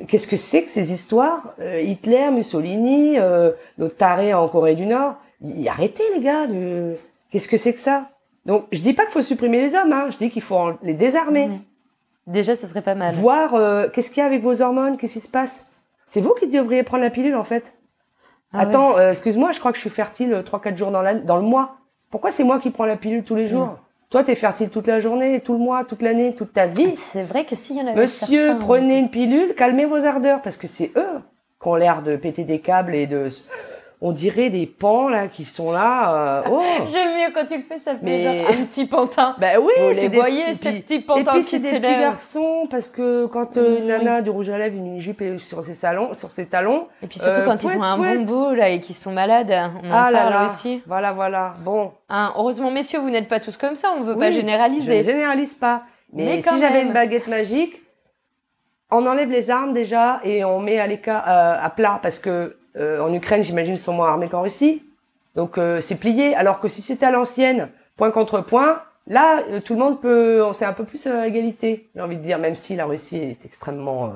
[0.07, 3.51] qu'est-ce que c'est que ces histoires Euh, Hitler, Mussolini, euh,
[3.97, 5.15] taré en Corée du Nord?
[5.41, 6.95] Y, arrêtez les gars de
[7.31, 8.09] qu'est-ce que c'est que ça?
[8.45, 10.77] Donc je dis pas qu'il faut supprimer les hommes, hein, je dis qu'il faut en-
[10.83, 11.49] les désarmer.
[12.25, 13.13] Déjà, ça serait pas mal.
[13.15, 15.71] Voir euh, qu'est-ce qu'il y a avec vos hormones, qu'est-ce qui se passe?
[16.07, 17.63] C'est vous qui devriez prendre la pilule en fait.
[18.53, 18.99] Ah Attends, ouais.
[19.01, 21.41] euh, excuse-moi, je crois que je suis fertile euh, 3-4 jours dans, la, dans le
[21.43, 21.75] mois.
[22.09, 23.77] Pourquoi c'est moi qui prends la pilule tous les jours?
[24.09, 26.93] Toi, t'es fertile toute la journée, tout le mois, toute l'année, toute ta vie.
[26.93, 30.41] C'est vrai que s'il y en avait Monsieur, certains- prenez une pilule, calmez vos ardeurs,
[30.41, 31.19] parce que c'est eux
[31.61, 33.27] qui ont l'air de péter des câbles et de...
[33.99, 36.41] On dirait des pans là qui sont là.
[36.45, 39.35] euh, Oh J'aime mieux quand tu le fais, ça fait Mais- genre un petit pantin.
[39.39, 41.79] Ben oui, Vous les des- voyez, et ces petits Et pantins puis qui c'est des
[41.79, 43.87] petits garçons parce que quand euh, une Oui.
[43.87, 47.07] nana du rouge à lèvres, une jupe est sur ses salons, sur ses talons, Et
[47.07, 49.51] puis surtout Euh, quand ils ont un bon beau là et qu'ils sont malades,
[49.83, 50.83] on en ah là parle là, aussi.
[50.85, 51.53] voilà voilà.
[51.63, 54.29] Bon, Hein, heureusement, messieurs, vous n'êtes pas tous comme ça, on ne veut Oui, pas
[54.31, 54.97] je généraliser.
[54.99, 55.81] ne généralise pas.
[56.13, 57.81] Mais, Mais quand si j'avais une baguette magique,
[58.91, 62.55] on enlève les armes déjà et on met à l'écart, euh, à plat parce que
[62.77, 64.83] euh, en Ukraine, j'imagine, ils sont moins armés qu'en Russie.
[65.35, 66.35] Donc euh, c'est plié.
[66.35, 70.43] Alors que si c'était à l'ancienne, point contre point, là, euh, tout le monde peut,
[70.43, 71.87] on c'est un peu plus à égalité.
[71.95, 74.11] J'ai envie de dire, même si la Russie est extrêmement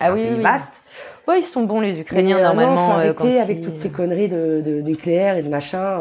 [0.00, 0.42] Ah oui, oui, oui.
[0.42, 0.82] vaste.
[1.28, 2.74] Ouais, ils sont bons les Ukrainiens normalement.
[2.74, 6.00] non, faut arrêter quand avec ils- toutes ces conneries de, de nucléaire et de machin.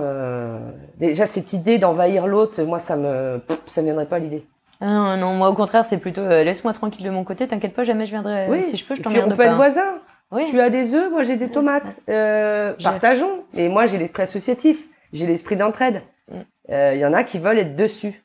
[0.99, 4.45] déjà cette idée d'envahir l'autre, moi ça me, ça me viendrait pas l'idée.
[4.81, 7.73] Ah non, non, moi au contraire, c'est plutôt euh, laisse-moi tranquille de mon côté, t'inquiète
[7.73, 8.47] pas, jamais je viendrai.
[8.49, 8.61] Oui.
[8.61, 9.45] Si je peux, je t'emmerde on peut pas.
[9.45, 9.99] être voisins.
[10.35, 10.45] Oui.
[10.49, 11.95] Tu as des œufs, moi j'ai des tomates.
[12.09, 13.43] Euh, partageons.
[13.55, 14.85] Et moi j'ai l'esprit associatif.
[15.13, 16.01] j'ai l'esprit d'entraide.
[16.29, 16.35] Mm.
[16.71, 18.21] Euh, Il y en a qui veulent être dessus.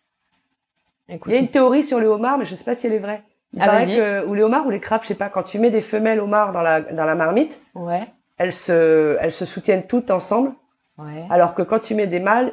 [1.09, 2.93] Écoute, Il y a une théorie sur les homards, mais je sais pas si elle
[2.95, 3.23] est vraie.
[3.53, 5.59] Il Ah, paraît que, ou les homards ou les crabes, je sais pas, quand tu
[5.59, 8.07] mets des femelles homards dans la, dans la marmite, Ouais,
[8.39, 10.53] elles se, elles se soutiennent toutes ensemble,
[10.99, 11.27] ouais.
[11.31, 12.53] alors que quand tu mets des mâles,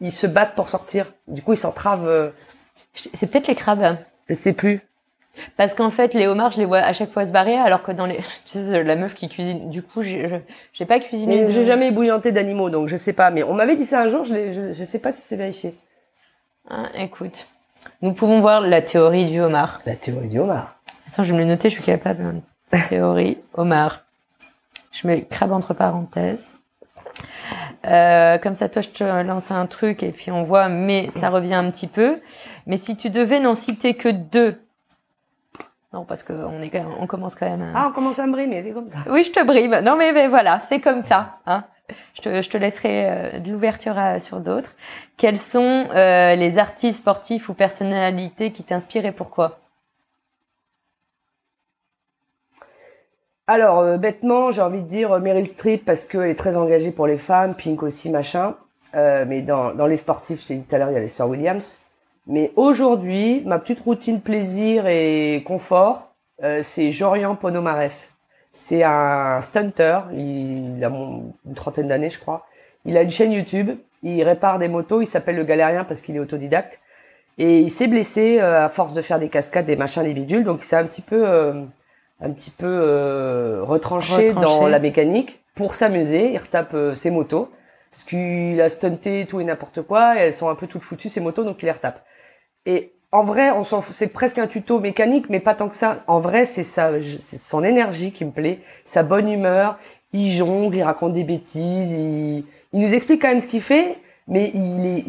[0.00, 1.12] ils se battent pour sortir.
[1.26, 2.30] Du coup, ils s'entravent, euh,
[2.94, 3.96] C'est peut-être les crabes.
[4.28, 4.80] je sais plus.
[5.56, 7.92] Parce qu'en fait, les homards, je les vois à chaque fois se barrer, alors que
[7.92, 8.16] dans les,
[8.46, 9.70] tu sais, la meuf qui cuisine.
[9.70, 10.42] Du coup, j'ai,
[10.86, 11.44] pas cuisiné.
[11.44, 13.30] De- j'ai jamais ébouillanté d'animaux, donc je sais pas.
[13.30, 15.74] Mais on m'avait dit ça un jour, je, je, je sais pas si c'est vérifié.
[16.70, 17.46] Hein, écoute,
[18.02, 19.80] nous pouvons voir la théorie du homard.
[19.86, 20.76] La théorie du homard.
[21.06, 22.22] Attends, je vais me le noter, je suis capable.
[22.22, 22.78] hein.
[22.88, 24.04] Théorie homard.
[24.92, 26.52] Je mets crabe entre parenthèses.
[27.86, 31.30] Euh, comme ça, toi, je te lance un truc et puis on voit, mais ça
[31.30, 32.20] revient un petit peu.
[32.66, 34.60] Mais si tu devais n'en citer que deux,
[35.92, 36.70] non, parce que on est
[37.00, 37.62] on commence quand même.
[37.62, 38.98] à- Ah, on commence à me brimer, c'est comme ça.
[39.08, 39.74] Oui, je te bribe.
[39.82, 41.38] Non, mais, mais voilà, c'est comme ça.
[41.46, 41.64] Hein.
[42.14, 44.74] Je, te, je te laisserai euh, de l'ouverture sur d'autres.
[45.16, 49.60] Quels sont euh, les artistes sportifs ou personnalités qui t'inspirent et pourquoi
[53.46, 57.06] Alors, euh, bêtement, j'ai envie de dire Meryl Streep parce qu'elle est très engagée pour
[57.06, 58.56] les femmes, Pink aussi, machin.
[58.94, 61.08] Mais dans, dans les sportifs, je t'ai dit tout à l'heure, il y a les
[61.08, 61.78] Sir Williams.
[62.28, 67.94] Mais aujourd'hui, ma petite routine plaisir et confort, euh, c'est Jorian Ponomarev.
[68.52, 72.46] C'est un stunter, il a une trentaine d'années, je crois.
[72.84, 73.70] Il a une chaîne YouTube,
[74.02, 76.80] il répare des motos, il s'appelle le galérien parce qu'il est autodidacte.
[77.38, 80.44] Et il s'est blessé euh, à force de faire des cascades, des machins, des bidules,
[80.44, 81.26] donc il s'est un petit peu...
[81.28, 81.64] euh,
[82.20, 84.44] un petit peu euh, retranché, Retranché.
[84.44, 86.32] dans la mécanique pour s'amuser.
[86.32, 87.48] Il retape euh, ses motos
[87.90, 91.08] parce qu'il a stunté tout et n'importe quoi et elles sont un peu toutes foutues
[91.08, 92.04] ces motos donc il les retape.
[92.68, 93.50] Et en vrai.
[93.92, 96.04] C'est presque un tuto mécanique, mais pas tant que ça.
[96.06, 99.78] En vrai, c'est son énergie qui me plaît, sa bonne humeur.
[100.12, 104.52] Il jongle, il raconte des bêtises, il, nous explique quand même ce qu'il fait, mais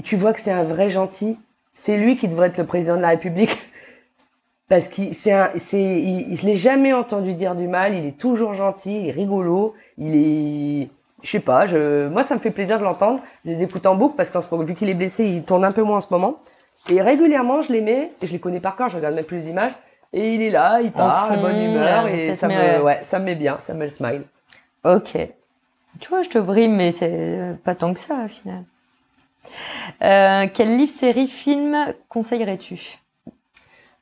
[0.03, 1.37] tu vois que c'est un vrai gentil.
[1.73, 3.55] C'est lui qui devrait être le président de la République.
[4.67, 9.01] Parce qu'il c'est un je l'ai jamais entendu dire du mal, il est toujours gentil,
[9.01, 10.89] il est rigolo, il est
[11.23, 11.65] je sais pas,
[12.09, 14.47] moi ça me fait plaisir de l'entendre, je les écoute en boucle parce qu'en ce
[14.51, 16.39] moment vu qu'il est blessé, il tourne un peu moins en ce moment
[16.91, 19.37] et régulièrement je les mets et je les connais par cœur, je regarde même plus
[19.37, 19.73] les images
[20.13, 22.99] et il est là, il parle, fond, bonne humeur et ça ça met- me ouais,
[23.03, 24.23] ça me met bien, ça me met le smile.
[24.83, 25.17] Ok.
[25.99, 28.63] Tu vois, je te brime, mais c'est euh, pas tant que ça, au final.
[30.01, 32.99] Euh, quel livre, série, film conseillerais-tu?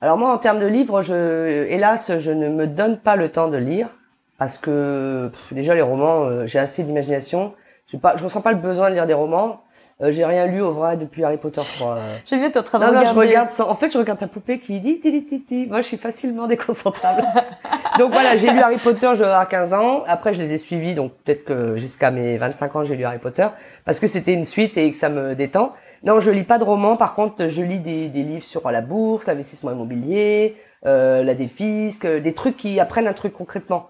[0.01, 3.47] Alors moi, en termes de livres, je, hélas, je ne me donne pas le temps
[3.47, 3.89] de lire
[4.38, 7.53] parce que pff, déjà les romans, euh, j'ai assez d'imagination.
[7.91, 9.61] Je je ressens pas le besoin de lire des romans.
[10.01, 11.95] Euh, j'ai rien lu au vrai depuis Harry Potter, je crois.
[11.95, 12.15] euh.
[12.27, 14.19] J'ai vu, t'es en train de Non, non, je regarde sans- En fait, je regarde
[14.19, 15.65] ta poupée qui dit ti, ti, ti, ti.
[15.67, 17.23] Moi, je suis facilement déconcentrable.
[17.97, 20.03] donc voilà, j'ai lu Harry Potter, avoir 15 ans.
[20.07, 23.17] Après, je les ai suivis, donc peut-être que jusqu'à mes 25 ans, j'ai lu Harry
[23.17, 23.47] Potter
[23.85, 25.73] parce que c'était une suite et que ça me détend.
[26.03, 26.95] Non, je lis pas de romans.
[26.95, 32.05] Par contre, je lis des, des livres sur la bourse, l'investissement immobilier, euh, la défisque,
[32.05, 33.89] des trucs qui apprennent un truc concrètement.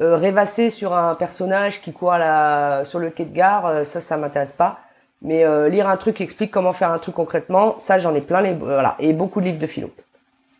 [0.00, 3.82] Euh, rêvasser sur un personnage qui court à la, sur le quai de gare, euh,
[3.82, 4.78] ça, ça m'intéresse pas.
[5.22, 8.20] Mais euh, lire un truc qui explique comment faire un truc concrètement, ça j'en ai
[8.20, 9.90] plein les voilà et beaucoup de livres de philo.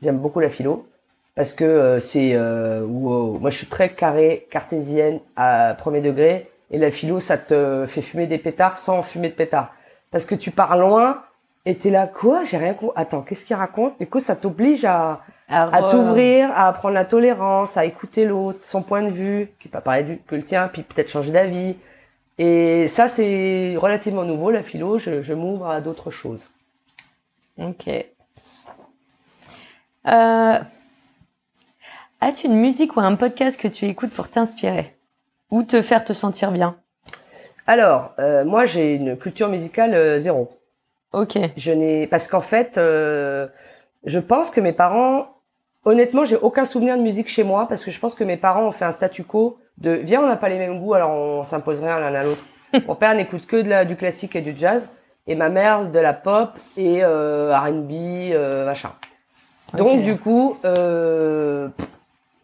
[0.02, 0.86] J'aime beaucoup la philo
[1.36, 3.38] parce que euh, c'est euh, wow.
[3.38, 8.02] moi je suis très carré cartésienne à premier degré et la philo ça te fait
[8.02, 9.72] fumer des pétards sans fumer de pétards
[10.11, 11.22] parce que tu pars loin
[11.64, 12.44] et t'es là quoi?
[12.44, 13.96] J'ai rien compris attends qu'est-ce qu'il raconte?
[14.00, 18.82] Du coup ça t'oblige à à t'ouvrir, à apprendre la tolérance, à écouter l'autre, son
[18.82, 21.76] point de vue, qui n'est pas pareil que le tien, puis peut-être changer d'avis.
[22.39, 26.49] Et ça, c'est relativement nouveau, la philo, je, je m'ouvre à d'autres choses.
[27.59, 27.89] Ok.
[30.07, 30.59] Euh,
[32.20, 34.97] As-tu une musique ou un podcast que tu écoutes pour t'inspirer
[35.51, 36.76] ou te faire te sentir bien?
[37.66, 40.51] Alors, euh, moi, j'ai une culture musicale euh, zéro.
[41.12, 41.39] Ok.
[41.57, 45.38] Je n'ai parce qu'en fait, je pense que mes parents,
[45.89, 48.66] honnêtement, j'ai aucun souvenir de musique chez moi parce que je pense que mes parents
[48.66, 51.45] ont fait un statu quo de viens, on n'a pas les mêmes goûts, alors on
[51.45, 52.43] s'impose rien l'un à l'autre.
[52.86, 54.91] Mon père n'écoute que de la, du classique et du jazz
[55.26, 58.91] et ma mère de la pop et euh, R&B, euh, machin.
[59.74, 61.68] Donc du coup, euh,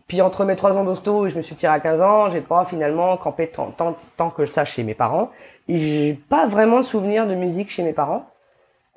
[0.07, 2.43] puis entre mes trois ans d'hosto et je me suis tiré à 15 ans, j'ai
[2.43, 5.31] pas finalement campé tant, tant, tant que ça chez mes parents.
[5.69, 8.27] Et j'ai pas vraiment de souvenir de musique chez mes parents.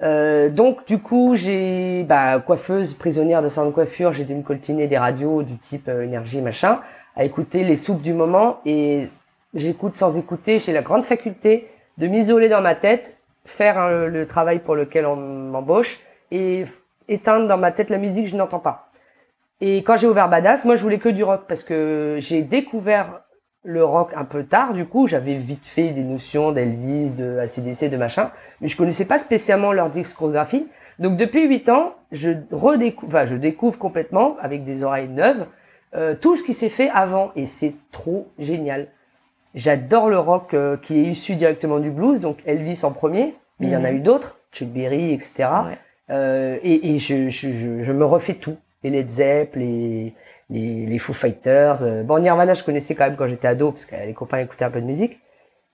[0.03, 4.43] Euh, donc du coup j'ai bah, coiffeuse prisonnière de salon de coiffure, j'ai dû me
[4.43, 6.81] coltiner des radios du type euh, énergie machin,
[7.15, 9.07] à écouter les soupes du moment et
[9.55, 10.59] j'écoute sans écouter.
[10.59, 11.67] J'ai la grande faculté
[11.97, 16.65] de m'isoler dans ma tête, faire euh, le travail pour lequel on m'embauche et
[17.07, 18.91] éteindre dans ma tête la musique que je n'entends pas.
[19.61, 23.21] Et quand j'ai ouvert Badass, moi je voulais que du rock parce que j'ai découvert
[23.63, 27.89] le rock un peu tard, du coup, j'avais vite fait des notions d'Elvis, de ACDC,
[27.89, 28.31] de machin,
[28.61, 30.67] mais je connaissais pas spécialement leur discographie.
[30.99, 35.45] Donc depuis 8 ans, je redécouvre, enfin, je découvre complètement, avec des oreilles neuves,
[35.95, 38.87] euh, tout ce qui s'est fait avant, et c'est trop génial.
[39.55, 43.67] J'adore le rock euh, qui est issu directement du blues, donc Elvis en premier, mais
[43.67, 43.97] il y en a Mhm.
[43.97, 45.33] eu d'autres, Chuck Berry, etc.
[45.39, 45.77] Ouais.
[46.09, 50.13] Euh, et et je, je, je, je me refais tout, les Led Zepp, les,
[50.49, 51.83] les, les Foo Fighters.
[51.83, 54.65] euh, Bon, Nirvana, je connaissais quand même quand j'étais ado, parce que les copains écoutaient
[54.65, 55.19] un peu de musique.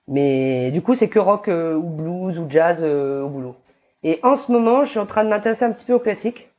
[0.08, 3.56] Mais du coup, c'est que rock euh, ou blues ou jazz euh, au boulot.
[4.02, 6.50] Et en ce moment, je suis en train de m'intéresser un petit peu au classique,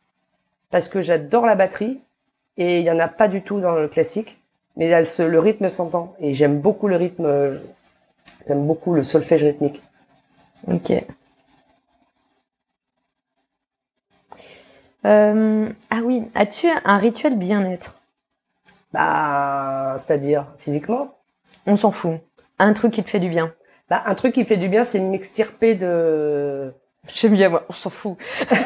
[0.71, 1.99] parce que j'adore la batterie,
[2.57, 4.41] et il y en a pas du tout dans le classique,
[4.77, 6.15] mais le rythme s'entend.
[6.19, 7.59] Et j'aime beaucoup le rythme,
[8.47, 9.83] j'aime beaucoup le solfège rythmique.
[10.67, 10.91] Ok.
[15.05, 17.94] Euh, ah oui, as-tu un rituel bien-être?
[18.95, 21.17] Bah, c'est-à-dire physiquement?
[21.67, 22.19] On s'en fout.
[22.59, 23.53] Un truc qui te fait du bien.
[23.89, 26.73] Bah, un truc qui fait du bien, c'est de m'extirper de,
[27.13, 28.17] J'aime bien moi, on s'en fout.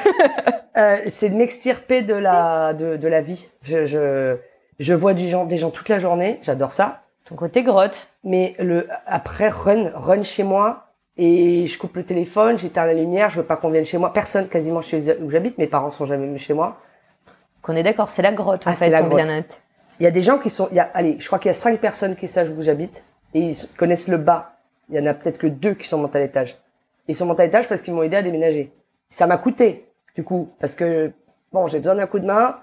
[0.78, 3.50] euh, c'est de m'extirper de la, de, de la vie.
[3.64, 4.38] Je, je,
[4.80, 7.02] je vois du gens, des gens toute la journée, j'adore ça.
[7.26, 8.08] Ton côté grotte.
[8.24, 13.30] Mais le, après, run, run chez moi, et je coupe le téléphone, j'éteins la lumière,
[13.30, 14.14] je veux pas qu'on vienne chez moi.
[14.14, 16.78] Personne quasiment chez où j'habite, mes parents sont jamais venus chez moi.
[17.62, 19.62] Qu'on est d'accord, c'est la grotte en Ah, c'est fait, la ton grotte.
[20.00, 21.52] Il y a des gens qui sont, il y a, allez, je crois qu'il y
[21.52, 24.54] a cinq personnes qui savent où j'habite, et ils connaissent le bas.
[24.90, 26.58] Il y en a peut-être que deux qui sont montés à l'étage.
[27.08, 28.72] Ils sont montés à l'étage parce qu'ils m'ont aidé à déménager.
[29.10, 29.86] Ça m'a coûté,
[30.16, 31.12] du coup, parce que,
[31.52, 32.58] bon, j'ai besoin d'un coup de main,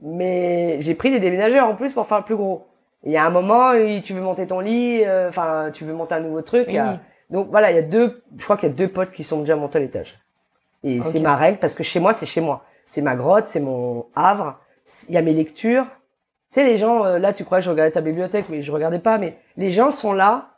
[0.00, 2.66] mais j'ai pris des déménageurs en plus pour faire le plus gros.
[3.04, 6.14] Il y a un moment, tu veux monter ton lit, euh, enfin, tu veux monter
[6.14, 6.68] un nouveau truc.
[6.78, 6.98] a- Oui.
[7.30, 9.40] Donc voilà, il y a deux, je crois qu'il y a deux potes qui sont
[9.40, 10.18] déjà montés à l'étage.
[10.84, 12.64] Et c'est ma règle parce que chez moi, c'est chez moi.
[12.86, 14.58] C'est ma grotte, c'est mon havre.
[15.08, 15.86] Il y a mes lectures.
[16.52, 18.70] Tu sais, les gens, euh, là, tu crois que je regardais ta bibliothèque, mais je
[18.72, 19.16] regardais pas.
[19.18, 20.48] Mais les gens sont là.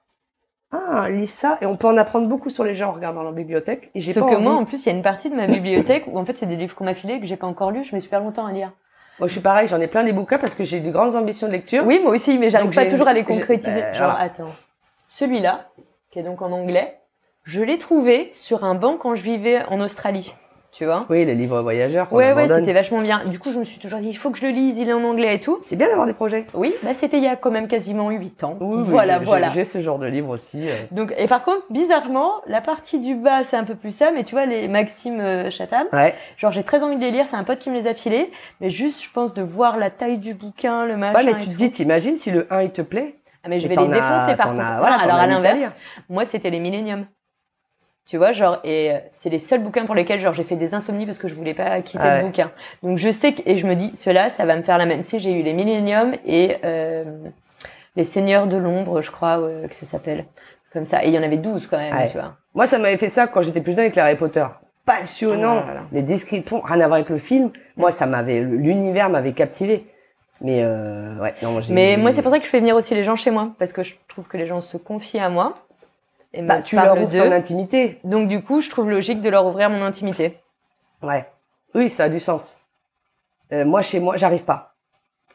[0.72, 1.56] Ah, lis ça.
[1.60, 3.90] Et on peut en apprendre beaucoup sur les gens en regardant leur bibliothèque.
[3.94, 4.42] Et j'ai pas Sauf que envie.
[4.44, 6.46] moi, en plus, il y a une partie de ma bibliothèque où en fait, c'est
[6.46, 7.84] des livres qu'on m'a filés que j'ai pas encore lus.
[7.84, 8.72] Je mets super longtemps à lire.
[9.20, 9.68] Moi, je suis pareil.
[9.68, 11.84] J'en ai plein des bouquins parce que j'ai de grandes ambitions de lecture.
[11.86, 13.82] Oui, moi aussi, mais j'arrive Donc, pas toujours à les concrétiser.
[13.82, 14.50] ben, Genre, attends.
[15.08, 15.66] Celui-là,
[16.10, 16.98] qui est donc en anglais,
[17.44, 20.34] je l'ai trouvé sur un banc quand je vivais en Australie.
[20.74, 22.12] Tu vois Oui, les livres voyageurs.
[22.12, 23.22] Ouais, ouais, c'était vachement bien.
[23.26, 24.92] Du coup, je me suis toujours dit, il faut que je le lise, il est
[24.92, 25.60] en anglais et tout.
[25.62, 26.46] C'est bien d'avoir des projets.
[26.52, 28.56] Oui, bah c'était il y a quand même quasiment 8 ans.
[28.60, 29.50] Oui, voilà, j'ai- voilà.
[29.50, 30.68] J'ai ce genre de livre aussi.
[30.68, 30.74] euh.
[30.90, 34.24] Donc, et par contre, bizarrement, la partie du bas, c'est un peu plus ça, mais
[34.24, 36.12] tu vois, les Maxime euh, Chatham, Ouais.
[36.38, 38.32] genre j'ai très envie de les lire, c'est un pote qui me les a filés,
[38.60, 41.14] mais juste, je pense, de voir la taille du bouquin, le machin.
[41.18, 41.56] Ouais, mais et tu te tout.
[41.58, 43.14] dis, t'imagines si le 1 il te plaît?
[43.44, 44.66] Ah, mais je vais les défoncer par t'en contre.
[44.66, 45.72] as- Voilà, alors à l'inverse,
[46.08, 47.06] moi c'était les Millennium.
[48.06, 50.74] Tu vois, genre, et euh, c'est les seuls bouquins pour lesquels, genre, j'ai fait des
[50.74, 52.26] insomnies parce que je voulais pas quitter Ah le ouais.
[52.26, 52.50] bouquin.
[52.82, 55.02] Donc je sais que, et je me dis, cela, ça va me faire la même.
[55.02, 57.04] Si j'ai eu les Millennium et euh,
[57.96, 60.26] les Seigneurs de l'ombre, je crois euh, que ça s'appelle.
[60.72, 61.02] Comme ça.
[61.04, 62.08] Et il y en avait 12 quand même, Ouais.
[62.08, 62.34] tu vois.
[62.54, 64.44] Moi, ça m'avait fait ça quand j'étais plus jeune avec Harry Potter.
[64.84, 65.58] Passionnant.
[65.60, 65.80] Ah, voilà.
[65.92, 67.50] Les descriptions, rien à voir avec le film.
[67.78, 69.86] Moi, ça m'avait, l'univers m'avait captivé.
[70.42, 72.94] Mais euh, ouais, non, j'ai- Mais moi, c'est pour ça que je fais venir aussi
[72.94, 75.54] les gens chez moi, parce que je trouve que les gens se confient à moi.
[76.36, 77.98] Et me Bah, tu leur ouvres ton intimité.
[78.04, 80.38] Donc du coup, je trouve logique de leur ouvrir mon intimité.
[81.02, 81.26] Ouais.
[81.74, 82.56] Oui, ça a du sens.
[83.52, 84.72] Euh, moi, chez moi, j'arrive pas.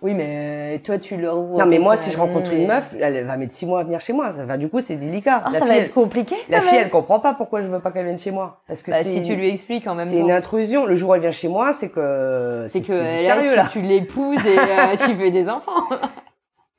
[0.02, 1.60] Oui, mais euh, toi, tu leur ouvres.
[1.60, 4.00] non, mais moi, si je rencontre une meuf, elle va mettre six mois à venir
[4.00, 4.32] chez moi.
[4.32, 5.42] Ça va, du coup, c'est délicat.
[5.44, 6.36] Ah, la ça fille, va être compliqué.
[6.48, 8.62] la fille, elle comprend pas pourquoi je veux pas qu'elle vienne chez moi.
[8.68, 10.24] Parce que Bah, c'est si tu lui expliques en même c'est temps.
[10.24, 10.86] une intrusion.
[10.86, 13.82] Le jour où elle vient chez moi, c'est que C'est que du là, sérieux tu,
[13.82, 15.72] l'épouses et euh, tu veux des enfants.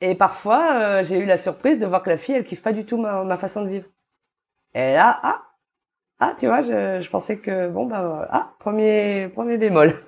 [0.01, 2.73] Et parfois, euh, j'ai eu la surprise de voir que la fille, elle kiffe pas
[2.73, 3.85] du tout ma, ma façon de vivre.
[4.73, 5.41] Et là, ah,
[6.19, 9.93] ah, tu vois, je, je pensais que bon bah ah, premier, premier bémol.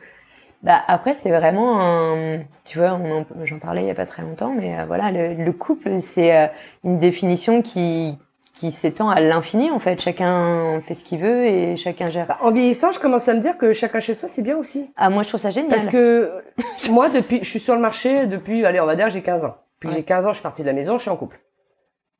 [0.64, 2.98] Bah après c'est vraiment un, tu vois,
[3.44, 6.34] j'en parlais il y a pas très longtemps, mais euh, voilà, le, le couple c'est
[6.38, 6.48] euh,
[6.86, 8.18] une définition qui
[8.54, 10.00] qui s'étend à l'infini en fait.
[10.00, 12.28] Chacun fait ce qu'il veut et chacun gère.
[12.28, 14.90] Bah, en vieillissant, je commence à me dire que chacun chez soi, c'est bien aussi.
[14.96, 15.70] Ah moi je trouve ça génial.
[15.70, 16.32] Parce que
[16.90, 19.58] moi, depuis, je suis sur le marché depuis, allez, on va dire, j'ai 15 ans.
[19.82, 19.96] Puis Ouais.
[19.96, 21.42] j'ai 15 ans, je suis partie de la maison, je suis en couple.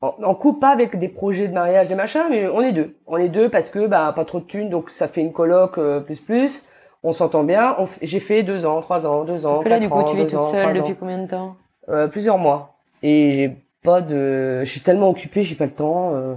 [0.04, 2.94] En, en couple, pas avec des projets de mariage, des machins, mais on est deux.
[3.06, 5.78] On est deux parce que, bah, pas trop de thunes, donc ça fait une coloc
[5.78, 6.66] euh, plus plus.
[7.02, 7.74] On s'entend bien.
[7.78, 10.04] On f- J'ai fait deux ans, trois ans, deux ans, que là du coup ans,
[10.04, 10.96] tu vis toute ans, seule depuis ans.
[11.00, 11.56] combien de temps?
[11.88, 12.76] Euh, plusieurs mois.
[13.02, 16.12] Et j'ai pas de, je suis tellement occupée, j'ai pas le temps.
[16.14, 16.34] euh.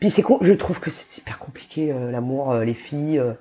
[0.00, 3.18] Puis c'est con, je trouve que c'est super compliqué euh, l'amour, euh, les filles.
[3.18, 3.32] euh.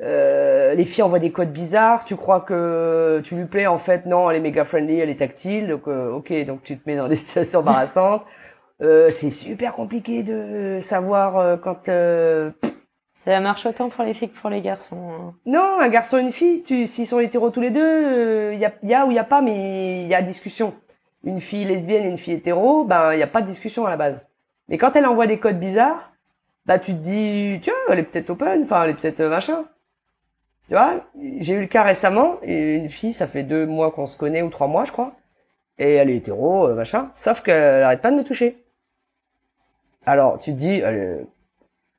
[0.00, 2.04] Euh, les filles envoient des codes bizarres.
[2.04, 5.16] Tu crois que tu lui plais, en fait non, elle est méga friendly, elle est
[5.20, 5.68] tactile.
[5.68, 8.22] Donc euh, ok, donc tu te mets dans des situations embarrassantes.
[8.82, 11.88] Euh, c'est super compliqué de savoir euh, quand.
[11.88, 12.50] euh,
[13.24, 15.10] Ça marche autant pour les filles que pour les garçons.
[15.12, 15.34] hein.
[15.46, 18.72] Non, un garçon et une fille, s'ils sont hétéros tous les deux, il y, a,
[18.82, 20.74] y a ou il y a pas, mais il y a discussion.
[21.24, 23.90] une fille lesbienne et une fille hétéro, ben il y a pas de discussion à
[23.90, 24.20] la base.
[24.68, 26.12] Mais quand elle envoie des codes bizarres,
[26.66, 29.64] bah tu te dis tiens, elle est peut-être open, enfin elle est peut-être euh, machin.
[30.68, 31.04] Tu vois,
[31.40, 34.42] j'ai eu le cas récemment, et une fille, ça fait deux mois qu'on se connaît
[34.42, 35.12] ou trois mois, je crois,
[35.78, 38.63] et elle est hétéro, euh, machin, sauf qu'elle arrête pas de me toucher.
[40.06, 41.22] Alors tu te dis, euh,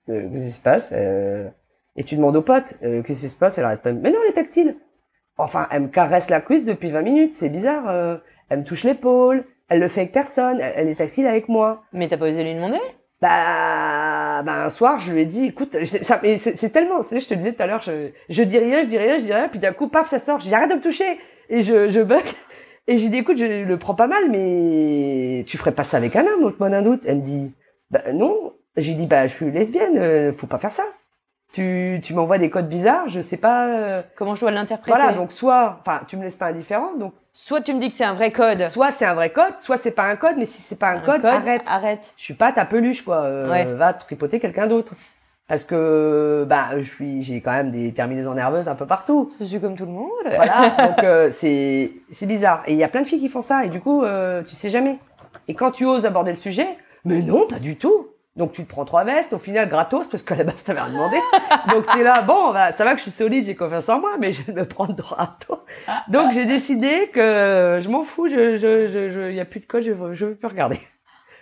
[0.10, 1.48] euh, qu'est-ce qui se passe euh,
[1.96, 3.92] Et tu demandes au pote, euh, qu'est-ce qui se passe Elle arrête pas.
[3.92, 4.76] Mais non, elle est tactile.
[5.38, 8.22] Enfin, elle me caresse la cuisse depuis 20 minutes, c'est bizarre.
[8.50, 11.84] elle me touche l'épaule, elle le fait avec personne, elle, elle est tactile avec moi.
[11.92, 12.80] Mais t'as pas osé lui demander?
[13.22, 17.28] Bah, bah un soir, je lui ai dit, écoute, c'est c'est tellement, tu sais, je
[17.28, 19.34] te le disais tout à l'heure, je, je dis rien, je dis rien, je dis
[19.34, 21.20] rien, puis d'un coup, paf, ça sort, je dis arrête de me toucher,
[21.50, 22.24] et je, je bug,
[22.88, 25.98] et je lui dis écoute, je le prends pas mal, mais tu ferais pas ça
[25.98, 27.02] avec un homme, au moins d'un doute.
[27.06, 27.52] Elle me dit,
[27.92, 30.84] bah non, j'ai dit bah je suis lesbienne, euh, faut pas faire ça.
[31.54, 33.68] Tu, tu m'envoies des codes bizarres, je sais pas.
[33.68, 37.14] euh, Comment je dois l'interpréter Voilà, donc soit, enfin, tu me laisses pas indifférent, donc
[37.32, 38.58] Soit tu me dis que c'est un vrai code.
[38.58, 41.00] soit c'est un vrai code, soit c'est pas un code, mais si c'est pas un,
[41.00, 42.14] code, arrête Arrête.
[42.18, 43.66] je suis pas ta peluche quoi euh, Ouais.
[43.66, 44.94] va tripoter quelqu'un d'autre
[45.48, 49.46] parce que bah je suis j'ai quand même des terminaisons nerveuses un peu partout Je
[49.46, 50.10] suis comme tout le monde.
[50.34, 53.42] voilà donc euh, c'est c'est bizarre et il y a plein de filles qui font
[53.42, 54.98] ça et du coup euh, tu sais jamais
[55.48, 56.68] et quand tu oses aborder le sujet
[57.06, 60.22] mais non pas du tout donc tu te prends trois vestes au final gratos parce
[60.24, 61.18] qu'à la base t'avais rien demandé
[61.70, 64.12] donc t'es là bon bah, ça va que je suis solide j'ai confiance en moi
[64.20, 65.60] mais je vais me prendre gratos
[66.10, 69.66] donc j'ai décidé que je m'en fous je je je je- y a plus de
[69.66, 70.80] code je veux je veux plus regarder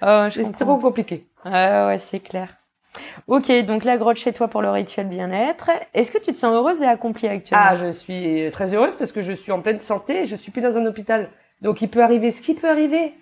[0.06, 2.50] Oh, je c'est trop compliqué Ah ouais, c'est clair.
[3.28, 5.70] Ok, donc la grotte chez toi pour le rituel bien-être.
[5.94, 7.66] Est-ce que tu te sens heureuse et accomplie actuellement?
[7.70, 10.52] Ah, je suis très heureuse parce que je suis en pleine santé et je suis
[10.52, 11.30] plus dans un hôpital.
[11.62, 13.14] Donc il peut arriver ce qui peut arriver.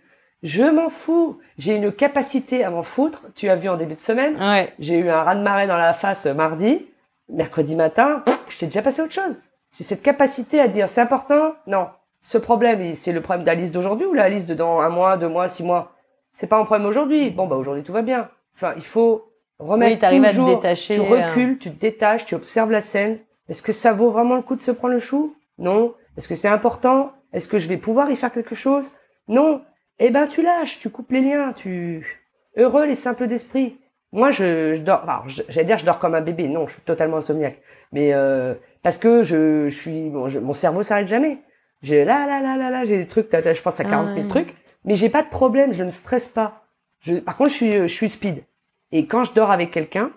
[0.43, 1.39] Je m'en fous.
[1.57, 3.23] J'ai une capacité à m'en foutre.
[3.35, 4.35] Tu as vu en début de semaine.
[4.41, 4.73] Ouais.
[4.79, 6.87] J'ai eu un raz-de-marée dans la face euh, mardi.
[7.29, 9.39] Mercredi matin, je t'ai déjà passé à autre chose.
[9.77, 11.53] J'ai cette capacité à dire c'est important?
[11.65, 11.87] Non.
[12.23, 15.47] Ce problème, c'est le problème d'Alice d'aujourd'hui ou l'Alice de dans un mois, deux mois,
[15.47, 15.93] six mois?
[16.33, 17.29] C'est pas un problème aujourd'hui.
[17.29, 18.29] Bon, bah aujourd'hui tout va bien.
[18.55, 20.55] Enfin, il faut remettre Oui, t'arrives à te toujours.
[20.57, 21.27] détacher, Tu euh.
[21.29, 23.19] recules, tu te détaches, tu observes la scène.
[23.47, 25.35] Est-ce que ça vaut vraiment le coup de se prendre le chou?
[25.57, 25.93] Non.
[26.17, 27.13] Est-ce que c'est important?
[27.31, 28.91] Est-ce que je vais pouvoir y faire quelque chose?
[29.29, 29.61] Non.
[30.03, 32.19] Eh ben, tu lâches, tu coupes les liens, tu
[32.57, 33.77] heureux les simples d'esprit.
[34.11, 35.03] Moi, je, je dors.
[35.07, 36.47] Alors, j'allais dire, je dors comme un bébé.
[36.47, 37.61] Non, je suis totalement insomniaque.
[37.91, 41.37] Mais euh, parce que je, je suis, bon, je- mon cerveau s'arrête jamais.
[41.83, 43.27] J'ai là, là, là, là, là, j'ai des trucs.
[43.31, 44.29] Je pense à 40 000 Ah.
[44.29, 44.55] trucs.
[44.85, 45.71] Mais j'ai pas de problème.
[45.73, 46.63] Je ne stresse pas.
[47.01, 48.43] Je, par contre, je suis, je suis speed.
[48.91, 50.11] Et quand je dors avec quelqu'un,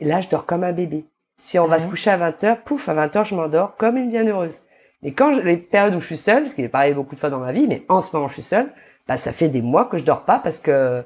[0.00, 1.06] là, je dors comme un bébé.
[1.38, 4.58] Si on va se coucher à 20h, pouf, à 20h, je m'endors comme une bienheureuse.
[5.02, 7.20] Mais quand je- les périodes où je suis seule, ce qui est pareil beaucoup de
[7.20, 8.70] fois dans ma vie, mais en ce moment je suis seule,
[9.08, 11.02] bah ça fait des mois que je dors pas parce que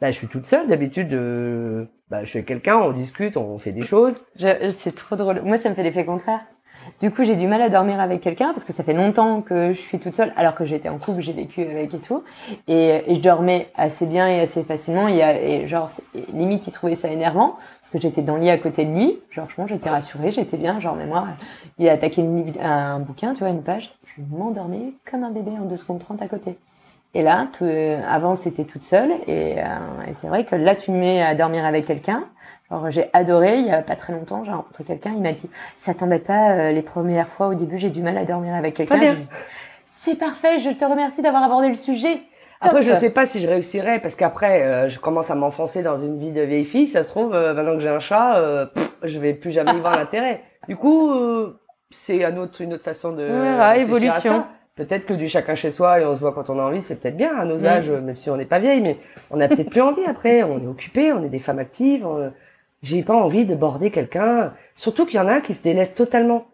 [0.00, 0.68] bah, je suis toute seule.
[0.68, 4.20] D'habitude, euh, bah, je suis quelqu'un, on discute, on fait des choses.
[4.78, 5.42] C'est trop drôle.
[5.42, 6.40] Moi, ça me fait l'effet contraire.
[7.00, 9.72] Du coup, j'ai du mal à dormir avec quelqu'un parce que ça fait longtemps que
[9.72, 12.24] je suis toute seule, alors que j'étais en couple, j'ai vécu avec et tout.
[12.66, 15.08] Et, et je dormais assez bien et assez facilement.
[15.08, 15.88] Et, et genre,
[16.32, 19.20] limite, il trouvait ça énervant parce que j'étais dans le lit à côté de lui.
[19.30, 20.80] Genre, je j'étais rassurée, j'étais bien.
[20.80, 21.26] Genre, mais moi,
[21.78, 22.24] il a attaqué
[22.60, 23.94] un bouquin, tu vois, une page.
[24.04, 26.58] Je m'endormais comme un bébé en 2 secondes 30 à côté.
[27.14, 29.10] Et là, tout- euh, avant, c'était toute seule.
[29.26, 29.64] Et, euh,
[30.06, 32.24] et c'est vrai que là, tu me mets à dormir avec quelqu'un.
[32.70, 33.58] Genre, j'ai adoré.
[33.58, 35.12] Il y a pas très longtemps, j'ai rencontré quelqu'un.
[35.16, 38.18] Il m'a dit, ça t'embête pas euh, les premières fois au début, j'ai du mal
[38.18, 39.00] à dormir avec quelqu'un.
[39.86, 40.58] C'est parfait.
[40.58, 42.20] Je te remercie d'avoir abordé le sujet.
[42.60, 45.96] Après, je sais pas si je réussirais parce qu'après, euh, je commence à m'enfoncer dans
[45.98, 46.86] une vie de vieille fille.
[46.88, 49.72] Ça se trouve, euh, maintenant que j'ai un chat, euh, pff, je vais plus jamais
[49.74, 50.42] y voir l'intérêt.
[50.68, 51.58] Du coup, euh,
[51.90, 53.22] c'est un autre, une autre façon de.
[53.22, 54.44] Réfléchir à évolution.
[54.78, 57.00] Peut-être que du chacun chez soi et on se voit quand on a envie, c'est
[57.00, 57.66] peut-être bien à nos Mm.
[57.66, 58.96] âges, même si on n'est pas vieille, mais
[59.30, 60.42] on a peut-être plus envie après.
[60.44, 62.06] On est occupé, on est des femmes actives.
[62.06, 62.32] on-
[62.84, 64.54] J'ai pas envie de border quelqu'un.
[64.76, 66.46] Surtout qu'il y en a qui se délaissent totalement.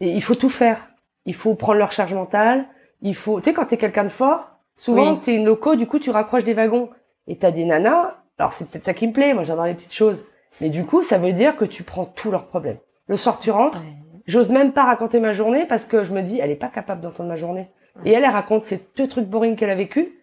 [0.00, 0.78] Et il faut tout faire.
[1.26, 2.64] Il faut prendre leur charge mentale.
[3.02, 5.18] Il faut, tu sais, quand t'es quelqu'un de fort, souvent Oui.
[5.22, 6.88] t'es une loco, du coup tu raccroches des wagons.
[7.26, 8.14] Et t'as des nanas.
[8.38, 9.34] Alors c'est peut-être ça qui me plaît.
[9.34, 10.24] Moi j'adore les petites choses.
[10.62, 12.78] Mais du coup, ça veut dire que tu prends tous leurs problèmes.
[13.08, 13.82] Le soir tu rentres.
[14.28, 17.00] J'ose même pas raconter ma journée parce que je me dis, elle est pas capable
[17.00, 17.68] d'entendre ma journée.
[18.04, 20.20] Et elle, elle raconte ces deux trucs boring qu'elle a vécu.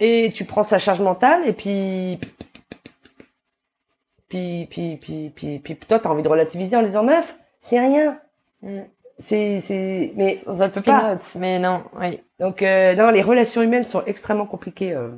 [0.00, 2.18] Et tu prends sa charge mentale et puis,
[4.28, 8.18] puis, puis, puis, puis, puis, toi, t'as envie de relativiser en disant, meuf, c'est rien.
[8.62, 8.80] Mm.
[9.18, 11.10] C'est, c'est, mais Ça te pas.
[11.10, 12.20] notes, mais non, oui.
[12.38, 14.92] Donc, euh, non, les relations humaines sont extrêmement compliquées.
[14.94, 15.10] euh.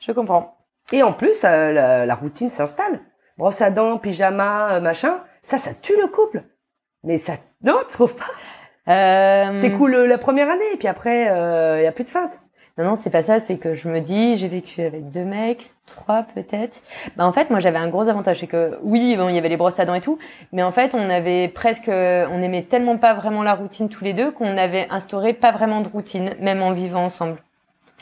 [0.00, 0.56] Je comprends.
[0.92, 3.00] Et en plus, euh, la, la routine s'installe.
[3.38, 5.22] Brosse à dents, pyjama, machin.
[5.42, 6.42] Ça, ça tue le couple.
[7.04, 8.92] Mais ça, non, tu trouves pas?
[8.92, 11.24] Euh, C'est cool euh, la première année, et puis après,
[11.78, 12.40] il y a plus de feinte.
[12.78, 13.40] Non, non, c'est pas ça.
[13.40, 16.80] C'est que je me dis, j'ai vécu avec deux mecs, trois peut-être.
[17.16, 19.48] Bah, en fait, moi, j'avais un gros avantage, c'est que oui, bon, il y avait
[19.48, 20.18] les brosses à dents et tout,
[20.52, 24.14] mais en fait, on avait presque, on aimait tellement pas vraiment la routine tous les
[24.14, 27.42] deux qu'on avait instauré pas vraiment de routine, même en vivant ensemble.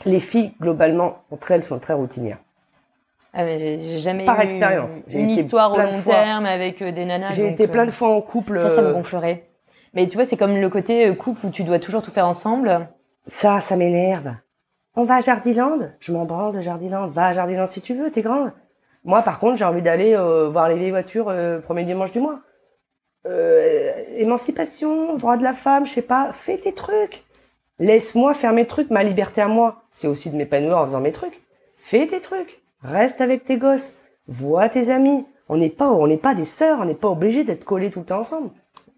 [0.05, 2.37] Les filles, globalement, entre elles, sont très routinières.
[3.33, 5.01] Ah, j'ai- jamais Par eu expérience.
[5.13, 7.31] Une histoire au plein long terme avec euh, des nanas.
[7.31, 8.59] J'ai été plein euh, de fois en couple.
[8.59, 9.49] Ça, ça me euh, gonflerait.
[9.93, 12.89] Mais tu vois, c'est comme le côté couple où tu dois toujours tout faire ensemble.
[13.27, 14.33] Ça, ça m'énerve.
[14.95, 15.79] On va à Jardiland?
[15.99, 17.07] Je m'en branle de Jardiland.
[17.07, 18.51] Va à Jardiland si tu veux, t'es grande.
[19.03, 22.19] Moi, par contre, j'ai envie d'aller euh, voir les vieilles voitures euh, premier dimanche du
[22.19, 22.39] mois.
[23.25, 26.31] Euh, émancipation, droit de la femme, je sais pas.
[26.33, 27.23] Fais tes trucs.
[27.79, 29.83] Laisse-moi faire mes trucs, ma liberté à moi.
[29.91, 31.41] C'est aussi de m'épanouir en faisant mes trucs.
[31.77, 32.61] Fais tes trucs.
[32.83, 33.95] Reste avec tes gosses.
[34.27, 35.25] Vois tes amis.
[35.49, 36.79] On n'est pas, on n'est pas des sœurs.
[36.79, 38.51] On n'est pas obligé d'être collés tout le temps ensemble.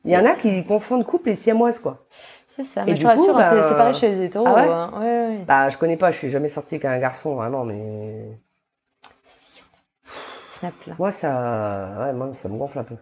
[0.03, 2.05] Il y en a qui confondent couple et siamoise, quoi.
[2.47, 2.81] C'est ça.
[2.81, 4.45] Et Mais du je rassure, coup, c'est bah, c'est pareil chez les hétéros.
[4.47, 4.91] ah ouais hein.
[4.99, 5.45] ouais, ouais.
[5.45, 8.25] Bah, je connais pas, je suis jamais sorti avec un garçon, vraiment, mais
[10.63, 10.95] a plein.
[10.97, 12.95] moi, ça, ouais, moi, ça me gonfle un peu.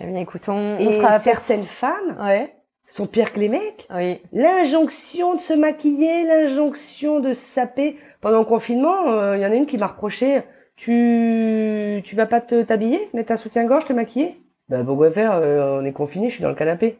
[0.00, 2.54] Eh bien, écoute, on, on Et fera certaines femmes Ouais.
[2.86, 3.88] Sont pires que les mecs.
[3.94, 4.20] Oui.
[4.32, 7.96] L'injonction de se maquiller, l'injonction de se saper.
[8.20, 10.42] Pendant le confinement, euh, il y en a une qui m'a reproché,
[10.76, 14.36] tu, tu vas pas te t'habiller, mettre un soutien-gorge, te maquiller?
[14.68, 16.98] Bah, pourquoi faire, euh, on est confiné, je suis dans le canapé.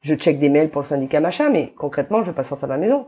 [0.00, 2.72] Je check des mails pour le syndicat machin, mais concrètement, je veux pas sortir de
[2.72, 3.06] la maison.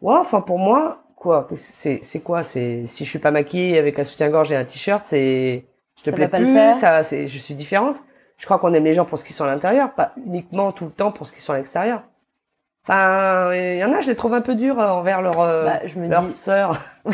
[0.00, 3.98] Ouais, enfin, pour moi, quoi, c'est, c'est quoi, c'est, si je suis pas maquillée avec
[3.98, 5.64] un soutien-gorge et un t-shirt, c'est,
[5.98, 6.74] je te Ça plais va pas le plus, faire.
[6.76, 7.96] ça, c'est, je suis différente.
[8.38, 10.84] Je crois qu'on aime les gens pour ce qu'ils sont à l'intérieur, pas uniquement tout
[10.86, 12.02] le temps pour ce qu'ils sont à l'extérieur.
[12.84, 15.64] Enfin, il y en a, je les trouve un peu durs euh, envers leur, euh,
[15.66, 16.30] Bah, je me leur dis.
[16.30, 16.78] sœur.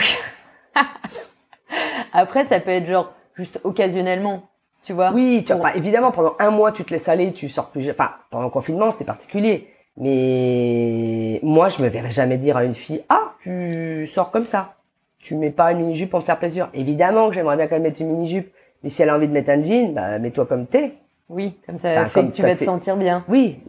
[2.12, 4.42] Après, ça peut être genre juste occasionnellement,
[4.82, 5.10] tu vois.
[5.12, 7.90] Oui, tu vois, pas, évidemment, pendant un mois, tu te laisses aller, tu sors plus.
[7.90, 9.68] Enfin, pendant le confinement, c'était particulier.
[9.96, 14.74] Mais moi, je me verrais jamais dire à une fille, ah, tu sors comme ça.
[15.18, 16.68] Tu mets pas une mini-jupe pour me faire plaisir.
[16.74, 18.52] Évidemment que j'aimerais bien qu'elle mette une mini-jupe.
[18.82, 20.94] Mais si elle a envie de mettre un jean, bah, mets-toi comme t'es.
[21.28, 23.24] Oui, comme ça Enfin, fait comme que tu vas te fait- sentir bien.
[23.28, 23.60] Oui,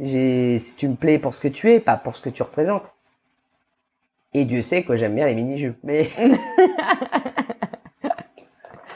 [0.60, 2.84] si tu me plais pour ce que tu es, pas pour ce que tu représentes.
[4.34, 5.77] Et Dieu sait que j'aime bien les mini-jupes.
[5.84, 6.10] Mais,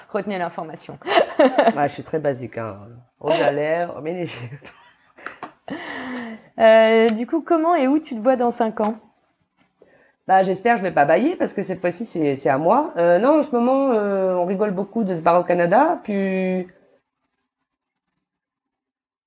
[0.09, 0.97] Retenez l'information.
[1.75, 2.79] ouais, je suis très basique, hein.
[3.19, 4.67] Rouge à lèvres, mini-jupes.
[6.59, 8.95] Euh, du coup, comment et où tu te vois dans 5 ans?
[10.27, 12.91] Bah, j'espère que je vais pas bailler parce que cette fois-ci c'est c'est à moi.
[12.97, 16.67] Euh, non, en ce moment, euh, on rigole beaucoup de se barrer au Canada, puis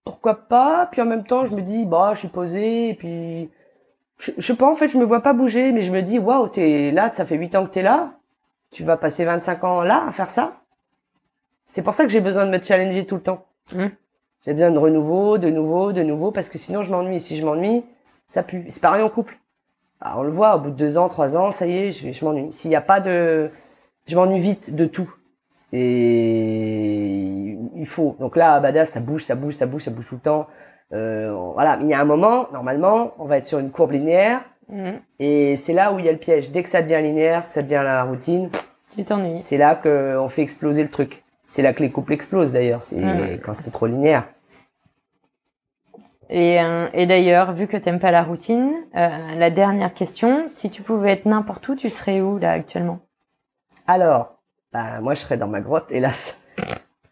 [0.04, 0.88] pourquoi pas.
[0.90, 3.50] Puis en même temps, je me dis bah, je suis posée et puis
[4.18, 6.18] je, je sais pas en fait, je me vois pas bouger, mais je me dis
[6.18, 8.12] waouh, t'es là, ça fait 8 ans que t'es là,
[8.70, 10.60] tu vas passer 25 ans là à faire ça.
[11.66, 13.46] C'est pour ça que j'ai besoin de me challenger tout le temps.
[13.74, 13.88] Hmm.
[14.44, 17.20] J'ai besoin de renouveau, de nouveau, de nouveau, parce que sinon je m'ennuie.
[17.20, 17.84] Si je m'ennuie,
[18.28, 18.66] ça pue.
[18.70, 19.38] C'est pareil en couple.
[20.04, 22.24] On le voit, au bout de deux ans, trois ans, ça y est, je, je
[22.24, 22.52] m'ennuie.
[22.52, 23.50] S'il n'y a pas de...
[24.08, 25.08] Je m'ennuie vite de tout.
[25.72, 28.16] Et il faut...
[28.20, 30.46] Donc là, à Badass, ça bouge, ça bouge, ça bouge, ça bouge tout le temps.
[30.92, 34.42] Euh, voilà, il y a un moment, normalement, on va être sur une courbe linéaire,
[34.68, 35.00] Mhm.
[35.18, 36.50] et c'est là où il y a le piège.
[36.50, 38.48] Dès que ça devient linéaire, ça devient la routine,
[38.94, 39.40] Tu t'ennuies.
[39.42, 41.24] c'est là qu'on fait exploser le truc.
[41.48, 44.24] C'est là que les couples explosent d'ailleurs, c'est quand c'est trop linéaire.
[46.30, 50.70] Et, euh, et d'ailleurs, vu que t'aimes pas la routine, euh, la dernière question, si
[50.70, 53.00] tu pouvais être n'importe où, tu serais où là actuellement?
[53.86, 54.38] Alors,
[54.72, 56.40] bah, moi, je serais dans ma grotte, hélas.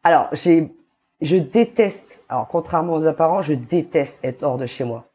[0.03, 0.73] Alors, j'ai,
[1.21, 5.07] je déteste, alors, contrairement aux apparents, je déteste être hors de chez moi.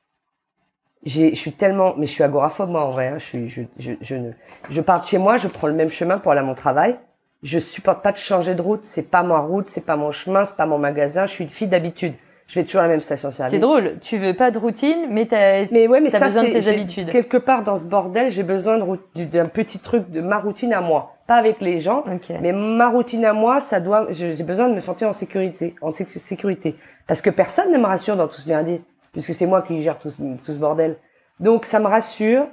[1.04, 3.18] J'ai, je suis tellement, mais je suis agoraphobe, moi, en vrai, hein.
[3.20, 4.32] je suis, je, je, je ne,
[4.70, 6.98] je pars de chez moi, je prends le même chemin pour aller à mon travail.
[7.44, 10.46] Je supporte pas de changer de route, c'est pas ma route, c'est pas mon chemin,
[10.46, 12.16] c'est pas mon magasin, je suis une fille d'habitude.
[12.48, 13.52] Je vais toujours à la même station-service.
[13.52, 15.66] C'est drôle, tu veux pas de routine, mais t'as...
[15.72, 17.10] Mais ouais, mais T'as ça, besoin de tes habitudes.
[17.10, 18.78] Quelque part dans ce bordel, j'ai besoin
[19.16, 22.32] d'un petit truc de ma routine à moi, pas avec les gens, Ok.
[22.42, 24.08] mais ma routine à moi, ça doit.
[24.12, 26.76] J'ai besoin de me sentir en sécurité, en sé- sécurité,
[27.08, 29.98] parce que personne ne me rassure dans tout ce merdier, puisque c'est moi qui gère
[29.98, 30.98] tout ce, tout ce bordel.
[31.40, 32.46] Donc ça me rassure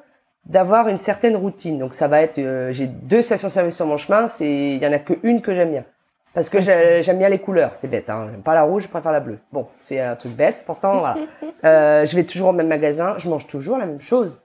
[0.47, 1.78] d'avoir une certaine routine.
[1.78, 4.93] Donc ça va être, euh, j'ai deux stations-service sur mon chemin, c'est, il y en
[4.93, 5.85] a que une que j'aime bien.
[6.34, 8.28] Parce que j'ai- j'aime bien les couleurs, c'est bête, hein.
[8.30, 9.38] J'aime pas la rouge, je préfère la bleue.
[9.52, 11.16] Bon, c'est un truc bête, pourtant, voilà.
[11.64, 14.40] Euh, je vais toujours au même magasin, je mange toujours la même chose.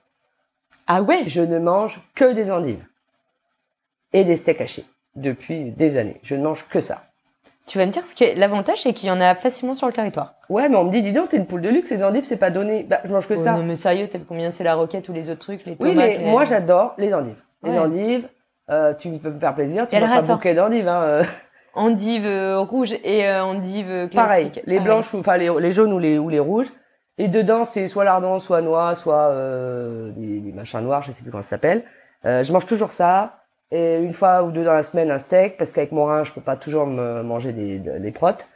[0.85, 1.21] Ah ouais?
[1.25, 2.83] Je ne mange que des endives.
[4.13, 4.85] Et des steaks hachés.
[5.15, 6.19] Depuis des années.
[6.23, 7.03] Je ne mange que ça.
[7.65, 8.35] Tu vas me dire, ce qui est...
[8.35, 10.35] l'avantage, c'est qu'il y en a facilement sur le territoire.
[10.49, 12.37] Ouais, mais on me dit, dis donc, t'es une poule de luxe, les endives, c'est
[12.37, 12.83] pas donné.
[12.83, 13.53] Bah, je mange que Oh, ça.
[13.53, 15.95] non mais sérieux, t'as combien c'est la roquette ou les autres trucs, les oui, tomates
[15.97, 17.41] mais les- moi, j'adore les endives.
[17.63, 17.79] Les Ouais.
[17.79, 18.29] endives,
[18.69, 21.01] euh, tu peux me faire plaisir, tu manges un bouquet d'endives, hein.
[21.01, 21.23] euh.
[21.77, 24.49] Endive euh, rouge et euh, endive euh, Pareil.
[24.49, 24.63] classique.
[24.67, 26.67] Les blanches ou, enfin, les, les jaunes ou les, ou les rouges.
[27.19, 31.21] Et dedans, c'est soit lardon, soit noix, soit euh, des, des machins noirs, je sais
[31.21, 31.83] plus comment ça s'appelle.
[32.25, 33.43] Euh, je mange toujours ça.
[33.71, 36.31] Et une fois ou deux dans la semaine, un steak, parce qu'avec mon rein, je
[36.31, 38.47] peux pas toujours me manger des, des protes.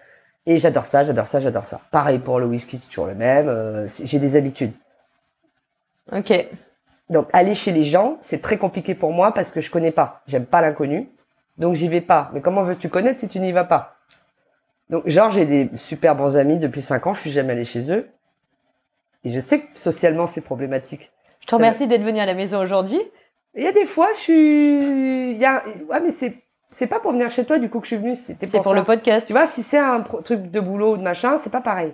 [0.45, 1.81] Et j'adore ça, j'adore ça, j'adore ça.
[1.91, 3.47] Pareil pour le whisky, c'est toujours le même.
[3.49, 4.71] euh, J'ai des habitudes.
[6.11, 6.33] Ok.
[7.09, 10.21] Donc aller chez les gens, c'est très compliqué pour moi parce que je connais pas.
[10.27, 11.09] J'aime pas l'inconnu.
[11.61, 12.31] Donc j'y vais pas.
[12.33, 13.95] Mais comment veux-tu connaître si tu n'y vas pas?
[14.89, 17.91] Donc genre j'ai des super bons amis depuis 5 ans, je suis jamais allé chez
[17.91, 18.09] eux.
[19.23, 21.11] Et je sais que socialement c'est problématique.
[21.39, 22.99] Je te remercie d'être venu à la maison aujourd'hui.
[23.55, 26.35] Il y a des fois je suis il y a ouais mais c'est
[26.71, 28.73] c'est pas pour venir chez toi du coup que je suis venue, c'était C'est pour,
[28.73, 29.27] le podcast.
[29.27, 31.93] Tu vois, si c'est un truc de boulot ou de machin, c'est pas pareil.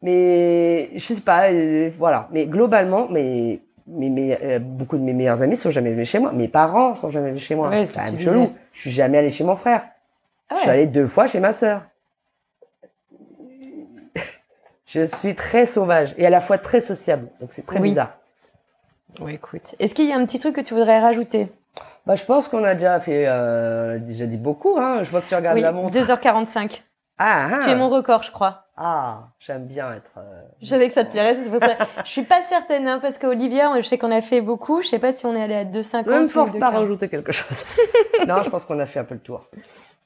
[0.00, 2.28] Mais je sais pas, euh, voilà.
[2.30, 6.18] Mais globalement, mes, mes, mes- euh, beaucoup de mes meilleurs amis sont jamais venus chez
[6.18, 6.32] moi.
[6.32, 7.68] Mes parents sont jamais venus chez moi.
[7.70, 8.52] Ouais, c'est quand même chelou.
[8.72, 9.82] Je suis jamais allé chez mon frère.
[10.50, 11.82] Ah Je suis allé deux fois chez ma sœur.
[14.86, 17.28] je suis très sauvage et à la fois très sociable.
[17.40, 17.90] Donc c'est très Oui.
[17.90, 18.14] bizarre.
[19.20, 19.74] Ouais, écoute.
[19.78, 21.50] Est-ce qu'il y a un petit truc que tu voudrais rajouter?
[22.06, 24.78] Bah, je pense qu'on a déjà fait, euh, déjà dit beaucoup.
[24.78, 25.02] Hein.
[25.02, 25.90] Je vois que tu regardes Oui, la montre.
[25.98, 26.82] 2h45.
[27.18, 27.60] Ah, ah.
[27.64, 28.64] Tu es mon record, je crois.
[28.76, 30.12] Ah, j'aime bien être.
[30.18, 31.34] euh, Je savais que ça te plairait.
[31.34, 31.74] pour ça.
[32.04, 34.82] je suis pas certaine, hein, parce qu'Olivia, je sais qu'on a fait beaucoup.
[34.82, 36.06] Je sais pas si on est allé à 2,50.
[36.06, 36.74] Ne me ou force pas à 2,40.
[36.78, 37.64] rajouter quelque chose.
[38.28, 39.46] non, je pense qu'on a fait un peu le tour.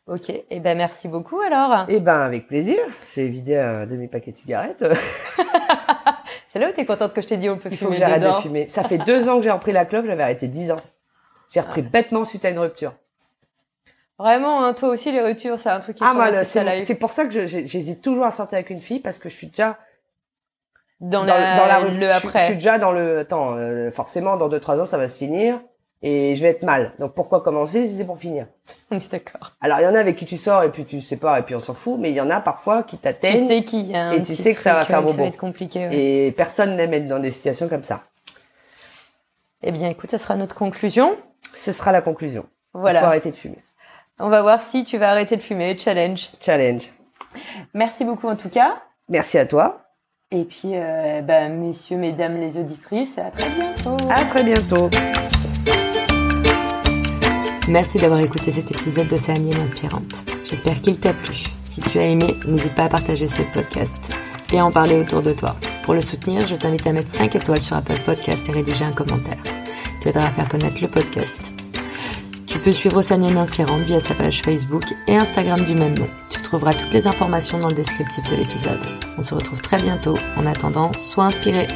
[0.06, 0.30] Ok.
[0.30, 1.84] Et ben, merci beaucoup, alors.
[1.89, 2.78] Eh ben, avec plaisir.
[3.14, 4.84] J'ai vidé un demi-paquet de cigarettes.
[6.48, 8.06] C'est là où t'es contente que je t'ai dit on peut Il faut que fumer
[8.06, 8.68] j'arrête de fumer.
[8.68, 10.80] Ça fait deux ans que j'ai repris la clope, j'avais arrêté dix ans.
[11.51, 12.93] J'ai repris bêtement suite à une rupture.
[14.18, 17.24] Vraiment, hein, toi aussi, les ruptures, c'est un truc qui Ah, mal, c'est pour ça
[17.26, 19.78] que j'hésite toujours à sortir avec une fille parce que je suis déjà
[21.01, 22.01] Dans, dans, la, dans la rupture.
[22.01, 22.44] le Je, suis- je après.
[22.47, 23.20] suis déjà dans le.
[23.20, 25.60] Attends, euh, forcément, dans deux trois ans, ça va se finir
[26.02, 26.93] et je vais être mal.
[27.01, 28.47] Donc pourquoi commencer si c'est pour finir?
[28.93, 29.52] On est d'accord.
[29.60, 31.43] Alors il y en a avec qui tu sors et puis tu sais pas et
[31.43, 33.82] puis on s'en fout, mais il y en a parfois qui Tu t'atteignent sais qu'il
[33.90, 35.36] y a un et tu sais que ça va faire euh, que ça va être
[35.39, 35.80] compliqué.
[35.89, 35.97] ouais.
[36.26, 38.02] et personne n'aime être dans des situations comme ça.
[39.62, 41.16] Eh bien, écoute, ça sera notre conclusion.
[41.56, 42.43] Ce sera la conclusion.
[42.44, 43.05] Il faut Voilà.
[43.06, 43.59] arrêter de fumer.
[44.24, 45.77] On va voir si tu vas arrêter de fumer.
[45.77, 46.31] Challenge.
[46.40, 46.89] Challenge.
[47.74, 48.81] Merci beaucoup en tout cas.
[49.09, 49.82] Merci à toi.
[50.31, 53.97] Et puis, euh, bah, messieurs, mesdames les auditrices, à très bientôt.
[54.09, 54.89] À très bientôt.
[57.69, 60.24] Merci d'avoir écouté cet épisode d'Océanienne Inspirante.
[60.49, 61.47] J'espère qu'il t'a plu.
[61.65, 64.16] Si tu as aimé, n'hésite pas à partager ce podcast
[64.53, 65.57] et à en parler autour de toi.
[65.82, 68.93] Pour le soutenir, je t'invite à mettre 5 étoiles sur Apple Podcast et rédiger un
[68.93, 69.43] commentaire.
[70.01, 71.53] Tu aideras à faire connaître le podcast.
[72.52, 76.06] Tu peux suivre Océanienne Inspirante via sa page Facebook et Instagram du même nom.
[76.28, 78.78] Tu trouveras toutes les informations dans le descriptif de l'épisode.
[79.16, 80.18] On se retrouve très bientôt.
[80.36, 81.66] En attendant, sois inspiré.